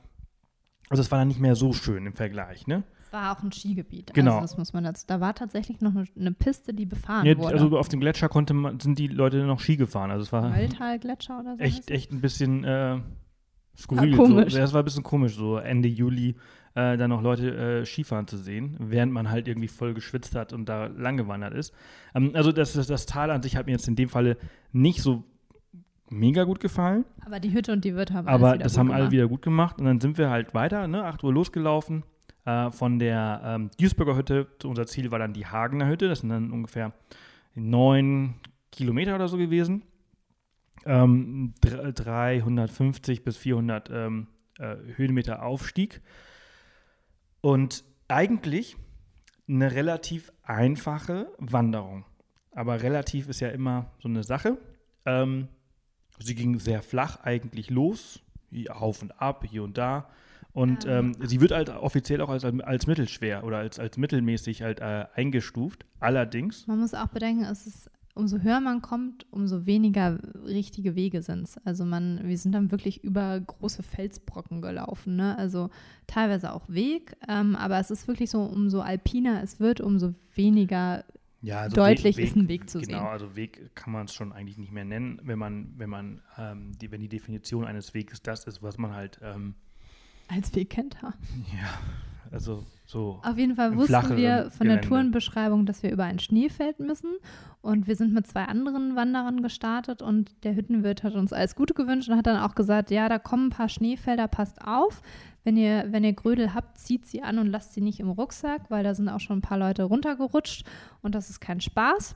Also 0.90 1.02
es 1.02 1.12
war 1.12 1.20
dann 1.20 1.28
nicht 1.28 1.40
mehr 1.40 1.56
so 1.56 1.72
schön 1.74 2.06
im 2.06 2.16
Vergleich, 2.16 2.68
ne? 2.68 2.84
War 3.12 3.36
auch 3.36 3.44
ein 3.44 3.52
Skigebiet. 3.52 4.14
Genau. 4.14 4.34
Also 4.34 4.42
das 4.42 4.58
muss 4.58 4.74
man 4.74 4.84
dazu. 4.84 5.06
Da 5.08 5.20
war 5.20 5.34
tatsächlich 5.34 5.82
noch 5.82 5.92
eine, 5.92 6.06
eine 6.18 6.32
Piste, 6.32 6.74
die 6.74 6.86
befahren 6.86 7.26
ja, 7.26 7.38
wurde. 7.38 7.54
Also 7.54 7.78
auf 7.78 7.90
dem 7.90 8.00
Gletscher 8.00 8.30
konnte 8.30 8.54
man, 8.54 8.80
sind 8.80 9.00
die 9.00 9.08
Leute 9.08 9.44
noch 9.46 9.60
Ski 9.60 9.78
gefahren. 9.78 10.12
Also 10.12 10.24
es 10.24 10.32
war 10.32 10.52
Waldtal-Gletscher 10.52 11.40
oder 11.40 11.56
so. 11.58 11.64
Echt, 11.64 11.92
echt 11.92 12.12
ein 12.12 12.22
bisschen 12.22 12.64
äh, 12.64 13.00
skurril. 13.78 14.16
komisch. 14.16 14.54
So. 14.54 14.60
Das 14.60 14.74
war 14.74 14.82
ein 14.82 14.86
bisschen 14.86 15.04
komisch, 15.04 15.36
so 15.36 15.58
Ende 15.58 15.88
Juli 15.88 16.36
äh, 16.74 16.98
dann 16.98 17.10
noch 17.10 17.22
Leute 17.22 17.82
äh, 17.82 17.86
Skifahren 17.86 18.28
zu 18.28 18.38
sehen, 18.38 18.78
während 18.80 19.12
man 19.12 19.30
halt 19.30 19.48
irgendwie 19.48 19.68
voll 19.68 19.94
geschwitzt 19.94 20.36
hat 20.36 20.54
und 20.54 20.70
da 20.70 20.88
lang 20.88 21.18
gewandert 21.18 21.54
ist. 21.54 21.74
Ähm, 22.16 22.32
also 22.34 22.52
das, 22.52 22.74
das, 22.74 22.88
das 22.88 23.06
Tal 23.06 23.32
an 23.32 23.42
sich 23.42 23.58
hat 23.58 23.66
mir 23.66 23.74
jetzt 23.74 23.88
in 23.88 23.96
dem 23.96 24.10
Falle 24.10 24.38
nicht 24.72 25.02
so 25.02 25.24
mega 26.10 26.44
gut 26.44 26.60
gefallen. 26.60 27.06
Aber 27.26 27.40
die 27.40 27.54
Hütte 27.54 27.72
und 27.72 27.84
die 27.86 27.96
Wirt 27.96 28.12
haben 28.12 28.28
Aber 28.28 28.58
das 28.58 28.78
haben 28.78 28.88
gemacht. 28.88 29.02
alle 29.02 29.12
wieder 29.12 29.28
gut 29.28 29.42
gemacht. 29.42 29.80
Und 29.80 29.86
dann 29.86 30.00
sind 30.00 30.18
wir 30.18 30.30
halt 30.30 30.54
weiter, 30.54 30.88
ne, 30.88 31.04
8 31.06 31.24
Uhr 31.24 31.34
losgelaufen, 31.34 32.04
äh, 32.46 32.72
von 32.72 33.00
der 33.00 33.42
ähm, 33.44 33.70
Duisburger 33.80 34.16
Hütte, 34.16 34.48
unser 34.64 34.86
Ziel 34.88 35.12
war 35.12 35.20
dann 35.20 35.34
die 35.34 35.46
Hagener 35.46 35.88
Hütte, 35.88 36.08
das 36.08 36.20
sind 36.20 36.30
dann 36.30 36.52
ungefähr 36.52 36.94
neun 37.56 38.36
Kilometer 38.72 39.16
oder 39.16 39.28
so 39.28 39.38
gewesen. 39.38 39.84
Ähm, 40.86 41.54
350 41.62 43.24
bis 43.24 43.38
400 43.38 43.90
ähm, 43.92 44.28
äh, 44.58 44.76
Höhenmeter 44.96 45.44
Aufstieg. 45.44 46.02
Und 47.42 47.84
eigentlich 48.08 48.78
eine 49.48 49.72
relativ 49.74 50.32
einfache 50.44 51.32
Wanderung. 51.38 52.06
Aber 52.52 52.82
relativ 52.82 53.28
ist 53.30 53.40
ja 53.42 53.50
immer 53.50 53.92
so 54.00 54.08
eine 54.08 54.24
Sache. 54.24 54.58
Ähm, 55.06 55.48
sie 56.20 56.36
ging 56.36 56.60
sehr 56.60 56.82
flach 56.82 57.22
eigentlich 57.24 57.70
los, 57.70 58.22
auf 58.70 59.02
und 59.02 59.22
ab, 59.22 59.46
hier 59.50 59.64
und 59.64 59.78
da. 59.78 60.10
Und 60.54 60.84
ja. 60.84 61.00
ähm, 61.00 61.16
sie 61.24 61.40
wird 61.40 61.52
halt 61.52 61.70
offiziell 61.70 62.22
auch 62.22 62.30
als, 62.30 62.44
als 62.44 62.88
mittelschwer 62.88 63.44
oder 63.44 63.58
als, 63.58 63.80
als 63.80 63.98
mittelmäßig 63.98 64.62
halt 64.62 64.80
äh, 64.80 65.06
eingestuft. 65.16 65.86
Allerdings. 66.00 66.68
Man 66.68 66.80
muss 66.80 66.94
auch 66.94 67.08
bedenken, 67.08 67.44
es 67.46 67.68
ist, 67.68 67.90
umso 68.16 68.40
höher 68.40 68.60
man 68.60 68.82
kommt, 68.82 69.26
umso 69.32 69.66
weniger 69.66 70.20
richtige 70.46 70.96
Wege 70.96 71.22
sind 71.22 71.44
es. 71.44 71.58
Also 71.66 71.86
man, 71.86 72.22
wir 72.24 72.38
sind 72.38 72.54
dann 72.54 72.72
wirklich 72.72 73.04
über 73.04 73.40
große 73.40 73.84
Felsbrocken 73.84 74.62
gelaufen. 74.62 75.16
Ne? 75.16 75.38
Also 75.38 75.70
teilweise 76.08 76.54
auch 76.54 76.68
Weg, 76.68 77.16
ähm, 77.30 77.56
aber 77.56 77.80
es 77.80 77.92
ist 77.92 78.08
wirklich 78.08 78.30
so, 78.30 78.42
umso 78.42 78.82
alpiner 78.82 79.42
es 79.42 79.60
wird, 79.60 79.80
umso 79.80 80.14
weniger 80.36 81.06
ja, 81.44 81.62
also 81.62 81.76
deutlich 81.76 82.18
Weg, 82.18 82.26
ist 82.26 82.36
ein 82.36 82.48
Weg 82.48 82.70
zu 82.70 82.80
genau, 82.80 82.88
sehen. 82.88 83.00
Genau, 83.00 83.10
also 83.10 83.36
Weg 83.36 83.74
kann 83.74 83.94
man 83.94 84.06
es 84.06 84.14
schon 84.14 84.32
eigentlich 84.32 84.58
nicht 84.58 84.72
mehr 84.72 84.86
nennen, 84.86 85.20
wenn 85.24 85.40
man, 85.40 85.74
wenn 85.78 85.90
man, 85.90 86.22
ähm, 86.38 86.74
die, 86.80 86.92
wenn 86.92 87.02
die 87.02 87.10
Definition 87.10 87.66
eines 87.66 87.94
Weges 87.94 88.22
das 88.22 88.44
ist, 88.44 88.62
was 88.62 88.78
man 88.78 88.94
halt 88.94 89.20
ähm, 89.24 89.56
als 90.32 90.56
Wegkenter. 90.56 91.14
Ja, 91.54 91.80
also 92.32 92.64
so. 92.86 93.20
Auf 93.24 93.38
jeden 93.38 93.56
Fall 93.56 93.76
wussten 93.76 94.18
wir 94.18 94.52
von 94.52 94.66
Gelände. 94.66 94.82
der 94.82 94.82
Tourenbeschreibung, 94.82 95.66
dass 95.66 95.82
wir 95.82 95.92
über 95.92 96.04
ein 96.04 96.20
Schneefeld 96.20 96.80
müssen. 96.80 97.12
Und 97.62 97.88
wir 97.88 97.96
sind 97.96 98.14
mit 98.14 98.28
zwei 98.28 98.46
anderen 98.46 98.96
Wanderern 98.96 99.44
gestartet 99.44 100.02
und 100.02 100.44
der 100.44 100.56
Hüttenwirt 100.56 101.04
hat 101.04 101.14
uns 101.14 101.32
alles 101.32 101.56
Gute 101.56 101.74
gewünscht 101.74 102.10
und 102.10 102.18
hat 102.18 102.28
dann 102.28 102.42
auch 102.42 102.56
gesagt, 102.56 102.92
ja, 102.92 103.08
da 103.08 103.20
kommen 103.20 103.48
ein 103.48 103.52
paar 103.52 103.70
Schneefelder, 103.70 104.28
passt 104.28 104.62
auf. 104.66 105.02
Wenn 105.44 105.58
ihr, 105.58 105.86
wenn 105.90 106.04
ihr 106.04 106.14
Grödel 106.14 106.54
habt, 106.54 106.80
zieht 106.80 107.06
sie 107.06 107.22
an 107.22 107.38
und 107.38 107.48
lasst 107.48 107.74
sie 107.74 107.82
nicht 107.82 108.00
im 108.00 108.10
Rucksack, 108.10 108.70
weil 108.70 108.84
da 108.84 108.94
sind 108.94 109.10
auch 109.10 109.20
schon 109.20 109.38
ein 109.38 109.44
paar 109.44 109.58
Leute 109.58 109.84
runtergerutscht 109.84 110.66
und 111.02 111.16
das 111.16 111.30
ist 111.30 111.40
kein 111.40 111.62
Spaß. 111.62 112.16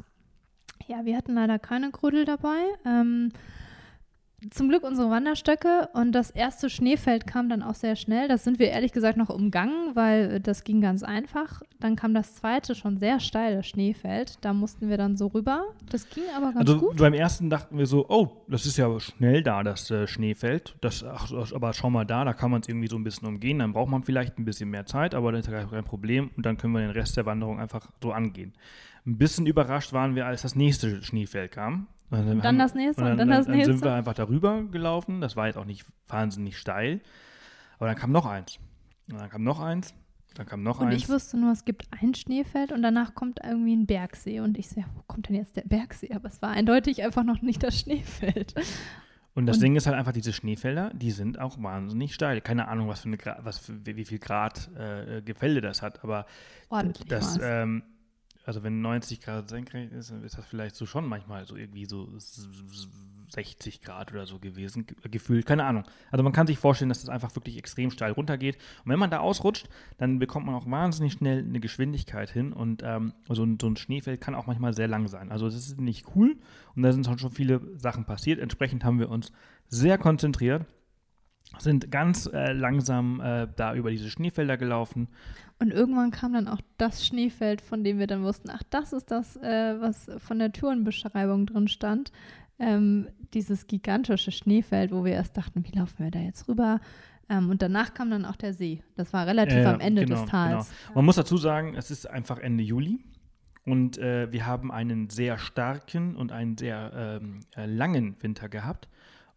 Ja, 0.88 1.06
wir 1.06 1.16
hatten 1.16 1.36
leider 1.36 1.58
keine 1.58 1.92
Grödel 1.92 2.26
dabei. 2.26 2.60
Ähm, 2.86 3.32
zum 4.52 4.70
Glück 4.70 4.84
unsere 4.84 5.10
Wanderstöcke 5.10 5.90
und 5.94 6.12
das 6.12 6.30
erste 6.30 6.70
Schneefeld 6.70 7.26
kam 7.26 7.50
dann 7.50 7.64
auch 7.64 7.74
sehr 7.74 7.96
schnell. 7.96 8.28
Das 8.28 8.44
sind 8.44 8.60
wir 8.60 8.70
ehrlich 8.70 8.92
gesagt 8.92 9.18
noch 9.18 9.30
umgangen, 9.30 9.96
weil 9.96 10.40
das 10.40 10.64
ging 10.64 10.82
ganz 10.82 11.04
einfach. 11.04 11.62
Dann 11.80 11.96
kam 11.96 12.14
das 12.14 12.36
zweite 12.36 12.76
schon 12.76 12.98
sehr 12.98 13.20
steile 13.20 13.64
Schneefeld. 13.64 14.38
Da 14.42 14.54
mussten 14.54 14.90
wir 14.90 14.98
dann 14.98 15.18
so 15.18 15.28
rüber. 15.28 15.64
Das 15.90 16.10
ging 16.10 16.24
aber 16.36 16.48
ganz 16.48 16.70
also 16.70 16.80
gut. 16.80 16.92
Also 16.92 17.04
beim 17.04 17.14
ersten 17.14 17.50
dachten 17.50 17.78
wir 17.78 17.88
so, 17.88 18.06
oh, 18.10 18.44
das 18.48 18.66
ist 18.66 18.78
ja 18.78 19.00
schnell 19.00 19.42
da, 19.42 19.64
das 19.64 19.90
äh, 19.90 20.08
Schneefeld. 20.08 20.76
Das, 20.82 21.04
ach, 21.04 21.32
aber 21.54 21.74
schau 21.74 21.90
mal 21.90 22.06
da, 22.06 22.26
da 22.26 22.34
kann 22.34 22.52
man 22.52 22.62
es 22.62 22.68
irgendwie 22.68 22.88
so 22.88 22.98
ein 22.98 23.04
bisschen 23.04 23.28
umgehen. 23.28 23.60
Dann 23.60 23.74
braucht 23.74 23.90
man 23.90 24.04
vielleicht 24.04 24.38
ein 24.38 24.46
bisschen 24.46 24.70
mehr 24.70 24.86
Zeit, 24.86 25.16
aber 25.16 25.32
das 25.32 25.48
ist 25.48 25.70
kein 25.72 25.84
Problem. 25.84 26.30
Und 26.36 26.46
dann 26.46 26.58
können 26.58 26.74
wir 26.74 26.82
den 26.82 26.92
Rest 26.92 27.18
der 27.18 27.26
Wanderung 27.26 27.60
einfach 27.60 27.90
so 28.02 28.12
angehen. 28.12 28.54
Ein 29.08 29.18
bisschen 29.18 29.46
überrascht 29.46 29.94
waren 29.94 30.16
wir, 30.16 30.26
als 30.26 30.42
das 30.42 30.56
nächste 30.56 31.04
Schneefeld 31.04 31.52
kam. 31.52 31.88
Und 32.10 32.26
dann, 32.28 32.42
dann 32.42 32.60
das 32.60 32.76
nächste 32.76 33.02
und 33.02 33.10
dann, 33.10 33.18
dann, 33.18 33.30
das 33.30 33.46
dann 33.48 33.56
nächste. 33.56 33.74
sind 33.74 33.84
wir 33.84 33.94
einfach 33.94 34.14
darüber 34.14 34.64
gelaufen. 34.64 35.22
Das 35.22 35.36
war 35.36 35.48
jetzt 35.48 35.58
auch 35.58 35.66
nicht 35.66 35.86
wahnsinnig 36.08 36.58
steil. 36.58 37.02
Aber 37.78 37.88
dann 37.88 37.96
kam 37.96 38.12
noch 38.12 38.26
eins. 38.26 38.60
Und 39.12 39.20
dann 39.20 39.30
kam 39.30 39.44
noch 39.44 39.60
eins. 39.60 39.94
Dann 40.36 40.46
kam 40.46 40.64
noch 40.64 40.80
und 40.80 40.88
eins. 40.88 40.96
Und 40.96 41.02
ich 41.02 41.10
wusste 41.10 41.38
nur, 41.38 41.52
es 41.52 41.66
gibt 41.66 41.88
ein 42.02 42.14
Schneefeld 42.14 42.72
und 42.72 42.82
danach 42.82 43.16
kommt 43.16 43.40
irgendwie 43.44 43.76
ein 43.76 43.86
Bergsee. 43.86 44.40
Und 44.42 44.58
ich 44.58 44.70
so, 44.70 44.80
ja, 44.82 44.86
wo 44.96 45.02
kommt 45.08 45.30
denn 45.30 45.36
jetzt 45.36 45.56
der 45.56 45.64
Bergsee? 45.64 46.14
Aber 46.14 46.28
es 46.28 46.42
war 46.42 46.52
eindeutig 46.52 47.04
einfach 47.04 47.24
noch 47.24 47.42
nicht 47.42 47.64
das 47.64 47.80
Schneefeld. 47.80 48.54
Und 49.34 49.48
das 49.48 49.58
und 49.58 49.64
Ding 49.64 49.76
ist 49.76 49.86
halt 49.86 49.98
einfach, 49.98 50.14
diese 50.14 50.32
Schneefelder, 50.32 50.92
die 50.94 51.12
sind 51.12 51.40
auch 51.40 51.62
wahnsinnig 51.62 52.14
steil. 52.14 52.40
Keine 52.40 52.70
Ahnung, 52.70 52.88
was 52.88 53.02
für 53.02 53.10
eine 53.10 53.18
was 53.40 53.60
für, 53.60 53.86
wie 53.86 54.06
viel 54.06 54.20
Grad 54.20 54.70
äh, 54.78 55.22
Gefälle 55.22 55.60
das 55.60 55.82
hat, 55.82 56.04
aber 56.04 56.26
Ordentlich 56.70 57.06
das, 57.08 57.38
ähm, 57.42 57.84
also 58.46 58.64
wenn 58.64 58.82
90 58.82 59.22
Grad 59.22 59.50
senkrecht 59.50 59.92
ist, 59.92 60.12
dann 60.12 60.24
ist 60.24 60.38
das 60.38 60.46
vielleicht 60.46 60.76
so 60.76 60.86
schon 60.86 61.08
manchmal 61.08 61.46
so 61.46 61.56
irgendwie 61.56 61.86
so 61.86 62.08
60 63.30 63.82
Grad 63.82 64.12
oder 64.12 64.28
so 64.28 64.38
gewesen, 64.38 64.86
gefühlt, 65.10 65.46
keine 65.46 65.66
Ahnung. 65.66 65.84
Also 66.12 66.24
man 66.24 66.32
kann 66.32 66.46
sich 66.46 66.60
vorstellen, 66.60 66.90
dass 66.90 67.02
das 67.02 67.10
einfach 67.10 67.36
wirklich 67.36 67.58
extrem 67.58 67.90
steil 67.90 68.12
runtergeht. 68.12 68.58
Und 68.84 68.92
wenn 68.92 69.00
man 69.00 69.10
da 69.10 69.20
ausrutscht, 69.20 69.68
dann 69.98 70.20
bekommt 70.20 70.46
man 70.46 70.56
auch 70.56 70.70
wahnsinnig 70.70 71.14
schnell 71.14 71.40
eine 71.40 71.60
Geschwindigkeit 71.60 72.30
hin 72.30 72.54
und 72.54 72.84
ähm, 72.84 73.14
so, 73.28 73.44
ein, 73.44 73.58
so 73.60 73.68
ein 73.68 73.78
Schneefeld 73.78 74.22
kann 74.22 74.36
auch 74.36 74.46
manchmal 74.46 74.74
sehr 74.74 74.88
lang 74.88 75.08
sein. 75.08 75.32
Also 75.32 75.48
das 75.48 75.56
ist 75.56 75.82
nicht 75.82 76.06
cool 76.16 76.38
und 76.76 76.84
da 76.84 76.92
sind 76.92 77.06
schon 77.20 77.32
viele 77.32 77.62
Sachen 77.78 78.06
passiert. 78.06 78.40
Entsprechend 78.40 78.84
haben 78.84 79.00
wir 79.00 79.10
uns 79.10 79.32
sehr 79.70 79.98
konzentriert 79.98 80.66
sind 81.60 81.92
ganz 81.92 82.28
äh, 82.32 82.54
langsam 82.54 83.20
äh, 83.22 83.48
da 83.56 83.76
über 83.76 83.92
diese 83.92 84.10
Schneefelder 84.10 84.58
gelaufen. 84.58 85.08
Und 85.60 85.72
irgendwann 85.72 86.12
kam 86.12 86.34
dann 86.34 86.48
auch 86.48 86.62
das 86.78 87.06
Schneefeld, 87.06 87.62
von 87.62 87.84
dem 87.84 87.98
wir 87.98 88.08
dann 88.08 88.24
wussten, 88.24 88.50
ach, 88.50 88.64
das 88.70 88.94
ist 88.94 89.10
das, 89.12 89.38
äh, 89.38 89.80
was 89.80 90.10
von 90.18 90.40
der 90.40 90.52
Tourenbeschreibung 90.52 91.46
drin 91.46 91.68
stand. 91.68 92.12
Ähm, 92.60 93.08
dieses 93.34 93.68
gigantische 93.68 94.32
Schneefeld, 94.32 94.92
wo 94.92 95.06
wir 95.06 95.14
erst 95.14 95.38
dachten, 95.38 95.66
wie 95.66 95.78
laufen 95.78 96.04
wir 96.04 96.12
da 96.12 96.20
jetzt 96.20 96.48
rüber? 96.48 96.80
Ähm, 97.30 97.50
und 97.50 97.62
danach 97.62 97.94
kam 97.94 98.10
dann 98.10 98.26
auch 98.26 98.36
der 98.36 98.54
See. 98.54 98.84
Das 98.96 99.14
war 99.14 99.26
relativ 99.28 99.66
am 99.66 99.80
Ende 99.80 100.06
genau, 100.06 100.22
des 100.22 100.30
Tals. 100.30 100.70
Genau. 100.70 100.96
Man 100.96 101.06
muss 101.06 101.16
dazu 101.16 101.38
sagen, 101.38 101.76
es 101.76 101.90
ist 101.90 102.10
einfach 102.10 102.38
Ende 102.38 102.64
Juli. 102.64 103.00
Und 103.66 103.98
äh, 103.98 104.32
wir 104.32 104.46
haben 104.46 104.72
einen 104.72 105.10
sehr 105.10 105.38
starken 105.38 106.16
und 106.16 106.32
einen 106.32 106.56
sehr 106.58 107.20
ähm, 107.22 107.40
äh, 107.56 107.66
langen 107.66 108.16
Winter 108.22 108.48
gehabt. 108.48 108.88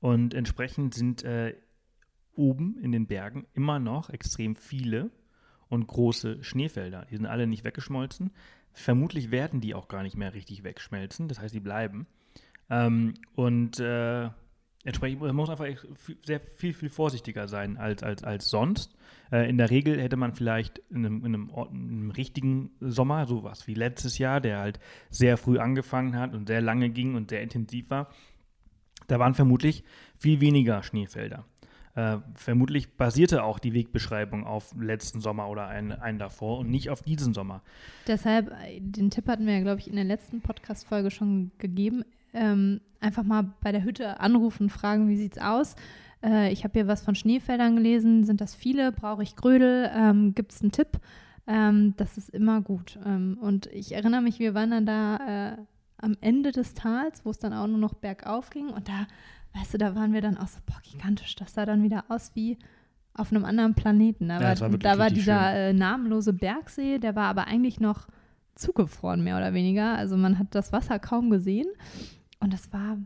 Und 0.01 0.35
entsprechend 0.35 0.95
sind 0.95 1.25
äh, 1.25 1.55
oben 2.39 2.79
in 2.81 2.93
den 2.93 3.07
Bergen 3.07 3.47
immer 3.53 3.79
noch 3.79 4.11
extrem 4.11 4.57
viele 4.57 5.11
und 5.69 5.87
große 5.87 6.43
Schneefelder. 6.43 7.07
Die 7.11 7.17
sind 7.17 7.27
alle 7.27 7.47
nicht 7.47 7.65
weggeschmolzen. 7.65 8.31
Vermutlich 8.73 9.31
werden 9.31 9.61
die 9.61 9.75
auch 9.75 9.89
gar 9.89 10.03
nicht 10.03 10.17
mehr 10.17 10.35
richtig 10.35 10.65
wegschmelzen. 10.65 11.29
Das 11.29 11.41
heißt, 11.41 11.55
die 11.55 11.61
bleiben. 11.61 12.07
Ähm, 12.71 13.15
und 13.35 13.81
äh, 13.81 14.31
entsprechend 14.85 15.21
man 15.21 15.35
muss 15.35 15.51
einfach 15.51 15.67
sehr 16.25 16.41
viel, 16.41 16.73
viel 16.73 16.89
vorsichtiger 16.89 17.49
sein 17.49 17.77
als, 17.77 18.03
als, 18.03 18.25
als 18.25 18.49
sonst. 18.49 18.95
Äh, 19.33 19.49
in 19.49 19.59
der 19.59 19.71
Regel 19.71 20.01
hätte 20.01 20.17
man 20.17 20.33
vielleicht 20.33 20.79
in 20.91 21.05
einem, 21.05 21.19
in, 21.25 21.35
einem, 21.35 21.51
in 21.51 21.75
einem, 21.75 22.11
richtigen 22.11 22.71
Sommer, 22.81 23.27
sowas 23.27 23.67
wie 23.67 23.75
letztes 23.75 24.19
Jahr, 24.19 24.41
der 24.41 24.61
halt 24.61 24.81
sehr 25.11 25.37
früh 25.37 25.59
angefangen 25.59 26.17
hat 26.17 26.35
und 26.35 26.47
sehr 26.47 26.61
lange 26.61 26.91
ging 26.91 27.15
und 27.15 27.31
sehr 27.31 27.43
intensiv 27.43 27.91
war, 27.91 28.11
da 29.07 29.19
waren 29.19 29.35
vermutlich 29.35 29.85
viel 30.19 30.41
weniger 30.41 30.83
Schneefelder. 30.83 31.45
Äh, 31.99 32.21
vermutlich 32.37 32.97
basierte 32.97 33.43
auch 33.43 33.59
die 33.59 33.75
Wegbeschreibung 33.75 34.47
auf 34.47 34.73
letzten 34.79 35.21
Sommer 35.21 35.49
oder 35.49 35.67
einen, 35.67 36.19
davor 36.21 36.59
und 36.61 36.71
nicht 36.71 36.91
auf 36.91 37.03
diesen 37.03 37.35
Sommer. 37.35 37.61
Deshalb, 38.07 38.53
äh, 38.53 38.79
den 38.79 39.11
Tipp 39.11 39.27
hatten 39.27 39.47
wir 39.47 39.55
ja, 39.55 39.63
glaube 39.63 39.81
ich, 39.81 39.89
in 39.89 39.97
der 39.97 40.05
letzten 40.05 40.41
Podcast-Folge 40.41 41.11
schon 41.11 41.51
gegeben. 41.59 42.05
Ähm, 42.33 42.81
einfach 43.01 43.25
mal 43.25 43.53
bei 43.63 43.73
der 43.73 43.83
Hütte 43.83 44.21
anrufen, 44.21 44.71
fragen, 44.71 45.09
wie 45.09 45.17
sieht's 45.17 45.39
aus? 45.39 45.75
Äh, 46.23 46.53
ich 46.53 46.63
habe 46.63 46.75
hier 46.75 46.87
was 46.87 47.03
von 47.03 47.17
Schneefeldern 47.17 47.75
gelesen. 47.75 48.23
Sind 48.23 48.41
das 48.41 48.55
viele? 48.55 48.93
Brauche 48.93 49.25
ich 49.25 49.35
Grödel? 49.35 49.91
Ähm, 49.93 50.37
Gibt 50.37 50.53
es 50.53 50.63
einen 50.63 50.71
Tipp? 50.71 51.01
Ähm, 51.49 51.95
das 51.97 52.17
ist 52.17 52.31
immer 52.31 52.61
gut. 52.61 52.97
Ähm, 53.05 53.39
und 53.41 53.67
ich 53.73 53.91
erinnere 53.91 54.23
mich, 54.23 54.39
wir 54.39 54.55
waren 54.55 54.71
dann 54.71 54.87
da 54.87 55.17
äh, 55.17 55.57
am 55.97 56.17
Ende 56.21 56.53
des 56.53 56.75
Tals, 56.75 57.25
wo 57.25 57.31
es 57.31 57.41
dann 57.41 57.53
auch 57.53 57.67
nur 57.67 57.79
noch 57.79 57.95
bergauf 57.95 58.51
ging. 58.51 58.69
Und 58.69 58.89
da 58.89 59.09
weißt 59.59 59.75
du, 59.75 59.79
da 59.79 59.95
waren 59.95 60.13
wir 60.13 60.21
dann 60.21 60.37
auch 60.37 60.49
so, 60.49 60.59
boah, 60.67 60.81
gigantisch. 60.83 61.35
Das 61.37 61.55
sah 61.55 61.67
dann 61.67 61.83
wieder 61.83 62.05
aus 62.09 62.33
wie 62.35 62.59
auf 63.15 63.33
einem 63.33 63.45
anderen 63.45 63.75
Planeten. 63.75 64.29
Da 64.29 64.41
ja, 64.41 64.61
war, 64.61 64.71
da 64.71 64.99
war 64.99 65.11
dieser 65.11 65.53
äh, 65.55 65.73
namenlose 65.73 66.33
Bergsee, 66.33 66.99
der 66.99 67.17
war 67.17 67.27
aber 67.27 67.47
eigentlich 67.47 67.81
noch 67.81 68.07
zugefroren, 68.55 69.23
mehr 69.23 69.37
oder 69.37 69.55
weniger. 69.55 69.97
Also 69.97 70.17
man 70.17 70.39
hat 70.39 70.55
das 70.55 70.73
Wasser 70.73 70.99
kaum 70.99 71.31
gesehen. 71.31 71.67
Und 72.41 72.53
das 72.53 72.73
war. 72.73 72.99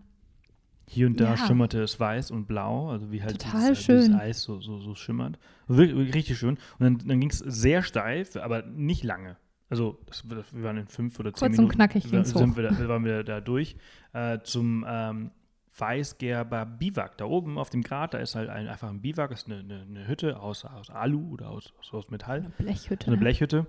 Hier 0.86 1.06
und 1.06 1.18
da 1.20 1.30
ja, 1.30 1.36
schimmerte 1.36 1.80
es 1.82 1.98
weiß 1.98 2.30
und 2.30 2.46
blau, 2.46 2.90
also 2.90 3.10
wie 3.10 3.22
halt 3.22 3.40
total 3.40 3.70
dieses, 3.70 3.84
schön. 3.84 4.00
dieses 4.00 4.14
Eis 4.14 4.42
so, 4.42 4.60
so, 4.60 4.78
so 4.78 4.94
schimmert. 4.94 5.38
Wirklich, 5.66 6.14
richtig 6.14 6.38
schön. 6.38 6.58
Und 6.78 6.80
dann, 6.80 6.98
dann 7.08 7.20
ging 7.20 7.30
es 7.30 7.38
sehr 7.38 7.82
steif, 7.82 8.36
aber 8.36 8.62
nicht 8.66 9.02
lange. 9.02 9.36
Also 9.70 9.98
das, 10.04 10.28
wir 10.28 10.62
waren 10.62 10.76
in 10.76 10.86
fünf 10.86 11.18
oder 11.18 11.32
zehn 11.32 11.48
Kurz 11.48 11.56
Minuten. 11.56 11.78
Kurz 11.78 11.94
und 11.94 12.02
knackig 12.02 12.26
sind 12.26 12.56
wir 12.56 12.62
da, 12.64 12.88
waren 12.88 13.06
wir 13.06 13.24
da 13.24 13.40
durch 13.40 13.76
äh, 14.12 14.38
zum 14.42 14.84
ähm, 14.86 15.30
Weißgerber 15.78 16.66
Biwak. 16.66 17.16
Da 17.18 17.24
oben 17.24 17.58
auf 17.58 17.70
dem 17.70 17.82
Grat, 17.82 18.14
da 18.14 18.18
ist 18.18 18.34
halt 18.34 18.48
ein, 18.50 18.68
einfach 18.68 18.88
ein 18.88 19.00
Biwak, 19.00 19.30
das 19.30 19.42
ist 19.42 19.46
eine, 19.46 19.60
eine, 19.60 19.82
eine, 19.82 20.06
Hütte 20.06 20.40
aus, 20.40 20.64
aus 20.64 20.90
Alu 20.90 21.32
oder 21.32 21.48
aus, 21.50 21.72
aus 21.90 22.10
Metall. 22.10 22.40
Eine 22.40 22.50
Blechhütte. 22.50 23.06
Eine 23.06 23.16
Blechhütte. 23.16 23.66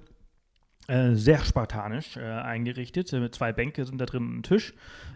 Äh, 0.87 1.15
sehr 1.15 1.39
spartanisch 1.39 2.17
äh, 2.17 2.21
eingerichtet. 2.21 3.11
Mit 3.13 3.33
zwei 3.33 3.53
Bänke 3.53 3.85
sind 3.85 4.01
da 4.01 4.05
drin 4.05 4.39
ein 4.39 4.43
Tisch. 4.43 4.73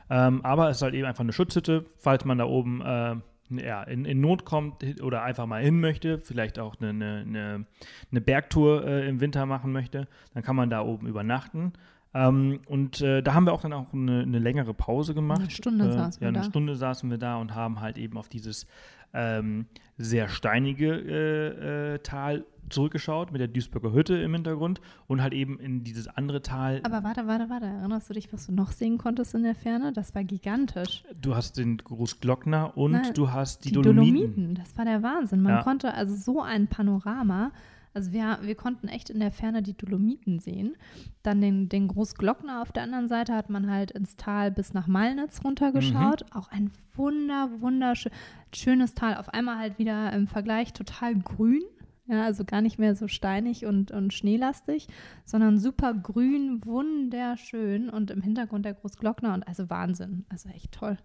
Ähm, 0.10 0.43
aber 0.45 0.69
es 0.69 0.78
ist 0.78 0.82
halt 0.82 0.93
eben 0.93 1.06
einfach 1.06 1.23
eine 1.23 1.34
Schutzhütte, 1.34 1.86
falls 1.97 2.23
man 2.23 2.38
da 2.38 2.45
oben 2.45 2.82
äh, 2.82 3.15
ja, 3.50 3.84
in, 3.84 4.06
in, 4.06 4.21
Not 4.21 4.45
kommt 4.45 5.02
oder 5.02 5.23
einfach 5.23 5.45
mal 5.45 5.62
hin 5.62 5.80
möchte, 5.80 6.19
vielleicht 6.19 6.60
auch 6.60 6.76
eine, 6.80 6.89
eine, 6.89 7.65
eine 8.12 8.21
Bergtour 8.21 8.86
äh, 8.86 9.08
im 9.08 9.19
Winter 9.19 9.45
machen 9.45 9.71
möchte, 9.71 10.08
dann 10.34 10.43
kann 10.43 10.56
man 10.56 10.69
da 10.69 10.82
oben 10.82 11.08
übernachten. 11.08 11.73
Ähm, 12.17 12.62
und 12.65 13.01
äh, 13.01 13.21
da 13.21 13.36
haben 13.36 13.45
wir 13.45 13.53
auch 13.53 13.62
dann 13.62 13.73
auch 13.73 13.93
eine, 13.93 14.23
eine 14.23 14.39
längere 14.39 14.73
Pause 14.73 15.13
gemacht. 15.13 15.41
Eine 15.41 15.51
Stunde 15.51 15.88
äh, 15.88 15.91
saßen 15.91 16.21
wir 16.21 16.25
ja, 16.25 16.30
eine 16.30 16.39
da. 16.39 16.43
Stunde 16.45 16.75
saßen 16.75 17.10
wir 17.12 17.19
da 17.19 17.38
und 17.38 17.53
haben 17.53 17.80
halt 17.80 17.99
eben 17.99 18.17
auf 18.17 18.27
dieses 18.27 18.65
ähm, 19.13 19.67
sehr 19.97 20.27
steinige 20.27 20.95
äh, 20.95 21.93
äh, 21.93 21.99
Tal 21.99 22.45
zurückgeschaut 22.69 23.32
mit 23.32 23.39
der 23.39 23.47
Duisburger 23.47 23.93
Hütte 23.93 24.17
im 24.17 24.34
Hintergrund 24.34 24.82
und 25.06 25.21
halt 25.21 25.34
eben 25.34 25.60
in 25.60 25.84
dieses 25.84 26.08
andere 26.08 26.41
Tal. 26.41 26.82
Aber 26.84 27.03
warte, 27.03 27.27
warte, 27.27 27.49
warte. 27.49 27.67
Erinnerst 27.67 28.10
du 28.10 28.15
dich, 28.15 28.34
was 28.34 28.47
du 28.47 28.51
noch 28.51 28.71
sehen 28.71 28.97
konntest 28.97 29.36
in 29.36 29.43
der 29.43 29.56
Ferne? 29.56 29.93
Das 29.93 30.15
war 30.15 30.23
gigantisch. 30.23 31.03
Du 31.21 31.36
hast 31.36 31.58
den 31.58 31.77
Großglockner 31.77 32.75
und 32.75 32.93
Nein, 32.93 33.13
du 33.13 33.32
hast 33.32 33.63
die, 33.63 33.69
die 33.69 33.75
Dolomiten. 33.75 34.15
Dolomiten. 34.15 34.56
Das 34.56 34.75
war 34.77 34.86
der 34.86 35.03
Wahnsinn. 35.03 35.41
Man 35.41 35.53
ja. 35.53 35.63
konnte 35.63 35.93
also 35.93 36.15
so 36.15 36.41
ein 36.41 36.67
Panorama 36.67 37.51
also 37.93 38.12
wir, 38.12 38.39
wir 38.41 38.56
konnten 38.56 38.88
echt 38.88 39.10
in 39.10 39.19
der 39.19 39.32
Ferne 39.32 39.62
die 39.62 39.76
Dolomiten 39.76 40.39
sehen. 40.39 40.76
Dann 41.23 41.41
den, 41.41 41.69
den 41.69 41.88
Großglockner 41.88 42.62
auf 42.62 42.71
der 42.71 42.84
anderen 42.84 43.10
Seite 43.10 43.34
hat 43.34 43.50
man 43.50 43.69
halt 43.69 43.91
ins 43.91 44.15
Tal 44.15 44.52
bis 44.52 44.73
nach 44.73 44.88
Malnitz 44.88 45.43
runtergeschaut. 45.43 46.21
Mhm. 46.21 46.38
Auch 46.38 46.50
ein 46.50 46.71
wunder, 46.93 47.50
wunderschönes 47.60 48.93
Tal. 48.93 49.17
Auf 49.17 49.30
einmal 49.30 49.58
halt 49.58 49.80
wieder 49.80 50.13
im 50.13 50.28
Vergleich 50.28 50.73
total 50.73 51.15
grün. 51.15 51.63
Ja, 52.10 52.23
also 52.23 52.45
gar 52.45 52.62
nicht 52.62 52.80
mehr 52.80 52.95
so 52.95 53.10
steinig 53.10 53.65
und, 53.65 53.91
und 53.91 54.13
schneelastig, 54.13 54.88
sondern 55.26 55.58
super 55.58 55.93
grün, 55.93 56.63
wunderschön 56.63 57.89
und 57.89 58.12
im 58.12 58.21
Hintergrund 58.21 58.63
der 58.63 58.76
Großglockner 58.76 59.34
und 59.34 59.45
also 59.45 59.69
Wahnsinn. 59.69 60.26
Also 60.30 60.47
echt 60.50 60.71
toll. 60.71 60.97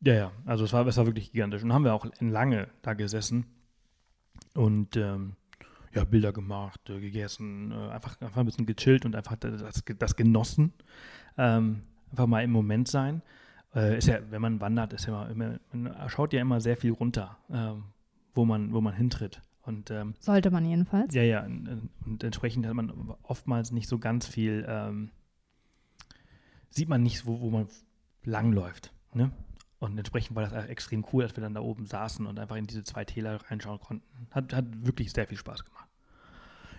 Ja, 0.00 0.14
ja, 0.14 0.32
also 0.44 0.64
es 0.64 0.72
war, 0.72 0.84
es 0.86 0.96
war 0.96 1.06
wirklich 1.06 1.30
gigantisch. 1.30 1.62
Und 1.62 1.72
haben 1.72 1.84
wir 1.84 1.94
auch 1.94 2.06
lange 2.20 2.68
da 2.82 2.94
gesessen 2.94 3.46
und 4.54 4.96
ähm, 4.96 5.36
ja, 5.96 6.04
Bilder 6.04 6.32
gemacht, 6.32 6.88
äh, 6.90 7.00
gegessen, 7.00 7.72
äh, 7.72 7.90
einfach, 7.90 8.20
einfach 8.20 8.38
ein 8.38 8.46
bisschen 8.46 8.66
gechillt 8.66 9.04
und 9.04 9.16
einfach 9.16 9.36
das, 9.36 9.82
das 9.98 10.16
genossen. 10.16 10.72
Ähm, 11.38 11.82
einfach 12.10 12.26
mal 12.26 12.44
im 12.44 12.50
Moment 12.50 12.88
sein. 12.88 13.22
Äh, 13.74 13.98
ist 13.98 14.08
ja, 14.08 14.18
wenn 14.30 14.42
man 14.42 14.60
wandert, 14.60 14.92
ist 14.92 15.06
ja 15.06 15.24
immer, 15.26 15.58
man 15.72 16.08
schaut 16.08 16.32
ja 16.32 16.40
immer 16.40 16.60
sehr 16.60 16.76
viel 16.76 16.92
runter, 16.92 17.38
ähm, 17.50 17.84
wo, 18.34 18.44
man, 18.44 18.72
wo 18.72 18.80
man 18.80 18.94
hintritt. 18.94 19.42
Und, 19.62 19.90
ähm, 19.90 20.14
Sollte 20.20 20.50
man 20.50 20.64
jedenfalls. 20.64 21.12
Ja, 21.14 21.22
ja. 21.22 21.44
Und, 21.44 21.90
und, 22.04 22.22
entsprechend 22.22 22.66
hat 22.66 22.74
man 22.74 23.14
oftmals 23.22 23.72
nicht 23.72 23.88
so 23.88 23.98
ganz 23.98 24.26
viel, 24.26 24.64
ähm, 24.68 25.10
sieht 26.70 26.88
man 26.88 27.02
nicht, 27.02 27.26
wo, 27.26 27.40
wo 27.40 27.50
man 27.50 27.66
langläuft. 28.22 28.92
Ne? 29.12 29.32
Und 29.78 29.98
entsprechend 29.98 30.36
war 30.36 30.48
das 30.48 30.66
extrem 30.66 31.04
cool, 31.12 31.24
als 31.24 31.36
wir 31.36 31.42
dann 31.42 31.54
da 31.54 31.60
oben 31.60 31.86
saßen 31.86 32.26
und 32.26 32.38
einfach 32.38 32.56
in 32.56 32.66
diese 32.66 32.82
zwei 32.82 33.04
Täler 33.04 33.38
reinschauen 33.50 33.78
konnten. 33.78 34.26
Hat, 34.30 34.54
hat 34.54 34.64
wirklich 34.86 35.12
sehr 35.12 35.26
viel 35.26 35.36
Spaß 35.36 35.64
gemacht. 35.64 35.86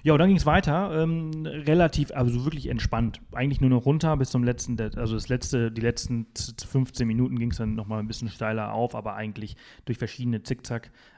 Ja, 0.03 0.13
und 0.13 0.19
dann 0.19 0.29
ging 0.29 0.37
es 0.37 0.45
weiter, 0.45 1.03
ähm, 1.03 1.45
relativ, 1.45 2.11
also 2.11 2.45
wirklich 2.45 2.67
entspannt. 2.67 3.19
Eigentlich 3.33 3.61
nur 3.61 3.69
noch 3.69 3.85
runter 3.85 4.15
bis 4.15 4.29
zum 4.29 4.43
letzten, 4.43 4.79
also 4.79 5.15
das 5.15 5.27
letzte, 5.27 5.71
die 5.71 5.81
letzten 5.81 6.27
15 6.35 7.05
Minuten 7.05 7.37
ging 7.37 7.51
es 7.51 7.57
dann 7.57 7.75
nochmal 7.75 7.99
ein 7.99 8.07
bisschen 8.07 8.29
steiler 8.29 8.73
auf, 8.73 8.95
aber 8.95 9.15
eigentlich 9.15 9.57
durch 9.85 9.97
verschiedene 9.97 10.43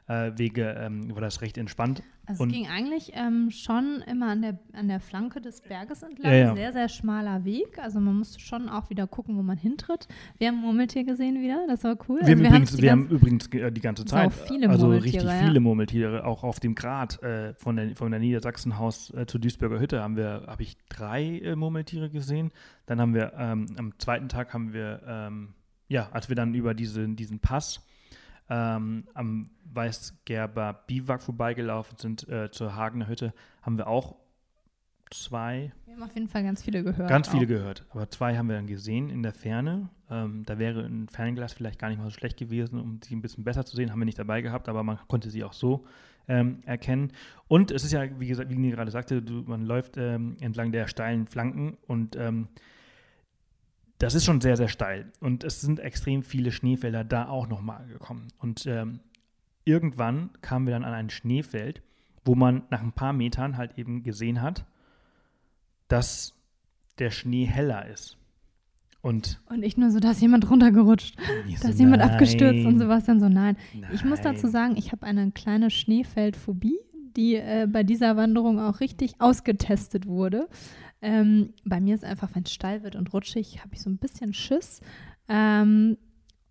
Zickzack-Wege 0.10 0.76
ähm, 0.80 1.14
war 1.14 1.22
das 1.22 1.42
recht 1.42 1.58
entspannt. 1.58 2.04
Also 2.26 2.44
und 2.44 2.50
es 2.50 2.56
ging 2.56 2.68
eigentlich 2.68 3.12
ähm, 3.16 3.50
schon 3.50 4.04
immer 4.08 4.28
an 4.28 4.42
der, 4.42 4.60
an 4.74 4.88
der 4.88 5.00
Flanke 5.00 5.42
des 5.42 5.62
Berges 5.62 6.04
entlang. 6.04 6.32
Ja, 6.32 6.38
ja. 6.38 6.56
Sehr, 6.56 6.74
sehr 6.74 6.90
schmaler 6.90 7.44
Weg. 7.44 7.80
Also 7.80 8.00
man 8.00 8.18
musste 8.18 8.40
schon 8.40 8.70
auch 8.70 8.90
wieder 8.90 9.08
gucken, 9.08 9.36
wo 9.38 9.42
man 9.42 9.58
hintritt. 9.58 10.08
Wir 10.38 10.50
haben 10.50 10.58
Murmeltier 10.58 11.04
gesehen 11.04 11.42
wieder, 11.42 11.66
das 11.68 11.84
war 11.84 11.98
cool. 12.08 12.20
Wir, 12.22 12.30
also 12.30 12.44
haben, 12.44 12.46
übrigens, 12.46 12.82
wir 12.82 12.92
haben 12.92 13.08
übrigens 13.08 13.50
die 13.50 13.82
ganze 13.82 14.06
Zeit, 14.06 14.32
viele 14.34 14.70
also 14.70 14.90
richtig 14.90 15.22
viele 15.22 15.54
ja. 15.54 15.60
Murmeltiere, 15.60 16.26
auch 16.26 16.44
auf 16.44 16.60
dem 16.60 16.76
Grat 16.76 17.22
äh, 17.24 17.54
von, 17.56 17.76
der, 17.76 17.96
von 17.96 18.12
der 18.12 18.20
Niedersachsenhaus 18.20 19.12
äh, 19.12 19.26
zur 19.26 19.40
Duisburger 19.40 19.80
Hütte 19.80 20.02
haben 20.02 20.16
wir, 20.16 20.44
habe 20.48 20.62
ich 20.62 20.78
drei 20.90 21.40
äh, 21.40 21.56
Murmeltiere 21.56 22.10
gesehen. 22.10 22.52
Dann 22.86 23.02
haben 23.02 23.14
wir, 23.14 23.34
ähm, 23.38 23.68
am 23.78 23.98
zweiten 23.98 24.30
Tag 24.30 24.54
haben 24.54 24.74
wir, 24.74 25.02
ähm, 25.08 25.54
ja, 25.88 26.10
als 26.12 26.30
wir 26.30 26.36
dann 26.36 26.54
über 26.54 26.76
diese, 26.76 27.08
diesen 27.10 27.40
Pass 27.40 27.84
ähm, 28.50 29.08
am 29.14 29.50
Weißgerber 29.72 30.84
Biwak 30.88 31.22
vorbeigelaufen 31.22 31.98
sind 31.98 32.28
äh, 32.28 32.50
zur 32.52 32.76
Hagener 32.76 33.08
Hütte, 33.08 33.34
haben 33.62 33.78
wir 33.78 33.88
auch 33.88 34.16
zwei. 35.12 35.72
Wir 35.86 35.96
haben 35.96 36.04
auf 36.04 36.14
jeden 36.14 36.28
Fall 36.28 36.44
ganz 36.44 36.64
viele 36.64 36.84
gehört. 36.84 37.10
Ganz 37.10 37.28
viele 37.28 37.44
auch. 37.44 37.48
gehört. 37.48 37.86
Aber 37.90 38.10
zwei 38.10 38.38
haben 38.38 38.48
wir 38.48 38.56
dann 38.56 38.68
gesehen 38.68 39.10
in 39.10 39.24
der 39.24 39.34
Ferne. 39.34 39.90
Ähm, 40.10 40.44
da 40.46 40.58
wäre 40.58 40.82
ein 40.82 41.08
Fernglas 41.10 41.54
vielleicht 41.54 41.80
gar 41.80 41.90
nicht 41.90 41.98
mal 41.98 42.06
so 42.06 42.12
schlecht 42.12 42.38
gewesen, 42.38 42.80
um 42.80 43.00
sie 43.04 43.16
ein 43.16 43.22
bisschen 43.22 43.44
besser 43.44 43.66
zu 43.66 43.76
sehen. 43.76 43.92
Haben 43.92 44.00
wir 44.00 44.06
nicht 44.06 44.20
dabei 44.20 44.42
gehabt, 44.42 44.70
aber 44.70 44.84
man 44.84 45.00
konnte 45.08 45.30
sie 45.30 45.44
auch 45.44 45.54
so 45.54 45.86
ähm, 46.28 46.62
erkennen. 46.66 47.12
Und 47.48 47.72
es 47.72 47.84
ist 47.84 47.92
ja, 47.92 48.20
wie 48.20 48.28
gesagt, 48.28 48.50
wie 48.50 48.56
Nini 48.56 48.72
gerade 48.72 48.92
sagte, 48.92 49.22
du, 49.22 49.44
man 49.46 49.64
läuft 49.64 49.98
ähm, 49.98 50.38
entlang 50.40 50.72
der 50.72 50.88
steilen 50.88 51.28
Flanken 51.28 51.78
und 51.88 52.16
ähm, 52.16 52.48
das 54.00 54.16
ist 54.16 54.26
schon 54.26 54.42
sehr, 54.42 54.58
sehr 54.58 54.70
steil. 54.70 55.12
Und 55.20 55.44
es 55.44 55.62
sind 55.62 55.80
extrem 55.80 56.24
viele 56.24 56.52
Schneefelder 56.52 57.04
da 57.04 57.28
auch 57.28 57.48
nochmal 57.48 57.86
gekommen. 57.88 58.30
Und 58.40 58.66
ähm, 58.66 59.02
irgendwann 59.66 60.32
kamen 60.42 60.66
wir 60.66 60.74
dann 60.74 60.86
an 60.86 60.94
ein 60.94 61.10
Schneefeld, 61.10 61.84
wo 62.26 62.34
man 62.34 62.64
nach 62.70 62.82
ein 62.82 62.94
paar 62.94 63.14
Metern 63.14 63.58
halt 63.58 63.78
eben 63.78 64.04
gesehen 64.04 64.42
hat, 64.42 64.66
dass 65.90 66.34
der 66.98 67.12
Schnee 67.12 67.46
heller 67.46 67.88
ist. 67.88 68.18
Und, 69.02 69.40
und 69.50 69.60
nicht 69.62 69.78
nur 69.78 69.92
so, 69.92 70.00
dass 70.00 70.20
jemand 70.20 70.50
runtergerutscht, 70.50 71.18
dass 71.62 71.78
so, 71.78 71.84
jemand 71.84 72.02
nein. 72.02 72.12
abgestürzt 72.12 72.66
und 72.66 72.80
sowas 72.80 73.06
dann 73.06 73.20
so, 73.20 73.30
nein. 73.30 73.58
nein. 73.74 73.92
Ich 73.94 74.04
muss 74.04 74.20
dazu 74.22 74.48
sagen, 74.48 74.76
ich 74.76 74.92
habe 74.92 75.06
eine 75.06 75.32
kleine 75.32 75.70
Schneefeldphobie, 75.70 76.78
die 77.16 77.36
äh, 77.36 77.68
bei 77.72 77.84
dieser 77.84 78.18
Wanderung 78.18 78.60
auch 78.60 78.82
richtig 78.82 79.14
ausgetestet 79.20 80.06
wurde. 80.06 80.50
Ähm, 81.02 81.54
bei 81.64 81.80
mir 81.80 81.96
ist 81.96 82.04
einfach, 82.04 82.30
wenn 82.34 82.44
es 82.44 82.54
steil 82.54 82.84
wird 82.84 82.96
und 82.96 83.14
rutschig, 83.14 83.60
habe 83.60 83.74
ich 83.74 83.82
so 83.82 83.90
ein 83.90 83.98
bisschen 83.98 84.34
Schiss. 84.34 84.82
Ähm, 85.28 85.98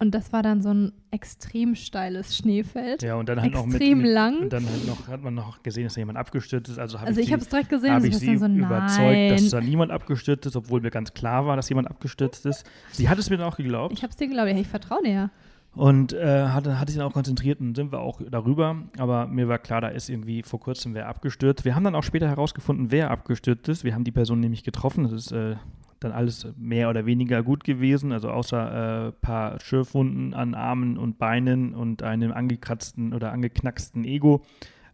und 0.00 0.14
das 0.14 0.32
war 0.32 0.44
dann 0.44 0.62
so 0.62 0.72
ein 0.72 0.92
extrem 1.10 1.74
steiles 1.74 2.36
Schneefeld. 2.36 3.02
Ja, 3.02 3.16
und 3.16 3.28
dann 3.28 3.42
halt 3.42 3.52
extrem 3.52 3.98
noch 3.98 4.04
mit, 4.04 4.12
lang. 4.14 4.38
Und 4.42 4.52
dann 4.52 4.64
halt 4.64 4.86
noch, 4.86 5.08
hat 5.08 5.22
man 5.22 5.34
noch 5.34 5.62
gesehen, 5.64 5.84
dass 5.84 5.94
da 5.94 6.00
jemand 6.00 6.18
abgestürzt 6.18 6.70
ist. 6.70 6.78
Also, 6.78 7.00
hab 7.00 7.08
also 7.08 7.20
ich, 7.20 7.26
ich 7.26 7.32
habe 7.32 7.42
es 7.42 7.48
direkt 7.48 7.68
gesehen, 7.68 7.94
habe 7.94 8.06
ich 8.06 8.16
sie 8.16 8.36
so, 8.36 8.46
überzeugt, 8.46 9.32
dass 9.32 9.50
da 9.50 9.60
niemand 9.60 9.90
abgestürzt 9.90 10.46
ist, 10.46 10.54
obwohl 10.54 10.80
mir 10.80 10.92
ganz 10.92 11.14
klar 11.14 11.46
war, 11.46 11.56
dass 11.56 11.68
jemand 11.68 11.90
abgestürzt 11.90 12.46
ist. 12.46 12.64
Sie 12.92 13.08
hat 13.08 13.18
es 13.18 13.28
mir 13.28 13.38
dann 13.38 13.48
auch 13.48 13.56
geglaubt. 13.56 13.92
Ich 13.92 14.04
habe 14.04 14.12
es 14.12 14.16
dir 14.16 14.28
geglaubt, 14.28 14.48
ja, 14.48 14.56
ich 14.56 14.68
vertraue 14.68 15.02
dir 15.02 15.12
ja. 15.12 15.30
Und 15.78 16.12
äh, 16.12 16.48
hatte, 16.48 16.80
hatte 16.80 16.90
sich 16.90 16.98
dann 16.98 17.06
auch 17.06 17.12
konzentriert 17.12 17.60
und 17.60 17.76
sind 17.76 17.92
wir 17.92 18.00
auch 18.00 18.20
darüber. 18.28 18.82
Aber 18.98 19.28
mir 19.28 19.46
war 19.46 19.60
klar, 19.60 19.80
da 19.80 19.86
ist 19.86 20.08
irgendwie 20.08 20.42
vor 20.42 20.58
kurzem 20.58 20.92
wer 20.92 21.08
abgestürzt. 21.08 21.64
Wir 21.64 21.76
haben 21.76 21.84
dann 21.84 21.94
auch 21.94 22.02
später 22.02 22.26
herausgefunden, 22.26 22.90
wer 22.90 23.12
abgestürzt 23.12 23.68
ist. 23.68 23.84
Wir 23.84 23.94
haben 23.94 24.02
die 24.02 24.10
Person 24.10 24.40
nämlich 24.40 24.64
getroffen. 24.64 25.04
Das 25.04 25.12
ist 25.12 25.30
äh, 25.30 25.54
dann 26.00 26.10
alles 26.10 26.48
mehr 26.56 26.90
oder 26.90 27.06
weniger 27.06 27.44
gut 27.44 27.62
gewesen, 27.62 28.10
also 28.10 28.28
außer 28.28 28.70
ein 28.72 29.08
äh, 29.10 29.12
paar 29.12 29.60
Schürfwunden 29.60 30.34
an 30.34 30.54
Armen 30.56 30.98
und 30.98 31.18
Beinen 31.18 31.74
und 31.74 32.02
einem 32.02 32.32
angekratzten 32.32 33.14
oder 33.14 33.30
angeknacksten 33.30 34.04
Ego, 34.04 34.42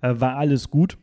äh, 0.02 0.14
war 0.18 0.36
alles 0.36 0.68
gut. 0.68 0.98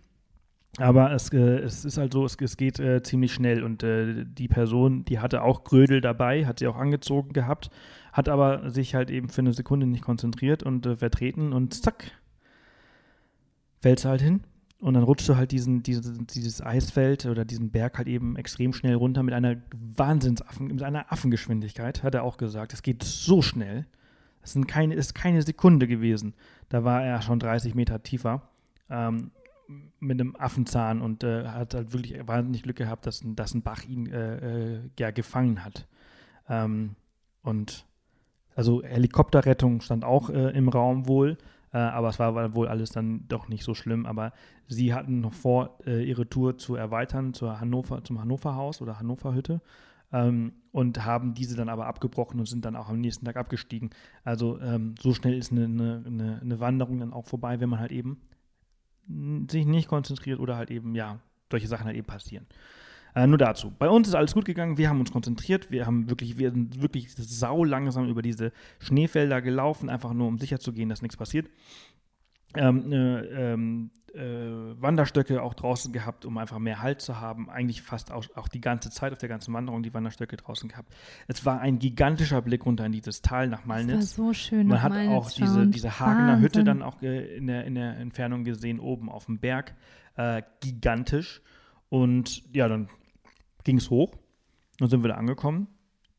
Aber 0.82 1.12
es, 1.14 1.32
äh, 1.32 1.60
es 1.60 1.86
ist 1.86 1.98
halt 1.98 2.14
so, 2.14 2.26
es, 2.26 2.36
es 2.42 2.58
geht 2.58 2.80
äh, 2.80 3.04
ziemlich 3.04 3.34
schnell 3.34 3.64
und 3.64 3.84
äh, 3.84 4.26
die 4.26 4.48
Person, 4.48 5.06
die 5.06 5.20
hatte 5.20 5.44
auch 5.44 5.64
Grödel 5.64 6.02
dabei, 6.02 6.46
hat 6.46 6.60
sie 6.60 6.68
auch 6.68 6.78
angezogen 6.78 7.34
gehabt, 7.34 7.70
hat 8.12 8.30
aber 8.30 8.70
sich 8.72 8.96
halt 8.96 9.12
eben 9.12 9.30
für 9.30 9.42
eine 9.42 9.54
Sekunde 9.54 9.86
nicht 9.86 10.04
konzentriert 10.04 10.64
und 10.64 10.86
äh, 10.86 10.98
vertreten 10.98 11.54
und 11.54 11.74
zack, 11.74 12.12
fällt 13.80 14.00
sie 14.00 14.10
halt 14.10 14.22
hin 14.22 14.42
und 14.80 14.96
dann 14.96 15.04
rutscht 15.04 15.30
du 15.30 15.36
halt 15.36 15.52
diesen, 15.52 15.84
diesen, 15.84 16.26
dieses 16.26 16.62
Eisfeld 16.62 17.28
oder 17.28 17.46
diesen 17.46 17.70
Berg 17.70 18.00
halt 18.00 18.08
eben 18.08 18.36
extrem 18.36 18.74
schnell 18.74 18.96
runter 18.96 19.22
mit 19.22 19.36
einer 19.36 19.58
Wahnsinnsaffen, 19.76 20.68
mit 20.68 20.82
einer 20.82 21.12
Affengeschwindigkeit, 21.12 22.02
hat 22.02 22.16
er 22.16 22.24
auch 22.24 22.38
gesagt. 22.38 22.74
Es 22.74 22.82
geht 22.82 23.04
so 23.04 23.44
schnell. 23.44 23.86
Es 24.42 24.54
sind 24.54 24.68
keine, 24.68 24.96
ist 24.96 25.14
keine 25.14 25.44
Sekunde 25.44 25.88
gewesen. 25.88 26.34
Da 26.70 26.84
war 26.84 27.04
er 27.04 27.22
schon 27.22 27.38
30 27.38 27.76
Meter 27.76 28.02
tiefer 28.02 28.50
ähm, 28.90 29.30
mit 30.00 30.20
einem 30.20 30.36
Affenzahn 30.36 31.02
und 31.02 31.24
äh, 31.24 31.48
hat 31.48 31.74
halt 31.74 31.94
wirklich 31.94 32.28
wahnsinnig 32.28 32.64
Glück 32.64 32.78
gehabt, 32.78 33.06
dass, 33.06 33.22
dass 33.24 33.54
ein 33.54 33.62
Bach 33.62 33.84
ihn 33.84 34.08
äh, 34.08 34.76
äh, 34.76 34.80
ja 35.00 35.12
gefangen 35.12 35.64
hat. 35.64 35.88
Ähm, 36.50 36.96
und 37.44 37.86
also 38.56 38.84
Helikopterrettung 38.84 39.82
stand 39.82 40.04
auch 40.04 40.30
äh, 40.30 40.50
im 40.52 40.70
Raum 40.70 41.08
wohl. 41.08 41.38
Äh, 41.74 41.78
aber 41.78 42.10
es 42.10 42.20
war 42.20 42.54
wohl 42.54 42.68
alles 42.68 42.90
dann 42.90 43.28
doch 43.28 43.48
nicht 43.48 43.64
so 43.64 43.74
schlimm. 43.74 44.06
Aber 44.06 44.34
sie 44.68 44.94
hatten 44.94 45.22
noch 45.22 45.34
vor, 45.34 45.78
äh, 45.86 46.04
ihre 46.04 46.28
Tour 46.28 46.58
zu 46.58 46.76
erweitern 46.76 47.34
zur 47.34 47.60
Hannover, 47.60 48.04
zum 48.04 48.20
Hannover 48.20 48.56
Haus 48.56 48.82
oder 48.82 49.00
Hannover 49.00 49.34
Hütte. 49.34 49.62
Ähm, 50.14 50.54
und 50.74 51.06
haben 51.06 51.34
diese 51.34 51.56
dann 51.56 51.70
aber 51.70 51.88
abgebrochen 51.88 52.40
und 52.40 52.46
sind 52.46 52.66
dann 52.66 52.76
auch 52.76 52.90
am 52.90 53.00
nächsten 53.00 53.26
Tag 53.26 53.38
abgestiegen. 53.38 53.92
Also 54.26 54.60
ähm, 54.60 54.96
so 55.00 55.14
schnell 55.14 55.38
ist 55.38 55.52
eine, 55.52 55.66
eine, 55.66 56.40
eine, 56.42 56.60
Wanderung 56.60 57.00
dann 57.00 57.14
auch 57.14 57.26
vorbei, 57.26 57.62
wenn 57.62 57.70
man 57.70 57.80
halt 57.80 57.94
eben 57.94 58.20
sich 59.50 59.66
nicht 59.66 59.88
konzentriert 59.88 60.40
oder 60.40 60.58
halt 60.58 60.72
eben, 60.72 60.96
ja, 60.96 61.20
solche 61.50 61.68
Sachen 61.68 61.86
halt 61.86 61.98
eben 61.98 62.08
passieren. 62.08 62.46
Äh, 63.14 63.28
nur 63.28 63.38
dazu. 63.38 63.74
Bei 63.78 63.90
uns 63.90 64.08
ist 64.08 64.16
alles 64.16 64.34
gut 64.34 64.46
gegangen. 64.46 64.78
Wir 64.78 64.90
haben 64.90 65.00
uns 65.00 65.12
konzentriert. 65.12 65.70
Wir 65.70 65.86
haben 65.86 66.10
wirklich, 66.10 66.38
wir 66.38 66.52
sind 66.52 66.82
wirklich 66.82 67.14
sau 67.14 67.64
langsam 67.64 68.08
über 68.08 68.22
diese 68.22 68.54
Schneefelder 68.80 69.42
gelaufen, 69.42 69.90
einfach 69.90 70.14
nur 70.14 70.28
um 70.28 70.38
sicher 70.38 70.60
zu 70.60 70.72
gehen, 70.72 70.88
dass 70.88 71.02
nichts 71.02 71.18
passiert. 71.18 71.50
Ähm, 72.56 72.92
äh, 72.92 73.20
ähm, 73.54 73.92
äh, 74.14 74.82
Wanderstöcke 74.82 75.42
auch 75.42 75.54
draußen 75.54 75.94
gehabt, 75.94 76.26
um 76.26 76.38
einfach 76.38 76.60
mehr 76.60 76.82
Halt 76.82 77.02
zu 77.02 77.22
haben. 77.22 77.50
Eigentlich 77.50 77.82
fast 77.82 78.12
auch, 78.12 78.26
auch, 78.36 78.48
die 78.48 78.60
ganze 78.60 78.90
Zeit 78.90 79.14
auf 79.14 79.20
der 79.20 79.30
ganzen 79.30 79.54
Wanderung 79.54 79.84
die 79.84 79.94
Wanderstöcke 79.94 80.36
draußen 80.38 80.68
gehabt. 80.68 80.94
Es 81.28 81.46
war 81.46 81.62
ein 81.62 81.80
gigantischer 81.80 82.42
Blick 82.42 82.66
runter 82.66 82.86
in 82.86 82.92
dieses 82.92 83.22
Tal 83.22 83.48
nach 83.48 83.66
Malnitz. 83.66 84.04
Es 84.04 84.20
war 84.20 84.26
so 84.28 84.34
schön. 84.34 84.68
Man 84.68 84.82
hat 84.82 84.92
Malnitz 84.92 85.14
auch 85.14 85.32
diese, 85.32 85.68
diese 85.68 86.00
Hagener 86.00 86.34
Wahnsinn. 86.34 86.44
Hütte 86.44 86.64
dann 86.64 86.82
auch 86.82 87.02
äh, 87.02 87.38
in 87.38 87.48
der, 87.48 87.66
in 87.66 87.76
der 87.76 87.98
Entfernung 87.98 88.44
gesehen, 88.44 88.80
oben 88.80 89.10
auf 89.10 89.26
dem 89.26 89.40
Berg. 89.40 89.76
Äh, 90.16 90.42
gigantisch. 90.60 91.42
Und 91.90 92.44
ja, 92.54 92.68
dann 92.68 92.90
ging 93.64 93.78
es 93.78 93.90
hoch. 93.90 94.18
Dann 94.80 94.90
sind 94.90 95.04
wir 95.04 95.10
da 95.10 95.16
angekommen. 95.16 95.68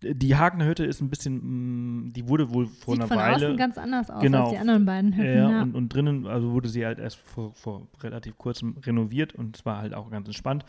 Die 0.02 0.36
Hagener 0.36 0.66
Hütte 0.66 0.84
ist 0.84 1.00
ein 1.00 1.10
bisschen, 1.10 2.06
mm, 2.06 2.12
die 2.12 2.28
wurde 2.28 2.52
wohl 2.52 2.66
vor 2.66 2.94
Sieht 2.94 3.02
einer 3.02 3.08
von 3.08 3.16
Weile. 3.18 3.46
Außen 3.46 3.56
ganz 3.56 3.78
anders 3.78 4.10
aus 4.10 4.22
genau, 4.22 4.44
als 4.44 4.52
die 4.52 4.58
anderen 4.58 4.84
beiden 4.84 5.12
Hütten. 5.12 5.36
Ja, 5.36 5.50
ja. 5.50 5.62
Und, 5.62 5.74
und, 5.74 5.94
drinnen, 5.94 6.26
also 6.26 6.52
wurde 6.52 6.68
sie 6.68 6.84
halt 6.84 6.98
erst 6.98 7.16
vor, 7.16 7.52
vor 7.54 7.88
relativ 8.00 8.36
kurzem 8.38 8.76
renoviert 8.84 9.34
und 9.34 9.56
es 9.56 9.64
war 9.64 9.78
halt 9.78 9.94
auch 9.94 10.10
ganz 10.10 10.26
entspannt. 10.26 10.64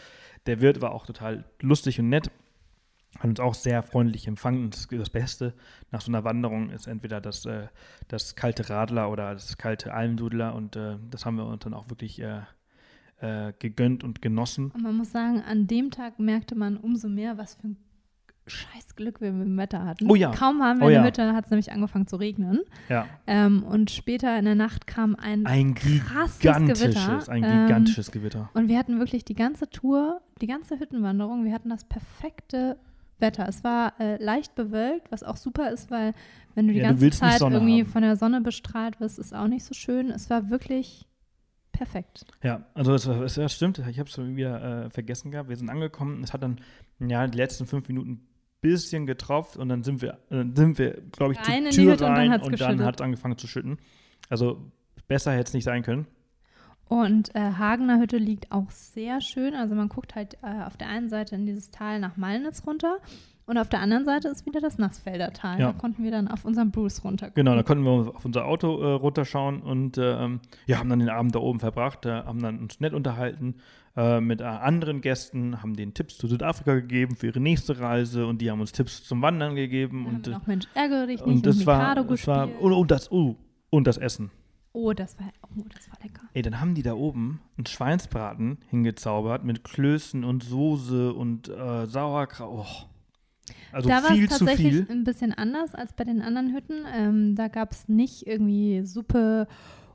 Der 0.46 0.62
Wirt 0.62 0.82
war 0.82 0.92
auch 0.92 1.06
total 1.06 1.46
lustig 1.62 2.00
und 2.00 2.10
nett 2.10 2.32
hat 3.20 3.26
uns 3.26 3.40
auch 3.40 3.54
sehr 3.54 3.84
freundlich 3.84 4.28
empfangen. 4.28 4.70
Das, 4.70 4.88
das 4.90 5.10
Beste 5.10 5.54
nach 5.92 6.02
so 6.02 6.12
einer 6.12 6.24
Wanderung 6.24 6.70
ist 6.70 6.88
entweder 6.88 7.22
das, 7.22 7.46
äh, 7.46 7.68
das 8.08 8.36
kalte 8.36 8.70
Radler 8.70 9.12
oder 9.12 9.34
das 9.34 9.58
kalte 9.58 9.94
Almdudler 9.94 10.56
und 10.56 10.76
äh, 10.76 10.98
das 11.12 11.26
haben 11.26 11.38
wir 11.38 11.46
uns 11.46 11.64
dann 11.64 11.74
auch 11.74 11.90
wirklich 11.90 12.20
äh, 12.22 12.42
äh, 13.22 13.54
gegönnt 13.60 14.04
und 14.04 14.22
genossen. 14.22 14.72
Und 14.72 14.84
man 14.84 14.98
muss 14.98 15.12
sagen, 15.12 15.42
an 15.42 15.68
dem 15.68 15.92
Tag 15.92 16.20
merkte 16.20 16.56
man 16.56 16.78
umso 16.78 17.08
mehr, 17.08 17.38
was 17.38 17.56
für 17.56 17.70
ein 17.70 17.78
scheiß 18.48 18.96
Glück 18.96 19.22
wir 19.22 19.32
mit 19.32 19.48
dem 19.48 19.58
Wetter 19.58 19.86
hatten. 19.86 20.10
Oh 20.10 20.16
ja. 20.16 20.32
Kaum 20.32 20.62
haben 20.62 20.80
wir 20.80 20.86
oh 20.86 20.90
in 20.90 20.94
der 20.94 21.02
ja. 21.02 21.08
Hütte, 21.08 21.34
hat 21.34 21.46
es 21.46 21.52
nämlich 21.52 21.72
angefangen 21.72 22.08
zu 22.08 22.18
regnen. 22.18 22.62
Ja. 22.90 23.08
Ähm, 23.28 23.64
und 23.64 23.92
später 23.92 24.38
in 24.38 24.46
der 24.46 24.56
Nacht 24.56 24.88
kam 24.88 25.16
ein, 25.16 25.46
ein 25.46 25.76
krasses 25.76 26.40
gigantisches, 26.40 26.82
Gewitter. 26.82 27.32
Ein 27.32 27.42
gigantisches 27.42 28.08
ähm, 28.08 28.14
Gewitter. 28.14 28.50
Und 28.54 28.68
wir 28.68 28.78
hatten 28.78 29.00
wirklich 29.00 29.26
die 29.26 29.36
ganze 29.36 29.70
Tour, 29.70 30.22
die 30.42 30.48
ganze 30.48 30.80
Hüttenwanderung, 30.80 31.46
wir 31.46 31.54
hatten 31.54 31.70
das 31.70 31.86
perfekte 31.86 32.78
Wetter. 33.20 33.48
Es 33.48 33.64
war 33.64 34.00
äh, 34.00 34.22
leicht 34.24 34.56
bewölkt, 34.56 35.12
was 35.12 35.24
auch 35.24 35.38
super 35.38 35.72
ist, 35.72 35.90
weil 35.90 36.14
wenn 36.56 36.68
du 36.68 36.74
die 36.74 36.80
ja, 36.80 36.90
ganze 36.90 37.10
du 37.10 37.16
Zeit 37.16 37.42
irgendwie 37.42 37.82
haben. 37.82 37.90
von 37.90 38.02
der 38.02 38.16
Sonne 38.16 38.42
bestrahlt 38.42 39.00
wirst, 39.00 39.20
ist 39.20 39.34
auch 39.34 39.48
nicht 39.48 39.64
so 39.64 39.74
schön. 39.74 40.12
Es 40.12 40.30
war 40.30 40.50
wirklich 40.50 41.08
perfekt. 41.72 42.26
Ja, 42.44 42.66
also 42.74 42.94
es, 42.94 43.06
es, 43.06 43.38
es 43.38 43.54
stimmt, 43.54 43.80
ich 43.80 44.00
habe 44.00 44.10
es 44.10 44.18
wieder 44.18 44.86
äh, 44.86 44.90
vergessen 44.90 45.32
gehabt. 45.32 45.50
Wir 45.50 45.58
sind 45.58 45.70
angekommen, 45.70 46.24
es 46.24 46.34
hat 46.34 46.44
dann 46.44 46.62
ja 47.00 47.26
die 47.28 47.38
letzten 47.38 47.66
fünf 47.66 47.88
Minuten 47.88 48.28
bisschen 48.64 49.06
getropft 49.06 49.58
und 49.58 49.70
dann 49.70 49.84
sind 49.84 50.02
wir, 50.02 50.18
äh, 50.32 50.44
sind 50.56 50.80
wir, 50.80 51.02
glaube 51.12 51.34
ich, 51.34 51.42
zur 51.42 51.70
Tür 51.70 52.02
rein 52.02 52.42
und 52.42 52.60
dann 52.60 52.84
hat 52.84 52.96
es 52.96 53.02
angefangen 53.02 53.38
zu 53.38 53.46
schütten. 53.46 53.78
Also 54.30 54.72
besser 55.08 55.34
hätte 55.34 55.50
es 55.50 55.54
nicht 55.54 55.66
sein 55.66 55.84
können. 55.84 56.08
Und 56.88 57.34
äh, 57.36 57.40
Hagener 57.40 58.00
Hütte 58.00 58.18
liegt 58.18 58.52
auch 58.52 58.70
sehr 58.70 59.22
schön. 59.22 59.54
Also 59.54 59.76
man 59.76 59.90
guckt 59.90 60.16
halt 60.16 60.38
äh, 60.42 60.64
auf 60.66 60.78
der 60.78 60.88
einen 60.88 61.10
Seite 61.10 61.36
in 61.36 61.46
dieses 61.46 61.72
Tal 61.72 62.00
nach 62.00 62.18
Malnitz 62.18 62.66
runter 62.66 62.98
und 63.46 63.58
auf 63.58 63.68
der 63.68 63.82
anderen 63.82 64.06
Seite 64.06 64.30
ist 64.30 64.46
wieder 64.46 64.62
das 64.62 64.78
Nassfelder 64.78 65.34
Tal. 65.34 65.60
Ja. 65.60 65.72
Da 65.72 65.78
konnten 65.78 66.04
wir 66.04 66.12
dann 66.12 66.30
auf 66.30 66.46
unserem 66.46 66.72
Bruce 66.72 67.04
runter. 67.04 67.32
Genau, 67.32 67.56
da 67.56 67.64
konnten 67.64 67.84
wir 67.84 68.16
auf 68.16 68.24
unser 68.24 68.46
Auto 68.46 68.82
äh, 68.82 68.94
runterschauen 68.94 69.62
und 69.62 69.98
äh, 69.98 70.30
ja, 70.66 70.78
haben 70.78 70.90
dann 70.90 71.00
den 71.00 71.10
Abend 71.10 71.36
da 71.36 71.40
oben 71.40 71.60
verbracht, 71.60 72.06
äh, 72.06 72.24
haben 72.24 72.42
dann 72.42 72.60
uns 72.60 72.80
nett 72.80 72.94
unterhalten 72.94 73.56
äh, 73.96 74.20
mit 74.20 74.42
äh, 74.42 74.46
anderen 74.46 75.02
Gästen, 75.02 75.62
haben 75.62 75.76
denen 75.76 75.94
Tipps 75.94 76.18
zu 76.18 76.28
Südafrika 76.28 76.76
gegeben 76.76 77.16
für 77.16 77.28
ihre 77.28 77.40
nächste 77.40 77.80
Reise 77.80 78.26
und 78.26 78.42
die 78.42 78.50
haben 78.50 78.62
uns 78.62 78.72
Tipps 78.72 79.04
zum 79.04 79.22
Wandern 79.22 79.56
gegeben. 79.56 80.06
Dann 80.06 80.16
und, 80.16 80.16
haben 80.16 80.26
wir 80.26 80.40
noch 80.40 80.48
Mensch, 80.48 80.66
ärgere 80.74 81.08
dich 81.08 81.26
nicht, 81.26 81.36
und 81.36 81.46
das 81.46 81.66
war, 81.66 81.96
das 81.96 82.28
war 82.28 82.50
und, 82.62 82.74
und, 82.74 82.92
das, 82.92 83.12
oh, 83.12 83.36
und 83.70 83.86
das 83.86 83.98
Essen. 83.98 84.32
Oh, 84.76 84.92
das 84.94 85.20
war, 85.20 85.28
oh, 85.56 85.66
das 85.72 85.88
war 85.92 85.98
lecker. 86.02 86.24
Ey, 86.34 86.42
dann 86.42 86.60
haben 86.60 86.74
die 86.74 86.82
da 86.82 86.94
oben 86.96 87.42
einen 87.58 87.68
Schweinsbraten 87.68 88.58
hingezaubert 88.70 89.44
mit 89.44 89.64
Klößen 89.64 90.24
und 90.24 90.44
Soße 90.44 91.14
und 91.14 91.50
äh, 91.50 91.86
Sauerkraut. 91.86 92.66
Oh. 92.66 92.90
Also 93.72 93.90
da 93.90 94.04
war 94.04 94.18
es 94.18 94.30
tatsächlich 94.30 94.90
ein 94.90 95.04
bisschen 95.04 95.34
anders 95.34 95.76
als 95.76 95.94
bei 95.94 96.04
den 96.04 96.22
anderen 96.22 96.54
Hütten. 96.54 96.86
Ähm, 96.92 97.36
da 97.36 97.48
gab 97.48 97.72
es 97.72 97.88
nicht 97.88 98.26
irgendwie 98.26 98.84
Suppe 98.86 99.48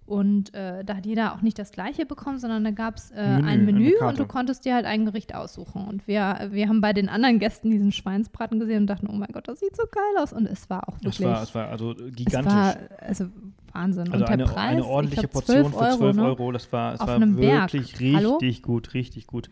und 0.09 0.55
äh, 0.55 0.85
da 0.85 0.97
hat 0.97 1.05
jeder 1.05 1.35
auch 1.35 1.43
nicht 1.43 1.59
das 1.59 1.71
gleiche 1.71 2.07
bekommen, 2.07 2.39
sondern 2.39 2.65
da 2.65 2.71
gab 2.71 2.97
es 2.97 3.11
äh, 3.11 3.17
ein 3.17 3.67
Menü 3.67 3.93
und 4.01 4.19
du 4.19 4.25
konntest 4.27 4.65
dir 4.65 4.75
halt 4.75 4.87
ein 4.87 5.05
Gericht 5.05 5.35
aussuchen. 5.35 5.87
Und 5.87 6.09
wir, 6.09 6.49
wir 6.51 6.67
haben 6.69 6.81
bei 6.81 6.95
den 6.95 7.11
anderen 7.11 7.39
Gästen 7.39 7.69
diesen 7.71 7.93
Schweinsbraten 7.93 8.59
gesehen 8.59 8.83
und 8.83 8.87
dachten, 8.87 9.07
oh 9.07 9.13
mein 9.13 9.29
Gott, 9.33 9.49
das 9.49 9.61
sieht 9.61 9.77
so 9.77 9.83
geil 9.91 10.23
aus. 10.23 10.33
Und 10.33 10.47
es 10.47 10.71
war 10.71 10.89
auch 10.89 10.97
Es 10.97 11.05
wirklich. 11.05 11.29
war, 11.29 11.43
es 11.43 11.55
war 11.55 11.69
also 11.69 11.93
es 11.93 12.15
gigantisch. 12.15 12.53
war 12.55 12.77
also 13.01 13.27
Wahnsinn. 13.73 14.05
also 14.11 14.15
und 14.15 14.21
der 14.21 14.29
eine, 14.31 14.45
Preis, 14.45 14.57
eine 14.57 14.87
ordentliche 14.87 15.27
ich 15.27 15.31
glaub, 15.31 15.45
Portion 15.45 15.73
für 15.73 15.99
12 15.99 16.17
ne? 16.17 16.23
Euro. 16.25 16.53
Das 16.53 16.73
war, 16.73 16.95
es 16.95 17.01
Auf 17.01 17.09
war 17.09 17.17
einem 17.17 17.37
Berg. 17.37 17.75
wirklich 17.75 18.01
richtig 18.01 18.17
Hallo? 18.17 18.39
gut, 18.63 18.95
richtig 18.95 19.27
gut. 19.27 19.51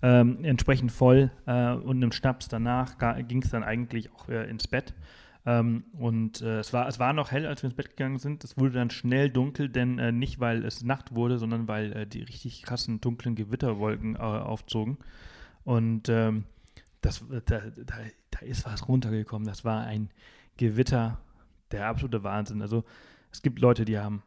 Ähm, 0.00 0.44
entsprechend 0.44 0.92
voll 0.92 1.32
äh, 1.46 1.72
und 1.72 2.00
im 2.02 2.12
Schnaps 2.12 2.46
danach 2.46 2.98
ging 3.26 3.42
es 3.42 3.50
dann 3.50 3.64
eigentlich 3.64 4.12
auch 4.12 4.28
ins 4.28 4.68
Bett. 4.68 4.94
Ähm, 5.48 5.84
und 5.92 6.42
äh, 6.42 6.58
es, 6.58 6.74
war, 6.74 6.86
es 6.88 6.98
war 6.98 7.14
noch 7.14 7.30
hell, 7.30 7.46
als 7.46 7.62
wir 7.62 7.70
ins 7.70 7.76
Bett 7.76 7.88
gegangen 7.88 8.18
sind. 8.18 8.44
Es 8.44 8.58
wurde 8.58 8.72
dann 8.72 8.90
schnell 8.90 9.30
dunkel, 9.30 9.70
denn 9.70 9.98
äh, 9.98 10.12
nicht, 10.12 10.40
weil 10.40 10.62
es 10.62 10.84
Nacht 10.84 11.14
wurde, 11.14 11.38
sondern 11.38 11.66
weil 11.66 11.90
äh, 11.94 12.06
die 12.06 12.20
richtig 12.20 12.60
krassen 12.60 13.00
dunklen 13.00 13.34
Gewitterwolken 13.34 14.16
äh, 14.16 14.18
aufzogen. 14.18 14.98
Und 15.64 16.10
ähm, 16.10 16.44
das, 17.00 17.24
da, 17.46 17.60
da, 17.60 17.96
da 18.30 18.38
ist 18.40 18.66
was 18.66 18.88
runtergekommen. 18.88 19.48
Das 19.48 19.64
war 19.64 19.84
ein 19.84 20.10
Gewitter, 20.58 21.18
der 21.70 21.86
absolute 21.86 22.22
Wahnsinn. 22.22 22.60
Also 22.60 22.84
es 23.32 23.40
gibt 23.40 23.58
Leute, 23.58 23.86
die 23.86 23.98
haben 23.98 24.22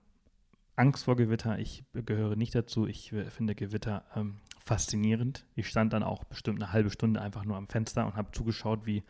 Angst 0.76 1.03
vor 1.03 1.17
Gewitter. 1.17 1.59
Ich 1.59 1.84
gehöre 1.93 2.36
nicht 2.36 2.55
dazu. 2.55 2.88
Ich 2.88 3.13
äh, 3.13 3.26
finde 3.26 3.53
Gewitter 3.53 4.05
ähm, 4.15 4.38
faszinierend. 4.59 5.45
Ich 5.53 5.67
stand 5.67 5.93
dann 5.93 6.01
auch 6.01 6.24
bestimmt 6.24 6.63
eine 6.63 6.74
halbe 6.74 6.89
Stunde 6.89 7.22
einfach 7.22 7.45
nur 7.45 7.57
am 7.57 7.67
Fenster 7.67 8.07
und 8.07 8.15
habe 8.15 8.32
zugeschaut, 8.32 8.88
wie, 8.88 9.03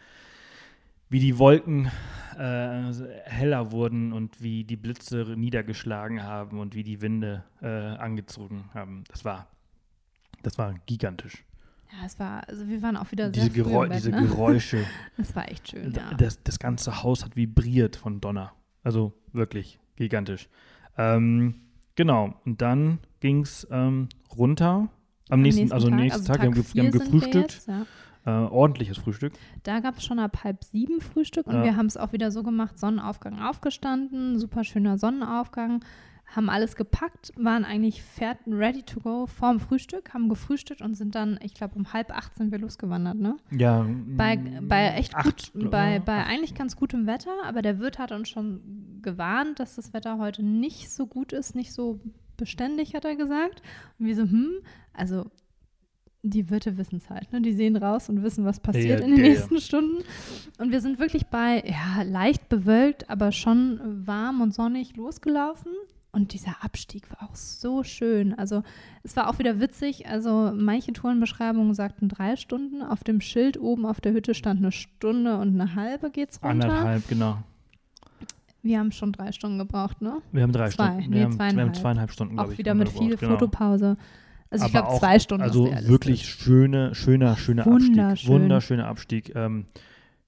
wie 1.12 1.20
die 1.20 1.38
Wolken 1.38 1.92
äh, 2.40 2.94
heller 3.26 3.72
wurden 3.72 4.14
und 4.14 4.42
wie 4.42 4.64
die 4.64 4.78
Blitze 4.78 5.36
niedergeschlagen 5.38 6.24
haben 6.24 6.58
und 6.58 6.74
wie 6.74 6.84
die 6.84 7.02
Winde 7.02 7.44
äh, 7.62 7.68
angezogen 7.68 8.70
haben. 8.74 9.04
Das 9.10 9.26
war, 9.26 9.48
das 10.42 10.58
war 10.58 10.74
gigantisch. 10.86 11.44
Ja, 11.92 12.06
es 12.06 12.18
war, 12.18 12.48
also 12.48 12.66
wir 12.70 12.82
waren 12.82 12.96
auch 12.96 13.12
wieder 13.12 13.30
Diese, 13.30 13.52
sehr 13.52 13.66
früh 13.66 13.70
Gerä 13.70 13.84
im 13.84 13.90
Bett, 13.90 13.98
diese 13.98 14.12
ne? 14.12 14.22
Geräusche. 14.22 14.86
Das 15.18 15.36
war 15.36 15.52
echt 15.52 15.70
schön, 15.72 15.92
ja. 15.92 16.14
das, 16.14 16.42
das 16.44 16.58
ganze 16.58 17.04
Haus 17.04 17.26
hat 17.26 17.36
vibriert 17.36 17.98
von 17.98 18.22
Donner. 18.22 18.54
Also 18.82 19.12
wirklich 19.34 19.80
gigantisch. 19.98 20.48
Ähm, 20.98 21.56
genau. 21.96 22.34
Und 22.46 22.62
dann 22.62 23.00
ging 23.20 23.42
es 23.42 23.68
ähm, 23.70 24.08
runter. 24.36 24.88
Am, 25.30 25.42
nächsten, 25.42 25.72
also 25.74 25.88
am 25.88 25.94
Tag, 25.94 26.00
nächsten 26.00 26.22
also 26.22 26.34
Tag, 26.34 26.42
wir 26.42 26.50
haben, 26.50 26.74
wir 26.74 26.84
haben 26.84 26.92
gefrühstückt. 26.92 27.52
jetzt, 27.54 27.68
ja. 27.68 27.86
Äh, 28.26 28.30
ordentliches 28.30 28.98
Frühstück. 29.00 29.34
Da 29.64 29.80
gab 29.80 29.98
es 29.98 30.06
schon 30.06 30.20
ab 30.20 30.44
halb 30.44 30.64
sieben 30.64 31.02
Frühstück 31.02 31.48
und 31.48 31.56
Ja. 31.56 31.64
wir 31.64 31.76
haben 31.76 31.88
es 31.88 31.98
auch 31.98 32.14
wieder 32.14 32.30
so 32.32 32.44
gemacht, 32.44 32.78
Sonnenaufgang 32.78 33.40
aufgestanden, 33.42 34.38
super 34.38 34.64
schöner 34.64 34.98
Sonnenaufgang, 35.00 35.84
haben 36.28 36.50
alles 36.50 36.76
gepackt, 36.76 37.34
waren 37.36 37.66
eigentlich 37.66 38.04
fertig, 38.04 38.46
ready 38.54 38.84
to 38.84 39.00
go 39.02 39.26
vorm 39.26 39.60
Frühstück, 39.60 40.14
haben 40.14 40.30
gefrühstückt 40.30 40.82
und 40.82 40.94
sind 40.96 41.16
dann, 41.16 41.40
ich 41.42 41.54
glaube, 41.56 41.76
um 41.76 41.92
halb 41.94 42.16
acht 42.16 42.36
sind 42.36 42.52
wir 42.52 42.60
losgewandert, 42.60 43.18
ne? 43.18 43.38
Ja. 43.52 43.86
Bei, 44.16 44.38
mm, 44.38 44.68
bei 44.68 44.90
echt 44.92 45.16
acht, 45.16 45.52
gut, 45.54 45.70
bei, 45.72 46.00
bei 46.00 46.20
acht. 46.22 46.30
eigentlich 46.30 46.54
ganz 46.56 46.76
gutem 46.78 47.08
Wetter, 47.08 47.32
aber 47.44 47.62
der 47.62 47.80
Wirt 47.80 48.00
hat 48.00 48.12
uns 48.12 48.30
schon 48.30 49.00
gewarnt, 49.02 49.60
dass 49.60 49.76
das 49.76 49.94
Wetter 49.94 50.20
heute 50.20 50.44
nicht 50.44 50.90
so 50.92 51.06
gut 51.08 51.34
ist, 51.34 51.56
nicht 51.56 51.74
so 51.74 52.00
beständig, 52.38 52.94
hat 52.96 53.04
er 53.04 53.16
gesagt. 53.16 53.62
Und 54.00 54.06
wir 54.06 54.16
so, 54.16 54.22
hm, 54.24 54.52
also 54.94 55.26
die 56.24 56.50
Wirte 56.50 56.78
wissen 56.78 56.98
es 56.98 57.10
halt, 57.10 57.32
ne? 57.34 57.42
Die 57.42 57.54
sehen 57.54 57.76
raus 57.76 58.08
und 58.10 58.22
wissen, 58.24 58.46
was 58.46 58.60
passiert 58.60 59.00
Ja, 59.00 59.06
in 59.06 59.12
den 59.12 59.20
ja, 59.20 59.26
ja. 59.26 59.30
nächsten 59.32 59.60
Stunden. 59.60 60.04
Und 60.60 60.72
wir 60.72 60.80
sind 60.82 61.00
wirklich 61.00 61.28
bei, 61.28 61.64
ja, 61.66 62.04
leicht 62.04 62.48
bewölkt, 62.50 63.10
aber 63.10 63.32
schon 63.32 63.80
warm 64.06 64.42
und 64.42 64.54
sonnig 64.54 64.96
losgelaufen. 64.96 65.72
Und 66.14 66.34
dieser 66.34 66.58
Abstieg 66.62 67.10
war 67.10 67.30
auch 67.30 67.36
so 67.36 67.84
schön. 67.84 68.34
Also 68.38 68.64
es 69.02 69.16
war 69.16 69.30
auch 69.30 69.40
wieder 69.40 69.60
witzig. 69.62 70.08
Also 70.08 70.52
manche 70.54 70.92
Tourenbeschreibungen 70.92 71.74
sagten 71.74 72.10
drei 72.10 72.36
Stunden. 72.36 72.82
Auf 72.82 73.04
dem 73.06 73.22
Schild 73.22 73.58
oben 73.58 73.86
auf 73.86 74.02
der 74.02 74.12
Hütte 74.12 74.34
stand 74.34 74.60
eine 74.60 74.74
Stunde 74.74 75.38
und 75.38 75.60
eine 75.60 75.74
halbe 75.76 76.12
geht's 76.12 76.36
runter. 76.44 76.50
Anderthalb, 76.70 77.08
genau. 77.08 77.38
Wir 78.62 78.78
haben 78.78 78.92
schon 78.92 79.12
drei 79.14 79.32
Stunden 79.32 79.58
gebraucht, 79.58 80.02
ne? 80.02 80.18
Wir 80.32 80.44
haben 80.44 80.52
drei 80.52 80.70
Zwei, 80.70 80.86
Stunden. 80.88 81.10
nee, 81.10 81.16
wir, 81.16 81.24
haben, 81.24 81.32
wir 81.32 81.38
zweieinhalb. 81.38 81.68
haben 81.70 81.74
zweieinhalb 81.74 82.12
Stunden, 82.12 82.34
glaube 82.36 82.48
Auch 82.50 82.52
ich. 82.52 82.58
wieder 82.60 82.74
mit 82.76 82.90
viel 82.90 83.16
gebraucht, 83.16 83.40
genau. 83.40 83.96
Also 84.52 84.66
ich 84.66 84.72
glaube 84.72 85.00
zwei 85.00 85.18
Stunden. 85.18 85.44
Also 85.44 85.72
wirklich 85.88 86.26
schöne, 86.26 86.94
schöner, 86.94 87.38
schöner 87.38 87.66
Abstieg. 87.66 87.90
Wunderschön. 87.90 88.30
Wunderschöner 88.34 88.88
Abstieg. 88.88 89.34
Ähm, 89.36 89.66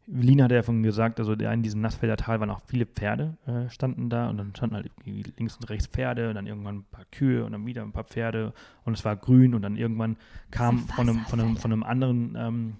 Lina 0.07 0.45
hat 0.45 0.51
ja 0.51 0.63
von 0.63 0.83
gesagt, 0.83 1.19
also 1.19 1.33
in 1.33 1.63
diesem 1.63 1.81
Nassfelder 1.81 2.17
Tal 2.17 2.39
waren 2.39 2.49
auch 2.49 2.61
viele 2.67 2.85
Pferde, 2.85 3.37
äh, 3.45 3.69
standen 3.69 4.09
da 4.09 4.29
und 4.29 4.37
dann 4.37 4.53
standen 4.55 4.75
halt 4.75 4.91
links 5.05 5.55
und 5.55 5.69
rechts 5.69 5.87
Pferde 5.87 6.29
und 6.29 6.35
dann 6.35 6.47
irgendwann 6.47 6.79
ein 6.79 6.85
paar 6.91 7.05
Kühe 7.05 7.45
und 7.45 7.53
dann 7.53 7.65
wieder 7.65 7.83
ein 7.83 7.93
paar 7.93 8.03
Pferde 8.03 8.53
und 8.83 8.97
es 8.97 9.05
war 9.05 9.15
grün 9.15 9.53
und 9.53 9.61
dann 9.61 9.77
irgendwann 9.77 10.17
kam 10.51 10.79
von 10.79 11.09
einem, 11.09 11.19
von, 11.25 11.39
einem, 11.39 11.57
von 11.57 11.71
einem 11.71 11.83
anderen, 11.83 12.35
ähm, 12.37 12.73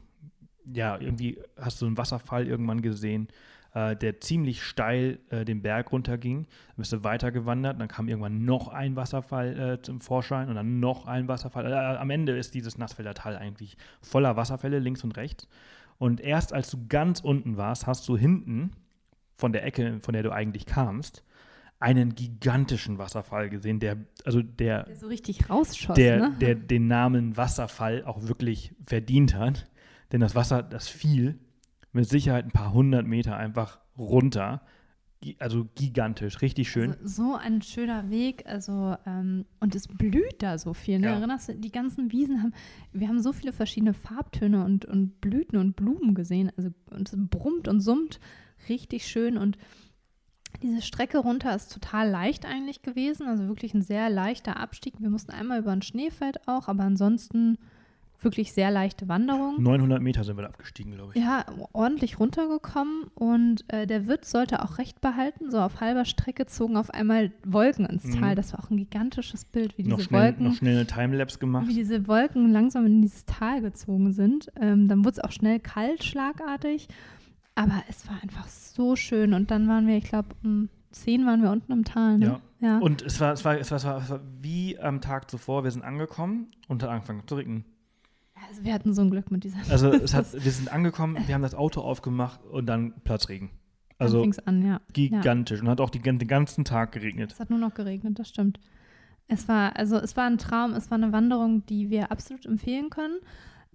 ja, 0.66 1.00
irgendwie 1.00 1.40
hast 1.60 1.82
du 1.82 1.86
einen 1.86 1.98
Wasserfall 1.98 2.46
irgendwann 2.46 2.82
gesehen, 2.82 3.30
äh, 3.74 3.96
der 3.96 4.20
ziemlich 4.22 4.64
steil 4.64 5.20
äh, 5.30 5.46
den 5.46 5.62
Berg 5.62 5.92
runterging. 5.92 6.44
Dann 6.44 6.76
bist 6.78 6.94
du 6.94 7.04
weitergewandert, 7.04 7.80
dann 7.80 7.88
kam 7.88 8.08
irgendwann 8.08 8.46
noch 8.46 8.68
ein 8.68 8.96
Wasserfall 8.96 9.60
äh, 9.60 9.82
zum 9.82 10.02
Vorschein 10.02 10.50
und 10.50 10.56
dann 10.56 10.80
noch 10.80 11.06
ein 11.06 11.28
Wasserfall. 11.28 11.72
Äh, 11.72 11.76
am 11.76 12.10
Ende 12.10 12.38
ist 12.38 12.54
dieses 12.54 12.78
Nassfelder 12.78 13.14
Tal 13.14 13.36
eigentlich 13.38 13.78
voller 14.02 14.36
Wasserfälle 14.36 14.80
links 14.80 15.04
und 15.04 15.18
rechts. 15.18 15.48
Und 15.98 16.22
erst 16.22 16.54
als 16.54 16.70
du 16.70 16.88
ganz 16.88 17.20
unten 17.20 17.58
warst, 17.58 17.88
hast 17.88 18.08
du 18.08 18.18
hinten 18.18 18.72
von 19.36 19.54
der 19.54 19.66
Ecke, 19.66 20.00
von 20.02 20.14
der 20.14 20.24
du 20.24 20.32
eigentlich 20.32 20.66
kamst, 20.66 21.24
einen 21.80 22.16
gigantischen 22.16 22.98
Wasserfall 22.98 23.50
gesehen, 23.50 23.80
der, 23.80 23.98
also 24.24 24.42
der, 24.42 24.84
Der 24.84 24.96
so 24.96 25.08
richtig 25.08 25.50
rausschoss, 25.50 25.96
der, 25.96 26.18
ne? 26.18 26.36
der 26.40 26.56
den 26.56 26.88
Namen 26.88 27.36
Wasserfall 27.36 28.06
auch 28.06 28.26
wirklich 28.28 28.74
verdient 28.86 29.36
hat. 29.36 29.68
Denn 30.12 30.22
das 30.22 30.36
Wasser, 30.36 30.64
das 30.64 30.88
fiel 30.88 31.40
mit 31.94 32.10
Sicherheit 32.10 32.46
ein 32.46 32.52
paar 32.52 32.74
hundert 32.74 33.08
Meter 33.08 33.38
einfach 33.38 33.80
runter. 33.98 34.62
Also 35.40 35.70
gigantisch, 35.76 36.42
richtig 36.42 36.70
schön. 36.70 36.92
Also 36.92 37.24
so 37.24 37.36
ein 37.36 37.62
schöner 37.62 38.10
Weg, 38.10 38.46
also 38.46 38.98
ähm, 39.06 39.46
und 39.62 39.74
es 39.74 39.88
blüht 39.88 40.42
da 40.44 40.58
so 40.58 40.74
viel. 40.74 41.00
Ne? 41.00 41.08
Ja. 41.08 41.14
Erinnerst 41.14 41.48
du, 41.48 41.56
die 41.56 41.72
ganzen 41.72 42.12
Wiesen 42.12 42.44
haben, 42.44 42.54
wir 42.92 43.08
haben 43.08 43.22
so 43.22 43.32
viele 43.32 43.54
verschiedene 43.54 43.94
Farbtöne 43.94 44.66
und, 44.66 44.84
und 44.84 45.22
Blüten 45.22 45.58
und 45.58 45.78
Blumen 45.78 46.14
gesehen. 46.14 46.52
Also 46.58 46.72
und 46.92 47.14
es 47.14 47.16
brummt 47.18 47.70
und 47.70 47.80
summt 47.80 48.20
richtig 48.68 49.08
schön 49.08 49.38
und 49.38 49.58
diese 50.62 50.82
Strecke 50.82 51.18
runter 51.18 51.56
ist 51.56 51.74
total 51.74 52.10
leicht 52.10 52.46
eigentlich 52.46 52.82
gewesen, 52.82 53.28
also 53.28 53.48
wirklich 53.48 53.74
ein 53.74 53.82
sehr 53.82 54.10
leichter 54.10 54.58
Abstieg. 54.58 54.96
Wir 55.00 55.10
mussten 55.10 55.32
einmal 55.32 55.60
über 55.60 55.72
ein 55.72 55.82
Schneefeld 55.82 56.48
auch, 56.48 56.68
aber 56.68 56.84
ansonsten 56.84 57.58
wirklich 58.24 58.54
sehr 58.54 58.72
leichte 58.72 59.08
Wanderung. 59.08 59.62
900 59.62 60.02
Meter 60.02 60.24
sind 60.24 60.38
wir 60.38 60.44
da 60.44 60.50
abgestiegen, 60.50 60.94
glaube 60.94 61.14
ich. 61.16 61.22
Ja, 61.24 61.46
ordentlich 61.74 62.20
runtergekommen 62.20 63.06
und 63.16 63.66
äh, 63.68 63.86
der 63.88 64.08
Wirt 64.08 64.26
sollte 64.26 64.64
auch 64.64 64.78
recht 64.78 65.02
behalten. 65.02 65.52
So 65.52 65.60
auf 65.60 65.82
halber 65.82 66.06
Strecke 66.06 66.46
zogen 66.46 66.78
auf 66.78 66.90
einmal 66.90 67.32
Wolken 67.46 67.86
ins 67.86 68.04
Mhm. 68.06 68.20
Tal. 68.20 68.36
Das 68.36 68.54
war 68.54 68.60
auch 68.64 68.70
ein 68.70 68.78
gigantisches 68.78 69.46
Bild, 69.46 69.78
wie 69.78 69.84
noch, 69.84 69.98
diese 69.98 70.10
schnell, 70.10 70.22
Wolken, 70.24 70.46
noch 70.46 70.56
schnell 70.56 70.76
eine 70.78 70.88
Timelapse 70.88 71.40
gemacht. 71.40 71.68
wie 71.68 71.74
diese 71.76 72.08
Wolken 72.08 72.52
langsam 72.52 72.86
in 72.86 73.02
dieses 73.02 73.26
Tal 73.26 73.62
gezogen 73.62 74.14
sind. 74.14 74.52
Ähm, 74.60 74.88
dann 74.88 75.00
wurde 75.06 75.18
es 75.18 75.20
auch 75.20 75.32
schnell 75.32 75.60
kalt, 75.60 76.04
schlagartig. 76.04 76.88
Aber 77.56 77.84
es 77.90 78.08
war 78.08 78.16
einfach 78.24 78.48
so 78.48 78.96
schön. 78.96 79.34
Und 79.34 79.52
dann 79.52 79.68
waren 79.68 79.86
wir, 79.88 79.98
ich 79.98 80.06
glaube, 80.06 80.30
um 80.44 80.70
10 80.92 81.26
waren 81.26 81.42
wir 81.42 81.52
unten 81.52 81.72
im 81.72 81.84
Tal. 81.86 82.18
Ne? 82.18 82.26
Ja. 82.62 82.68
ja. 82.68 82.78
Und 82.80 83.02
es 83.02 83.20
war, 83.20 83.34
es, 83.34 83.44
war, 83.46 83.58
es, 83.60 83.70
war, 83.72 83.78
es, 83.78 83.86
war, 83.86 83.98
es 84.02 84.10
war 84.10 84.20
wie 84.42 84.80
am 84.80 85.02
Tag 85.02 85.30
zuvor, 85.30 85.64
wir 85.64 85.72
sind 85.72 85.84
angekommen 85.84 86.48
und 86.68 86.82
hat 86.84 86.90
angefangen 86.90 87.24
zu 87.28 87.36
regnen. 87.36 87.66
Also 88.50 88.64
wir 88.64 88.74
hatten 88.74 88.94
so 88.94 89.02
ein 89.02 89.10
Glück 89.10 89.32
mit 89.32 89.44
dieser 89.44 89.58
Also 89.70 89.92
es 89.92 90.14
hat, 90.14 90.34
wir 90.34 90.52
sind 90.52 90.72
angekommen, 90.72 91.18
wir 91.26 91.36
haben 91.36 91.42
das 91.42 91.56
Auto 91.56 91.82
aufgemacht 91.82 92.44
und 92.46 92.66
dann 92.66 92.94
Platzregen. 93.04 93.50
Also 93.98 94.22
fing's 94.22 94.40
an, 94.40 94.62
ja. 94.62 94.68
ja. 94.74 94.82
gigantisch. 94.92 95.62
Und 95.62 95.70
hat 95.70 95.80
auch 95.80 95.90
die, 95.90 96.00
den 96.00 96.20
ganzen 96.28 96.66
Tag 96.66 96.92
geregnet. 96.92 97.32
Es 97.32 97.40
hat 97.40 97.50
nur 97.50 97.60
noch 97.60 97.74
geregnet, 97.74 98.20
das 98.20 98.30
stimmt. 98.30 98.60
Es 99.28 99.48
war, 99.48 99.76
also 99.78 99.98
es 99.98 100.18
war 100.18 100.26
ein 100.26 100.38
Traum, 100.38 100.74
es 100.74 100.92
war 100.92 100.98
eine 100.98 101.12
Wanderung, 101.12 101.66
die 101.66 101.90
wir 101.90 102.12
absolut 102.12 102.46
empfehlen 102.46 102.90
können. 102.90 103.20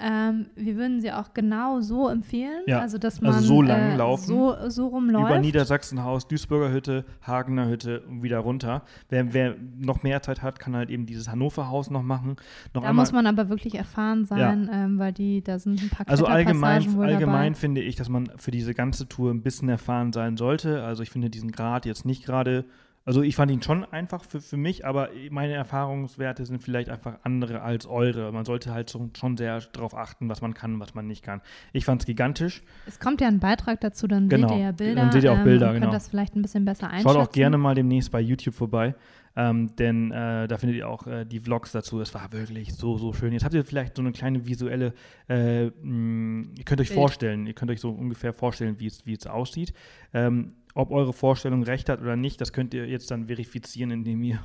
Ähm, 0.00 0.46
wir 0.54 0.76
würden 0.76 1.00
sie 1.00 1.12
auch 1.12 1.34
genau 1.34 1.80
so 1.80 2.08
empfehlen. 2.08 2.62
Ja, 2.66 2.80
Also, 2.80 2.98
dass 2.98 3.20
man 3.20 3.34
also 3.34 3.46
so 3.46 3.62
lang 3.62 3.92
äh, 3.92 3.96
laufen. 3.96 4.26
So, 4.26 4.56
so 4.68 4.86
rumläuft. 4.88 5.30
Über 5.30 5.38
Niedersachsenhaus, 5.38 6.28
Duisburger 6.28 6.72
Hütte, 6.72 7.04
Hagener 7.22 7.68
Hütte 7.68 8.00
und 8.02 8.22
wieder 8.22 8.38
runter. 8.38 8.82
Wer, 9.08 9.32
wer 9.32 9.56
noch 9.78 10.02
mehr 10.02 10.22
Zeit 10.22 10.42
hat, 10.42 10.58
kann 10.60 10.76
halt 10.76 10.90
eben 10.90 11.06
dieses 11.06 11.28
Hannover 11.28 11.68
Haus 11.68 11.90
noch 11.90 12.02
machen. 12.02 12.36
Noch 12.74 12.82
da 12.82 12.88
einmal, 12.88 13.04
muss 13.04 13.12
man 13.12 13.26
aber 13.26 13.48
wirklich 13.48 13.74
erfahren 13.74 14.24
sein, 14.24 14.70
ähm, 14.72 14.98
weil 14.98 15.12
die, 15.12 15.42
da 15.42 15.58
sind 15.58 15.82
ein 15.82 15.88
paar 15.88 16.08
also 16.08 16.26
allgemein, 16.26 16.82
allgemein 17.00 17.52
dabei. 17.52 17.54
finde 17.54 17.80
ich, 17.82 17.96
dass 17.96 18.08
man 18.08 18.30
für 18.36 18.50
diese 18.50 18.74
ganze 18.74 19.08
Tour 19.08 19.32
ein 19.32 19.42
bisschen 19.42 19.68
erfahren 19.68 20.12
sein 20.12 20.36
sollte. 20.36 20.82
Also 20.82 21.02
ich 21.02 21.10
finde 21.10 21.30
diesen 21.30 21.50
Grad 21.50 21.86
jetzt 21.86 22.04
nicht 22.04 22.24
gerade 22.24 22.64
Also 23.08 23.22
ich 23.22 23.36
fand 23.36 23.50
ihn 23.50 23.62
schon 23.62 23.86
einfach 23.86 24.22
für, 24.22 24.38
für 24.38 24.58
mich, 24.58 24.84
aber 24.84 25.08
meine 25.30 25.54
Erfahrungswerte 25.54 26.44
sind 26.44 26.62
vielleicht 26.62 26.90
einfach 26.90 27.14
andere 27.22 27.62
als 27.62 27.86
eure. 27.86 28.30
Man 28.32 28.44
sollte 28.44 28.74
halt 28.74 28.90
schon, 28.90 29.12
schon 29.16 29.38
sehr 29.38 29.60
darauf 29.72 29.94
achten, 29.94 30.28
was 30.28 30.42
man 30.42 30.52
kann, 30.52 30.78
was 30.78 30.94
man 30.94 31.06
nicht 31.06 31.22
kann. 31.24 31.40
Ich 31.72 31.86
fand 31.86 32.02
es 32.02 32.06
gigantisch. 32.06 32.62
Es 32.86 33.00
kommt 33.00 33.22
ja 33.22 33.28
ein 33.28 33.38
Beitrag 33.38 33.80
dazu, 33.80 34.08
dann 34.08 34.28
genau. 34.28 34.48
seht 34.48 34.58
ihr 34.58 34.62
ja 34.62 34.72
Bilder. 34.72 35.00
Dann 35.00 35.10
seht 35.10 35.24
ihr 35.24 35.32
auch 35.32 35.42
Bilder, 35.42 35.68
ähm, 35.68 35.74
genau. 35.76 35.86
könnt 35.86 35.94
das 35.94 36.08
vielleicht 36.08 36.36
ein 36.36 36.42
bisschen 36.42 36.66
besser 36.66 36.90
einschätzen. 36.90 37.08
Schaut 37.08 37.28
auch 37.28 37.32
gerne 37.32 37.56
mal 37.56 37.74
demnächst 37.74 38.12
bei 38.12 38.20
YouTube 38.20 38.54
vorbei, 38.54 38.94
ähm, 39.36 39.74
denn 39.76 40.10
äh, 40.10 40.48
da 40.48 40.58
findet 40.58 40.76
ihr 40.78 40.88
auch 40.88 41.06
äh, 41.06 41.24
die 41.24 41.40
Vlogs 41.40 41.72
dazu. 41.72 42.00
Es 42.00 42.14
war 42.14 42.32
wirklich 42.32 42.74
so, 42.74 42.98
so 42.98 43.12
schön. 43.12 43.32
Jetzt 43.32 43.44
habt 43.44 43.54
ihr 43.54 43.64
vielleicht 43.64 43.96
so 43.96 44.02
eine 44.02 44.12
kleine 44.12 44.46
visuelle, 44.46 44.94
äh, 45.28 45.66
mh, 45.66 46.48
ihr 46.58 46.64
könnt 46.64 46.80
euch 46.80 46.90
vorstellen, 46.90 47.46
ihr 47.46 47.54
könnt 47.54 47.70
euch 47.70 47.80
so 47.80 47.90
ungefähr 47.90 48.32
vorstellen, 48.32 48.78
wie 48.80 48.86
es, 48.86 49.06
wie 49.06 49.14
es 49.14 49.26
aussieht. 49.26 49.72
Ähm, 50.12 50.54
ob 50.74 50.90
eure 50.90 51.12
Vorstellung 51.12 51.62
recht 51.64 51.88
hat 51.88 52.00
oder 52.00 52.16
nicht, 52.16 52.40
das 52.40 52.52
könnt 52.52 52.72
ihr 52.72 52.86
jetzt 52.86 53.10
dann 53.10 53.26
verifizieren, 53.26 53.90
indem 53.90 54.22
ihr 54.22 54.40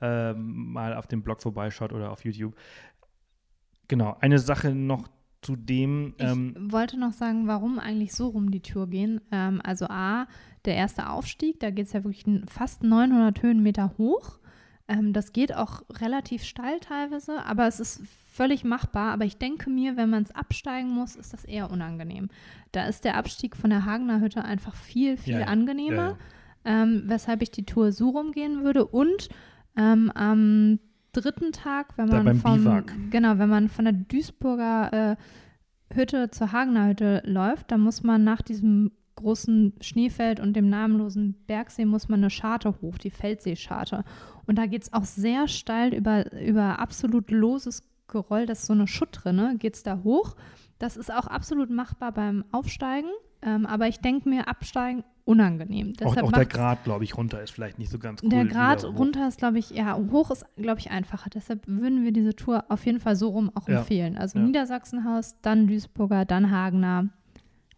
ähm, 0.00 0.72
mal 0.72 0.94
auf 0.94 1.06
dem 1.06 1.22
Blog 1.22 1.42
vorbeischaut 1.42 1.92
oder 1.92 2.10
auf 2.10 2.24
YouTube. 2.24 2.54
Genau, 3.88 4.16
eine 4.20 4.38
Sache 4.40 4.74
noch 4.74 5.08
zu 5.46 5.54
dem. 5.54 6.14
Ähm, 6.18 6.54
ich 6.56 6.72
wollte 6.72 6.98
noch 6.98 7.12
sagen, 7.12 7.46
warum 7.46 7.78
eigentlich 7.78 8.12
so 8.12 8.28
rum 8.28 8.50
die 8.50 8.60
Tour 8.60 8.88
gehen. 8.88 9.20
Ähm, 9.30 9.60
also 9.62 9.86
A, 9.86 10.26
der 10.64 10.74
erste 10.74 11.08
Aufstieg, 11.08 11.60
da 11.60 11.70
geht 11.70 11.86
es 11.86 11.92
ja 11.92 12.02
wirklich 12.02 12.24
fast 12.48 12.82
900 12.82 13.40
Höhenmeter 13.42 13.94
hoch. 13.96 14.40
Ähm, 14.88 15.12
das 15.12 15.32
geht 15.32 15.54
auch 15.54 15.82
relativ 16.00 16.42
steil 16.42 16.80
teilweise, 16.80 17.44
aber 17.44 17.68
es 17.68 17.78
ist 17.78 18.02
völlig 18.28 18.64
machbar. 18.64 19.12
Aber 19.12 19.24
ich 19.24 19.38
denke 19.38 19.70
mir, 19.70 19.96
wenn 19.96 20.10
man 20.10 20.24
es 20.24 20.32
absteigen 20.32 20.90
muss, 20.90 21.14
ist 21.14 21.32
das 21.32 21.44
eher 21.44 21.70
unangenehm. 21.70 22.28
Da 22.72 22.86
ist 22.86 23.04
der 23.04 23.16
Abstieg 23.16 23.56
von 23.56 23.70
der 23.70 23.84
Hagener 23.84 24.20
Hütte 24.20 24.44
einfach 24.44 24.74
viel, 24.74 25.16
viel 25.16 25.40
ja. 25.40 25.46
angenehmer, 25.46 26.18
Ja, 26.64 26.72
ja. 26.72 26.82
Ähm, 26.82 27.04
weshalb 27.06 27.42
ich 27.42 27.52
die 27.52 27.64
Tour 27.64 27.92
so 27.92 28.10
rumgehen 28.10 28.64
würde. 28.64 28.84
Und 28.84 29.28
ähm, 29.76 30.10
am 30.12 30.80
dritten 31.20 31.52
Tag, 31.52 31.96
wenn 31.96 32.08
man 32.08 32.36
vom, 32.36 32.84
genau, 33.10 33.38
wenn 33.38 33.48
man 33.48 33.68
von 33.68 33.84
der 33.84 33.94
Duisburger 33.94 34.92
äh, 34.92 35.16
Hütte 35.94 36.30
zur 36.30 36.52
Hagener 36.52 36.88
Hütte 36.88 37.22
läuft, 37.24 37.70
dann 37.70 37.80
muss 37.80 38.02
man 38.02 38.24
nach 38.24 38.42
diesem 38.42 38.92
großen 39.16 39.74
Schneefeld 39.80 40.40
und 40.40 40.54
dem 40.54 40.68
namenlosen 40.68 41.34
Bergsee 41.46 41.86
muss 41.86 42.08
man 42.08 42.20
eine 42.20 42.30
Scharte 42.30 42.74
hoch, 42.80 42.98
die 42.98 43.10
Feldseescharte. 43.10 44.04
Und 44.46 44.56
da 44.56 44.66
geht 44.66 44.82
es 44.82 44.92
auch 44.92 45.04
sehr 45.04 45.48
steil 45.48 45.94
über, 45.94 46.32
über 46.40 46.78
absolut 46.78 47.30
loses 47.30 47.82
Geröll, 48.08 48.46
das 48.46 48.60
ist 48.60 48.66
so 48.66 48.72
eine 48.72 48.86
Schuttrinne, 48.86 49.56
geht 49.58 49.74
es 49.74 49.82
da 49.82 50.00
hoch. 50.04 50.36
Das 50.78 50.96
ist 50.96 51.12
auch 51.12 51.26
absolut 51.26 51.70
machbar 51.70 52.12
beim 52.12 52.44
Aufsteigen, 52.52 53.10
ähm, 53.46 53.64
aber 53.64 53.88
ich 53.88 54.00
denke 54.00 54.28
mir, 54.28 54.46
absteigen 54.48 55.04
unangenehm. 55.24 55.92
auch, 55.92 55.96
Deshalb 55.96 56.26
auch 56.26 56.32
der 56.32 56.40
macht's- 56.42 56.54
Grad, 56.54 56.84
glaube 56.84 57.04
ich, 57.04 57.16
runter 57.16 57.42
ist 57.42 57.50
vielleicht 57.50 57.78
nicht 57.78 57.90
so 57.90 57.98
ganz 57.98 58.22
cool. 58.22 58.28
der 58.28 58.44
Grad 58.44 58.84
runter 58.84 59.26
ist, 59.26 59.38
glaube 59.38 59.58
ich, 59.58 59.70
ja, 59.70 59.96
hoch 60.12 60.30
ist, 60.30 60.44
glaube 60.56 60.78
ich, 60.80 60.90
einfacher. 60.90 61.30
Deshalb 61.30 61.66
würden 61.66 62.04
wir 62.04 62.12
diese 62.12 62.34
Tour 62.36 62.64
auf 62.68 62.84
jeden 62.86 63.00
Fall 63.00 63.16
so 63.16 63.30
rum 63.30 63.50
auch 63.54 63.66
Ja. 63.68 63.78
empfehlen. 63.78 64.18
Also 64.18 64.38
Ja. 64.38 64.44
Niedersachsenhaus, 64.44 65.36
dann 65.42 65.66
Duisburger, 65.66 66.24
dann 66.26 66.50
Hagener. 66.50 67.08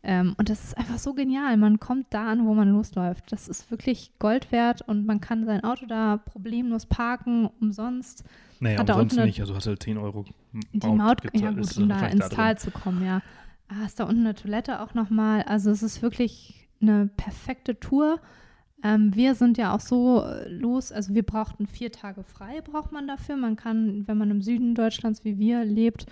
Ähm, 0.02 0.34
und 0.38 0.48
das 0.48 0.62
ist 0.62 0.78
einfach 0.78 0.98
so 0.98 1.12
genial. 1.14 1.56
Man 1.56 1.80
kommt 1.80 2.06
da 2.10 2.26
an, 2.28 2.46
wo 2.46 2.54
man 2.54 2.68
losläuft. 2.70 3.32
Das 3.32 3.48
ist 3.48 3.70
wirklich 3.70 4.12
Gold 4.18 4.52
wert 4.52 4.82
und 4.82 5.06
man 5.06 5.20
kann 5.20 5.44
sein 5.44 5.64
Auto 5.64 5.86
da 5.86 6.18
problemlos 6.18 6.86
parken, 6.86 7.48
umsonst. 7.60 8.24
Naja, 8.60 8.80
umsonst 8.80 9.16
nicht. 9.18 9.40
Also 9.40 9.54
hast 9.54 9.66
du 9.66 9.70
halt 9.70 9.82
10 9.82 9.98
Euro 9.98 10.24
Die 10.72 10.86
Maut, 10.86 11.22
ja 11.24 11.30
gezahlt, 11.30 11.56
gut, 11.56 11.64
ist 11.64 11.78
um 11.78 11.88
da 11.88 12.06
ins. 12.06 12.28
Tal 12.28 12.58
zu 12.58 12.70
kommen, 12.70 13.04
ja. 13.04 13.22
Ah, 13.68 13.84
ist 13.86 14.00
da 14.00 14.04
unten 14.04 14.20
eine 14.20 14.34
Toilette 14.34 14.80
auch 14.80 14.94
nochmal. 14.94 15.42
Also 15.42 15.70
es 15.70 15.82
ist 15.82 16.00
wirklich 16.02 16.68
eine 16.80 17.06
perfekte 17.16 17.78
Tour. 17.78 18.18
Ähm, 18.82 19.14
wir 19.14 19.34
sind 19.34 19.58
ja 19.58 19.74
auch 19.74 19.80
so 19.80 20.22
äh, 20.22 20.48
los, 20.48 20.92
also 20.92 21.12
wir 21.14 21.24
brauchten 21.24 21.66
vier 21.66 21.90
Tage 21.90 22.22
frei, 22.22 22.60
braucht 22.62 22.92
man 22.92 23.06
dafür. 23.08 23.36
Man 23.36 23.56
kann, 23.56 24.06
wenn 24.06 24.16
man 24.16 24.30
im 24.30 24.40
Süden 24.40 24.74
Deutschlands 24.74 25.24
wie 25.24 25.38
wir 25.38 25.64
lebt, 25.64 26.06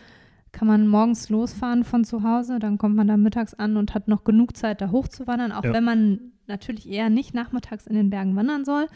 kann 0.52 0.66
man 0.66 0.88
morgens 0.88 1.28
losfahren 1.28 1.84
von 1.84 2.04
zu 2.04 2.22
Hause, 2.22 2.58
dann 2.58 2.78
kommt 2.78 2.96
man 2.96 3.06
da 3.06 3.16
mittags 3.16 3.54
an 3.54 3.76
und 3.76 3.94
hat 3.94 4.08
noch 4.08 4.24
genug 4.24 4.56
Zeit, 4.56 4.80
da 4.80 4.90
hochzuwandern, 4.90 5.52
auch 5.52 5.64
Ja. 5.64 5.72
wenn 5.72 5.84
man 5.84 6.20
natürlich 6.46 6.88
eher 6.88 7.08
nicht 7.10 7.34
nachmittags 7.34 7.86
in 7.86 7.94
den 7.94 8.10
Bergen 8.10 8.34
wandern 8.36 8.64
soll, 8.64 8.86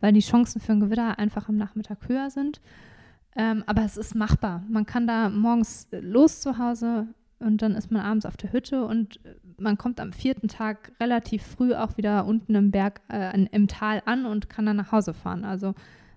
weil 0.00 0.12
die 0.12 0.20
Chancen 0.20 0.60
für 0.60 0.72
ein 0.72 0.80
Gewitter 0.80 1.18
einfach 1.18 1.48
am 1.48 1.56
Nachmittag 1.56 2.08
höher 2.08 2.30
sind. 2.30 2.60
Ähm, 3.34 3.64
aber 3.66 3.82
es 3.84 3.96
ist 3.96 4.14
machbar. 4.14 4.62
Man 4.68 4.86
kann 4.86 5.06
da 5.06 5.28
morgens 5.30 5.88
äh, 5.90 6.00
los 6.00 6.40
zu 6.40 6.58
Hause 6.58 7.08
und 7.38 7.62
dann 7.62 7.74
ist 7.74 7.90
man 7.90 8.02
abends 8.02 8.26
auf 8.26 8.36
der 8.36 8.52
Hütte 8.52 8.84
und 8.84 9.24
äh, 9.24 9.34
man 9.58 9.76
kommt 9.78 10.00
am 10.00 10.12
vierten 10.12 10.48
Tag 10.48 10.92
relativ 11.00 11.42
früh 11.42 11.74
auch 11.74 11.96
wieder 11.96 12.26
unten 12.26 12.54
im 12.54 12.70
Berg, 12.70 13.00
äh, 13.10 13.46
im 13.50 13.68
Tal 13.68 14.02
an 14.06 14.26
und 14.26 14.48
kann 14.48 14.66
dann 14.66 14.76
nach 14.76 14.92
Hause 14.92 15.14
fahren. 15.14 15.44
Also 15.44 15.74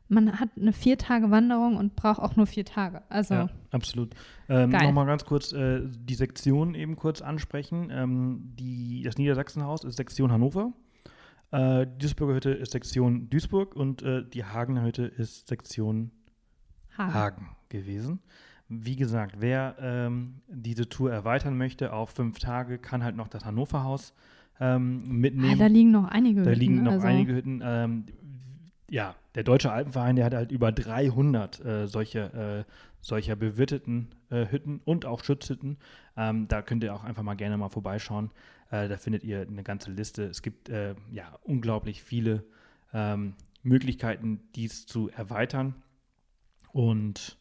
man 0.07 0.39
hat 0.39 0.49
eine 0.57 0.73
vier 0.73 0.97
Tage 0.97 1.29
Wanderung 1.29 1.77
und 1.77 1.95
braucht 1.95 2.19
auch 2.19 2.35
nur 2.35 2.47
vier 2.47 2.65
Tage. 2.65 3.03
Also 3.09 3.35
Ja, 3.35 3.49
absolut. 3.71 4.15
Ähm. 4.49 4.71
Nochmal 4.71 5.05
ganz 5.05 5.23
kurz 5.23 5.53
äh, 5.53 5.81
die 5.85 6.15
Sektion 6.15 6.73
eben 6.73 6.95
kurz 6.95 7.21
ansprechen. 7.21 7.89
Ähm, 7.91 8.53
die, 8.59 9.03
das 9.03 9.17
Niedersachsenhaus 9.17 9.83
ist 9.83 9.97
Sektion 9.97 10.31
Hannover. 10.31 10.73
Äh, 11.51 11.85
die 11.85 11.99
Duisburger 11.99 12.35
Hütte 12.35 12.51
ist 12.51 12.71
Sektion 12.71 13.29
Duisburg 13.29 13.75
und 13.75 14.01
äh, 14.01 14.23
die 14.27 14.43
Hagener 14.43 14.83
Hütte 14.83 15.03
ist 15.03 15.47
Sektion 15.47 16.11
Hagen. 16.97 17.13
Hagen 17.13 17.49
gewesen. 17.69 18.19
Wie 18.69 18.95
gesagt, 18.95 19.37
wer 19.39 19.75
ähm, 19.81 20.35
diese 20.47 20.87
Tour 20.87 21.11
erweitern 21.11 21.57
möchte 21.57 21.91
auf 21.91 22.11
fünf 22.11 22.37
Tage, 22.39 22.77
kann 22.77 23.03
halt 23.03 23.15
noch 23.15 23.27
das 23.27 23.43
Hannover 23.43 23.83
Haus 23.83 24.13
ähm, 24.59 25.01
Ah, 25.03 25.07
mitnehmen. 25.11 25.57
da 25.59 25.65
liegen 25.67 25.91
noch 25.91 26.07
einige 26.07 26.43
Da 26.43 26.51
Hütten, 26.51 26.59
liegen 26.59 26.83
noch 26.83 26.91
also, 26.93 27.07
einige 27.07 27.33
Hütten. 27.35 27.61
Ähm, 27.63 28.05
ja, 28.89 29.15
der 29.35 29.43
Deutsche 29.43 29.71
Alpenverein, 29.71 30.15
der 30.15 30.25
hat 30.25 30.33
halt 30.33 30.51
über 30.51 30.71
300 30.71 31.63
äh, 31.65 31.87
solcher, 31.87 32.59
äh, 32.59 32.63
solcher 33.01 33.35
bewirteten 33.35 34.09
äh, 34.29 34.45
Hütten 34.51 34.81
und 34.85 35.05
auch 35.05 35.23
Schutzhütten. 35.23 35.77
Ähm, 36.17 36.47
da 36.47 36.61
könnt 36.61 36.83
ihr 36.83 36.93
auch 36.93 37.03
einfach 37.03 37.23
mal 37.23 37.35
gerne 37.35 37.57
mal 37.57 37.69
vorbeischauen. 37.69 38.29
Äh, 38.71 38.87
da 38.87 38.97
findet 38.97 39.23
ihr 39.23 39.41
eine 39.41 39.63
ganze 39.63 39.91
Liste. 39.91 40.25
Es 40.25 40.41
gibt 40.41 40.69
äh, 40.69 40.93
ja 41.11 41.37
unglaublich 41.43 42.03
viele 42.03 42.43
ähm, 42.93 43.33
Möglichkeiten, 43.63 44.41
dies 44.55 44.85
zu 44.85 45.09
erweitern. 45.09 45.75
Und 46.71 47.37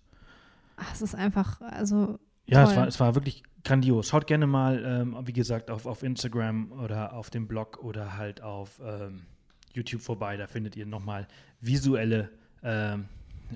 Ach, 0.79 0.93
es 0.93 1.03
ist 1.03 1.15
einfach, 1.15 1.61
also 1.61 2.19
ja, 2.47 2.63
es 2.63 2.71
Toll. 2.71 2.79
war, 2.79 2.87
es 2.87 3.01
war 3.01 3.15
wirklich 3.15 3.43
grandios. 3.65 4.09
Schaut 4.09 4.27
gerne 4.27 4.47
mal, 4.47 4.83
ähm, 4.85 5.17
wie 5.25 5.33
gesagt, 5.33 5.71
auf, 5.71 5.87
auf 5.87 6.03
Instagram 6.03 6.73
oder 6.73 7.13
auf 7.13 7.31
dem 7.31 7.47
Blog 7.47 7.83
oder 7.83 8.17
halt 8.17 8.43
auf 8.43 8.81
ähm, 8.83 9.23
YouTube 9.75 10.01
vorbei. 10.01 10.37
Da 10.37 10.47
findet 10.47 10.77
ihr 10.77 10.87
nochmal 10.87 11.27
visuelle 11.61 12.31
ähm, 12.63 13.07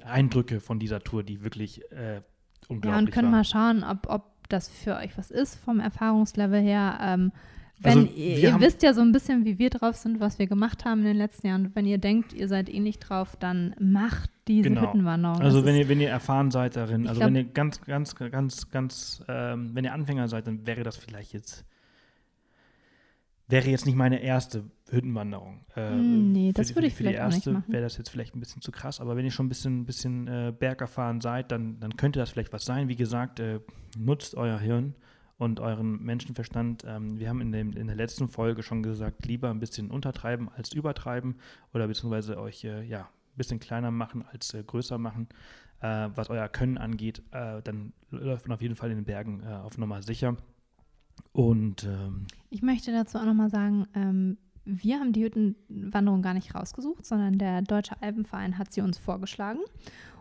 Eindrücke 0.04 0.60
von 0.60 0.78
dieser 0.78 1.00
Tour, 1.00 1.22
die 1.22 1.42
wirklich 1.42 1.80
äh, 1.92 2.16
ja, 2.16 2.22
unglaublich 2.68 3.06
und 3.06 3.10
können 3.12 3.32
war. 3.32 3.38
mal 3.38 3.44
schauen, 3.44 3.84
ob, 3.84 4.08
ob 4.08 4.48
das 4.48 4.68
für 4.68 4.96
euch 4.96 5.16
was 5.16 5.30
ist 5.30 5.54
vom 5.56 5.80
Erfahrungslevel 5.80 6.60
her. 6.60 6.98
Ähm, 7.00 7.32
wenn 7.80 7.98
Also, 8.00 8.12
ihr, 8.12 8.38
ihr 8.38 8.60
wisst 8.60 8.82
ja 8.82 8.94
so 8.94 9.00
ein 9.00 9.12
bisschen, 9.12 9.44
wie 9.44 9.58
wir 9.58 9.70
drauf 9.70 9.96
sind, 9.96 10.20
was 10.20 10.38
wir 10.38 10.46
gemacht 10.46 10.84
haben 10.84 11.00
in 11.00 11.06
den 11.06 11.16
letzten 11.16 11.46
Jahren. 11.46 11.70
Wenn 11.74 11.86
ihr 11.86 11.98
denkt, 11.98 12.32
ihr 12.32 12.46
seid 12.48 12.68
ähnlich 12.68 12.98
drauf, 12.98 13.36
dann 13.36 13.74
macht 13.80 14.30
diese 14.48 14.68
Genau. 14.68 14.82
Hüttenwanderung. 14.88 15.40
Also 15.40 15.64
wenn 15.64 15.76
ihr, 15.76 15.88
wenn 15.88 16.00
ihr 16.00 16.08
erfahren 16.10 16.50
seid 16.50 16.76
darin, 16.76 17.06
also 17.06 17.20
glaub- 17.20 17.28
wenn 17.28 17.36
ihr 17.36 17.44
ganz, 17.44 17.80
ganz, 17.82 18.14
ganz, 18.14 18.70
ganz, 18.70 19.22
ähm, 19.28 19.70
wenn 19.74 19.84
ihr 19.84 19.92
Anfänger 19.92 20.28
seid, 20.28 20.46
dann 20.46 20.66
wäre 20.66 20.82
das 20.82 20.96
vielleicht 20.96 21.32
jetzt, 21.32 21.64
wäre 23.48 23.68
jetzt 23.68 23.86
nicht 23.86 23.96
meine 23.96 24.22
erste 24.22 24.64
Hüttenwanderung. 24.90 25.64
Äh, 25.76 25.90
Mm, 25.94 26.32
nee, 26.32 26.52
das 26.52 26.68
die- 26.68 26.74
würde 26.76 26.86
ich 26.88 26.94
Für 26.94 27.02
die 27.02 27.08
vielleicht 27.10 27.20
auch 27.22 27.26
nicht 27.26 27.36
erste 27.36 27.52
machen. 27.52 27.72
wäre 27.72 27.82
das 27.82 27.96
jetzt 27.98 28.08
vielleicht 28.10 28.34
ein 28.34 28.40
bisschen 28.40 28.62
zu 28.62 28.72
krass, 28.72 29.00
aber 29.00 29.16
wenn 29.16 29.24
ihr 29.24 29.30
schon 29.30 29.46
ein 29.46 29.48
bisschen, 29.50 29.84
bisschen 29.84 30.26
äh, 30.26 30.52
bergerfahren 30.58 31.20
seid, 31.20 31.52
dann, 31.52 31.78
dann 31.80 31.96
könnte 31.96 32.18
das 32.18 32.30
vielleicht 32.30 32.52
was 32.52 32.64
sein. 32.64 32.88
Wie 32.88 32.96
gesagt, 32.96 33.40
äh, 33.40 33.60
nutzt 33.98 34.34
euer 34.36 34.58
Hirn 34.58 34.94
und 35.38 35.60
euren 35.60 36.02
Menschenverstand. 36.02 36.84
Ähm, 36.86 37.18
wir 37.18 37.28
haben 37.28 37.40
in, 37.40 37.52
dem, 37.52 37.72
in 37.72 37.86
der 37.88 37.96
letzten 37.96 38.28
Folge 38.28 38.62
schon 38.62 38.82
gesagt, 38.82 39.26
lieber 39.26 39.50
ein 39.50 39.60
bisschen 39.60 39.90
untertreiben 39.90 40.48
als 40.56 40.72
übertreiben 40.72 41.36
oder 41.74 41.86
beziehungsweise 41.88 42.38
euch 42.40 42.64
äh, 42.64 42.82
ja, 42.84 43.08
bisschen 43.36 43.60
kleiner 43.60 43.90
machen 43.90 44.24
als 44.32 44.54
äh, 44.54 44.62
größer 44.62 44.98
machen. 44.98 45.28
Äh, 45.80 46.10
was 46.14 46.30
euer 46.30 46.48
Können 46.48 46.78
angeht, 46.78 47.22
äh, 47.32 47.60
dann 47.62 47.92
läuft 48.10 48.46
man 48.46 48.54
auf 48.54 48.62
jeden 48.62 48.76
Fall 48.76 48.90
in 48.90 48.96
den 48.96 49.04
Bergen 49.04 49.42
äh, 49.42 49.54
auf 49.54 49.78
Nummer 49.78 50.02
sicher. 50.02 50.36
Und 51.32 51.84
ähm, 51.84 52.26
Ich 52.50 52.62
möchte 52.62 52.92
dazu 52.92 53.18
auch 53.18 53.24
nochmal 53.24 53.50
sagen, 53.50 53.86
ähm, 53.94 54.38
wir 54.64 55.00
haben 55.00 55.12
die 55.12 55.24
Hüttenwanderung 55.24 56.22
gar 56.22 56.34
nicht 56.34 56.54
rausgesucht, 56.54 57.04
sondern 57.04 57.38
der 57.38 57.62
Deutsche 57.62 58.00
Alpenverein 58.00 58.58
hat 58.58 58.72
sie 58.72 58.80
uns 58.80 58.96
vorgeschlagen. 58.98 59.60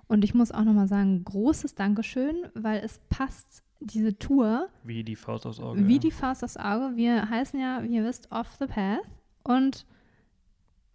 Und 0.07 0.24
ich 0.24 0.34
muss 0.34 0.51
auch 0.51 0.64
nochmal 0.64 0.88
sagen, 0.88 1.24
großes 1.24 1.76
Dankeschön, 1.76 2.47
weil 2.53 2.84
es 2.84 2.99
passt, 3.09 3.64
diese 3.80 4.18
Tour, 4.18 4.68
wie 4.84 5.03
die 5.03 5.16
Faust 5.16 5.45
aufs 5.45 5.59
Auge. 5.59 5.88
wie 5.88 5.93
ja. 5.93 5.99
die 5.99 6.12
Faust 6.12 6.43
aufs 6.43 6.57
Auge. 6.57 6.95
Wir 6.95 7.30
heißen 7.30 7.59
ja, 7.59 7.82
wie 7.84 7.95
ihr 7.95 8.03
wisst, 8.03 8.32
Off 8.32 8.55
the 8.59 8.68
Path. 8.68 8.99
Und 9.43 9.86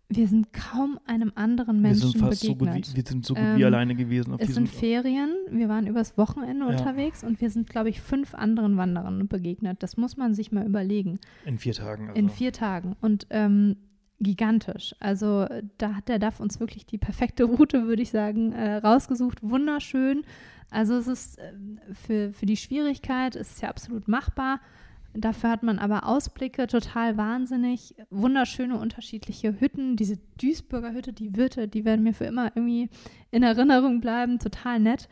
wir 0.09 0.29
sind 0.29 0.53
kaum 0.53 0.99
einem 1.07 1.33
anderen 1.35 1.77
wir 1.77 1.89
Menschen 1.89 2.11
sind 2.13 2.21
fast 2.21 2.41
so 2.41 2.49
gut, 2.55 2.59
begegnet. 2.69 2.93
wie, 2.93 2.97
wir 2.97 3.05
sind 3.07 3.27
so 3.27 3.35
gut 3.35 3.43
Ähm, 3.43 3.59
wie 3.59 3.65
alleine 3.65 3.95
gewesen 3.97 4.35
auf 4.35 4.41
es 4.41 4.55
sind 4.55 4.69
Ferien, 4.69 5.31
wir 5.51 5.69
waren 5.69 5.87
übers 5.87 6.17
Wochenende 6.17 6.65
Ja. 6.65 6.73
unterwegs 6.73 7.25
und 7.25 7.41
wir 7.41 7.51
sind, 7.51 7.69
glaube 7.69 7.89
ich, 7.89 8.01
fünf 8.01 8.35
anderen 8.35 8.77
Wanderern 8.77 9.27
begegnet. 9.27 9.83
Das 9.83 9.97
muss 9.97 10.17
man 10.17 10.35
sich 10.35 10.53
mal 10.53 10.65
überlegen. 10.65 11.19
in 11.45 11.59
vier 11.59 11.73
Tagen. 11.75 12.09
Also. 12.09 12.19
In 12.19 12.31
vier 12.31 12.53
Tagen. 12.53 12.95
Und 13.01 13.27
ähm, 13.31 13.77
gigantisch. 14.21 14.95
Also 15.01 15.47
da 15.79 15.95
hat 15.97 16.09
der 16.09 16.19
DAF 16.19 16.41
uns 16.41 16.61
wirklich 16.61 16.87
die 16.87 16.99
perfekte 16.99 17.45
Route, 17.45 17.87
würde 17.87 18.03
ich 18.03 18.11
sagen, 18.11 18.53
äh, 18.53 18.77
rausgesucht. 18.77 19.43
Wunderschön. 19.43 20.23
Also 20.71 20.95
es 20.95 21.07
ist 21.07 21.39
äh, 21.39 21.53
für, 21.93 22.33
für 22.33 22.47
die 22.47 22.57
Schwierigkeit 22.57 23.37
ist 23.37 23.57
es 23.57 23.61
ja 23.61 23.69
absolut 23.69 24.09
machbar. 24.09 24.61
Dafür 25.19 25.51
hat 25.51 25.63
man 25.63 25.79
aber 25.79 26.07
Ausblicke, 26.07 26.67
total 26.67 27.17
wahnsinnig. 27.17 27.95
Wunderschöne 28.11 28.79
unterschiedliche 28.79 29.61
Hütten. 29.61 29.97
Diese 29.97 30.19
Duisburger 30.41 30.93
Hütte, 30.93 31.13
die 31.13 31.37
Wirte, 31.37 31.69
die 31.69 31.85
werden 31.85 32.03
mir 32.03 32.15
für 32.15 32.25
immer 32.25 32.53
irgendwie 32.55 32.89
in 33.31 33.43
Erinnerung 33.43 34.01
bleiben. 34.01 34.39
Total 34.39 34.81
nett. 34.81 35.09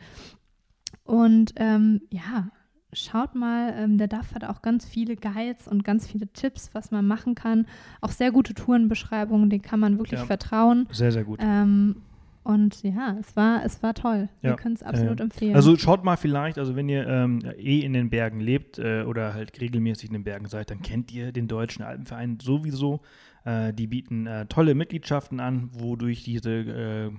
Und 1.03 1.53
ähm, 1.57 2.01
ja, 2.09 2.49
schaut 2.93 3.35
mal, 3.35 3.73
ähm, 3.77 3.97
der 3.97 4.07
DAF 4.07 4.33
hat 4.33 4.43
auch 4.43 4.61
ganz 4.61 4.85
viele 4.85 5.15
Guides 5.15 5.67
und 5.67 5.83
ganz 5.83 6.07
viele 6.07 6.27
Tipps, 6.27 6.69
was 6.73 6.91
man 6.91 7.05
machen 7.05 7.35
kann. 7.35 7.67
Auch 8.01 8.11
sehr 8.11 8.31
gute 8.31 8.53
Tourenbeschreibungen, 8.53 9.49
denen 9.49 9.61
kann 9.61 9.79
man 9.79 9.97
wirklich 9.97 10.19
ja, 10.19 10.25
vertrauen. 10.25 10.87
Sehr, 10.91 11.11
sehr 11.11 11.23
gut. 11.23 11.39
Ähm, 11.41 12.01
und 12.45 12.83
ja, 12.83 13.17
es 13.19 13.35
war, 13.35 13.65
es 13.65 13.81
war 13.81 13.95
toll. 13.95 14.29
Ja. 14.43 14.51
Wir 14.51 14.55
können 14.55 14.75
es 14.75 14.83
absolut 14.83 15.19
äh, 15.19 15.23
empfehlen. 15.23 15.55
Also 15.55 15.75
schaut 15.77 16.03
mal 16.03 16.15
vielleicht, 16.15 16.59
also 16.59 16.75
wenn 16.75 16.87
ihr 16.87 17.07
ähm, 17.07 17.39
eh 17.57 17.79
in 17.79 17.93
den 17.93 18.11
Bergen 18.11 18.39
lebt 18.39 18.77
äh, 18.77 19.01
oder 19.01 19.33
halt 19.33 19.59
regelmäßig 19.59 20.09
in 20.09 20.13
den 20.13 20.23
Bergen 20.23 20.45
seid, 20.45 20.69
dann 20.69 20.83
kennt 20.83 21.11
ihr 21.11 21.31
den 21.31 21.47
Deutschen 21.47 21.83
Alpenverein 21.83 22.37
sowieso. 22.39 23.01
Äh, 23.45 23.73
die 23.73 23.87
bieten 23.87 24.27
äh, 24.27 24.45
tolle 24.45 24.75
Mitgliedschaften 24.75 25.39
an, 25.39 25.71
wodurch 25.73 26.23
diese 26.23 26.51
äh, 26.51 27.11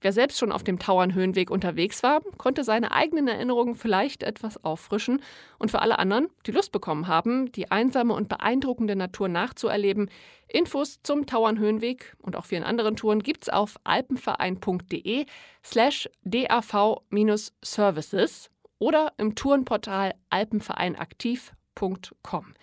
Wer 0.00 0.12
selbst 0.12 0.38
schon 0.38 0.52
auf 0.52 0.62
dem 0.62 0.78
Tauernhöhenweg 0.78 1.50
unterwegs 1.50 2.02
war, 2.02 2.20
konnte 2.36 2.62
seine 2.64 2.92
eigenen 2.92 3.28
Erinnerungen 3.28 3.74
vielleicht 3.74 4.22
etwas 4.22 4.62
auffrischen 4.64 5.22
und 5.58 5.70
für 5.70 5.82
alle 5.82 5.98
anderen, 5.98 6.28
die 6.46 6.52
Lust 6.52 6.72
bekommen 6.72 7.08
haben, 7.08 7.52
die 7.52 7.70
einsame 7.70 8.14
und 8.14 8.28
beeindruckende 8.28 8.96
Natur 8.96 9.28
nachzuerleben, 9.28 10.10
Infos 10.46 11.00
zum 11.02 11.26
Tauernhöhenweg 11.26 12.16
und 12.22 12.36
auch 12.36 12.46
vielen 12.46 12.64
anderen 12.64 12.96
Touren 12.96 13.22
gibt's 13.22 13.48
auf 13.48 13.76
alpenverein.de 13.84 15.26
slash 15.64 16.10
dav-services 16.24 18.50
oder 18.78 19.12
im 19.18 19.34
Tourenportal 19.34 20.14
alpenvereinaktiv.com. 20.30 22.54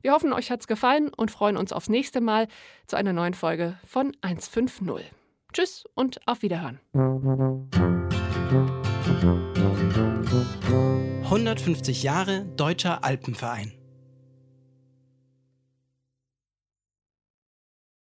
Wir 0.00 0.12
hoffen, 0.12 0.32
euch 0.32 0.52
hat's 0.52 0.68
gefallen 0.68 1.10
und 1.14 1.32
freuen 1.32 1.56
uns 1.56 1.72
aufs 1.72 1.88
nächste 1.88 2.20
Mal 2.20 2.46
zu 2.86 2.96
einer 2.96 3.12
neuen 3.12 3.34
Folge 3.34 3.76
von 3.84 4.12
150. 4.22 5.10
Tschüss 5.56 5.84
und 5.94 6.20
auf 6.26 6.42
Wiederhören. 6.42 6.80
150 11.24 12.02
Jahre 12.02 12.44
Deutscher 12.56 13.02
Alpenverein. 13.02 13.72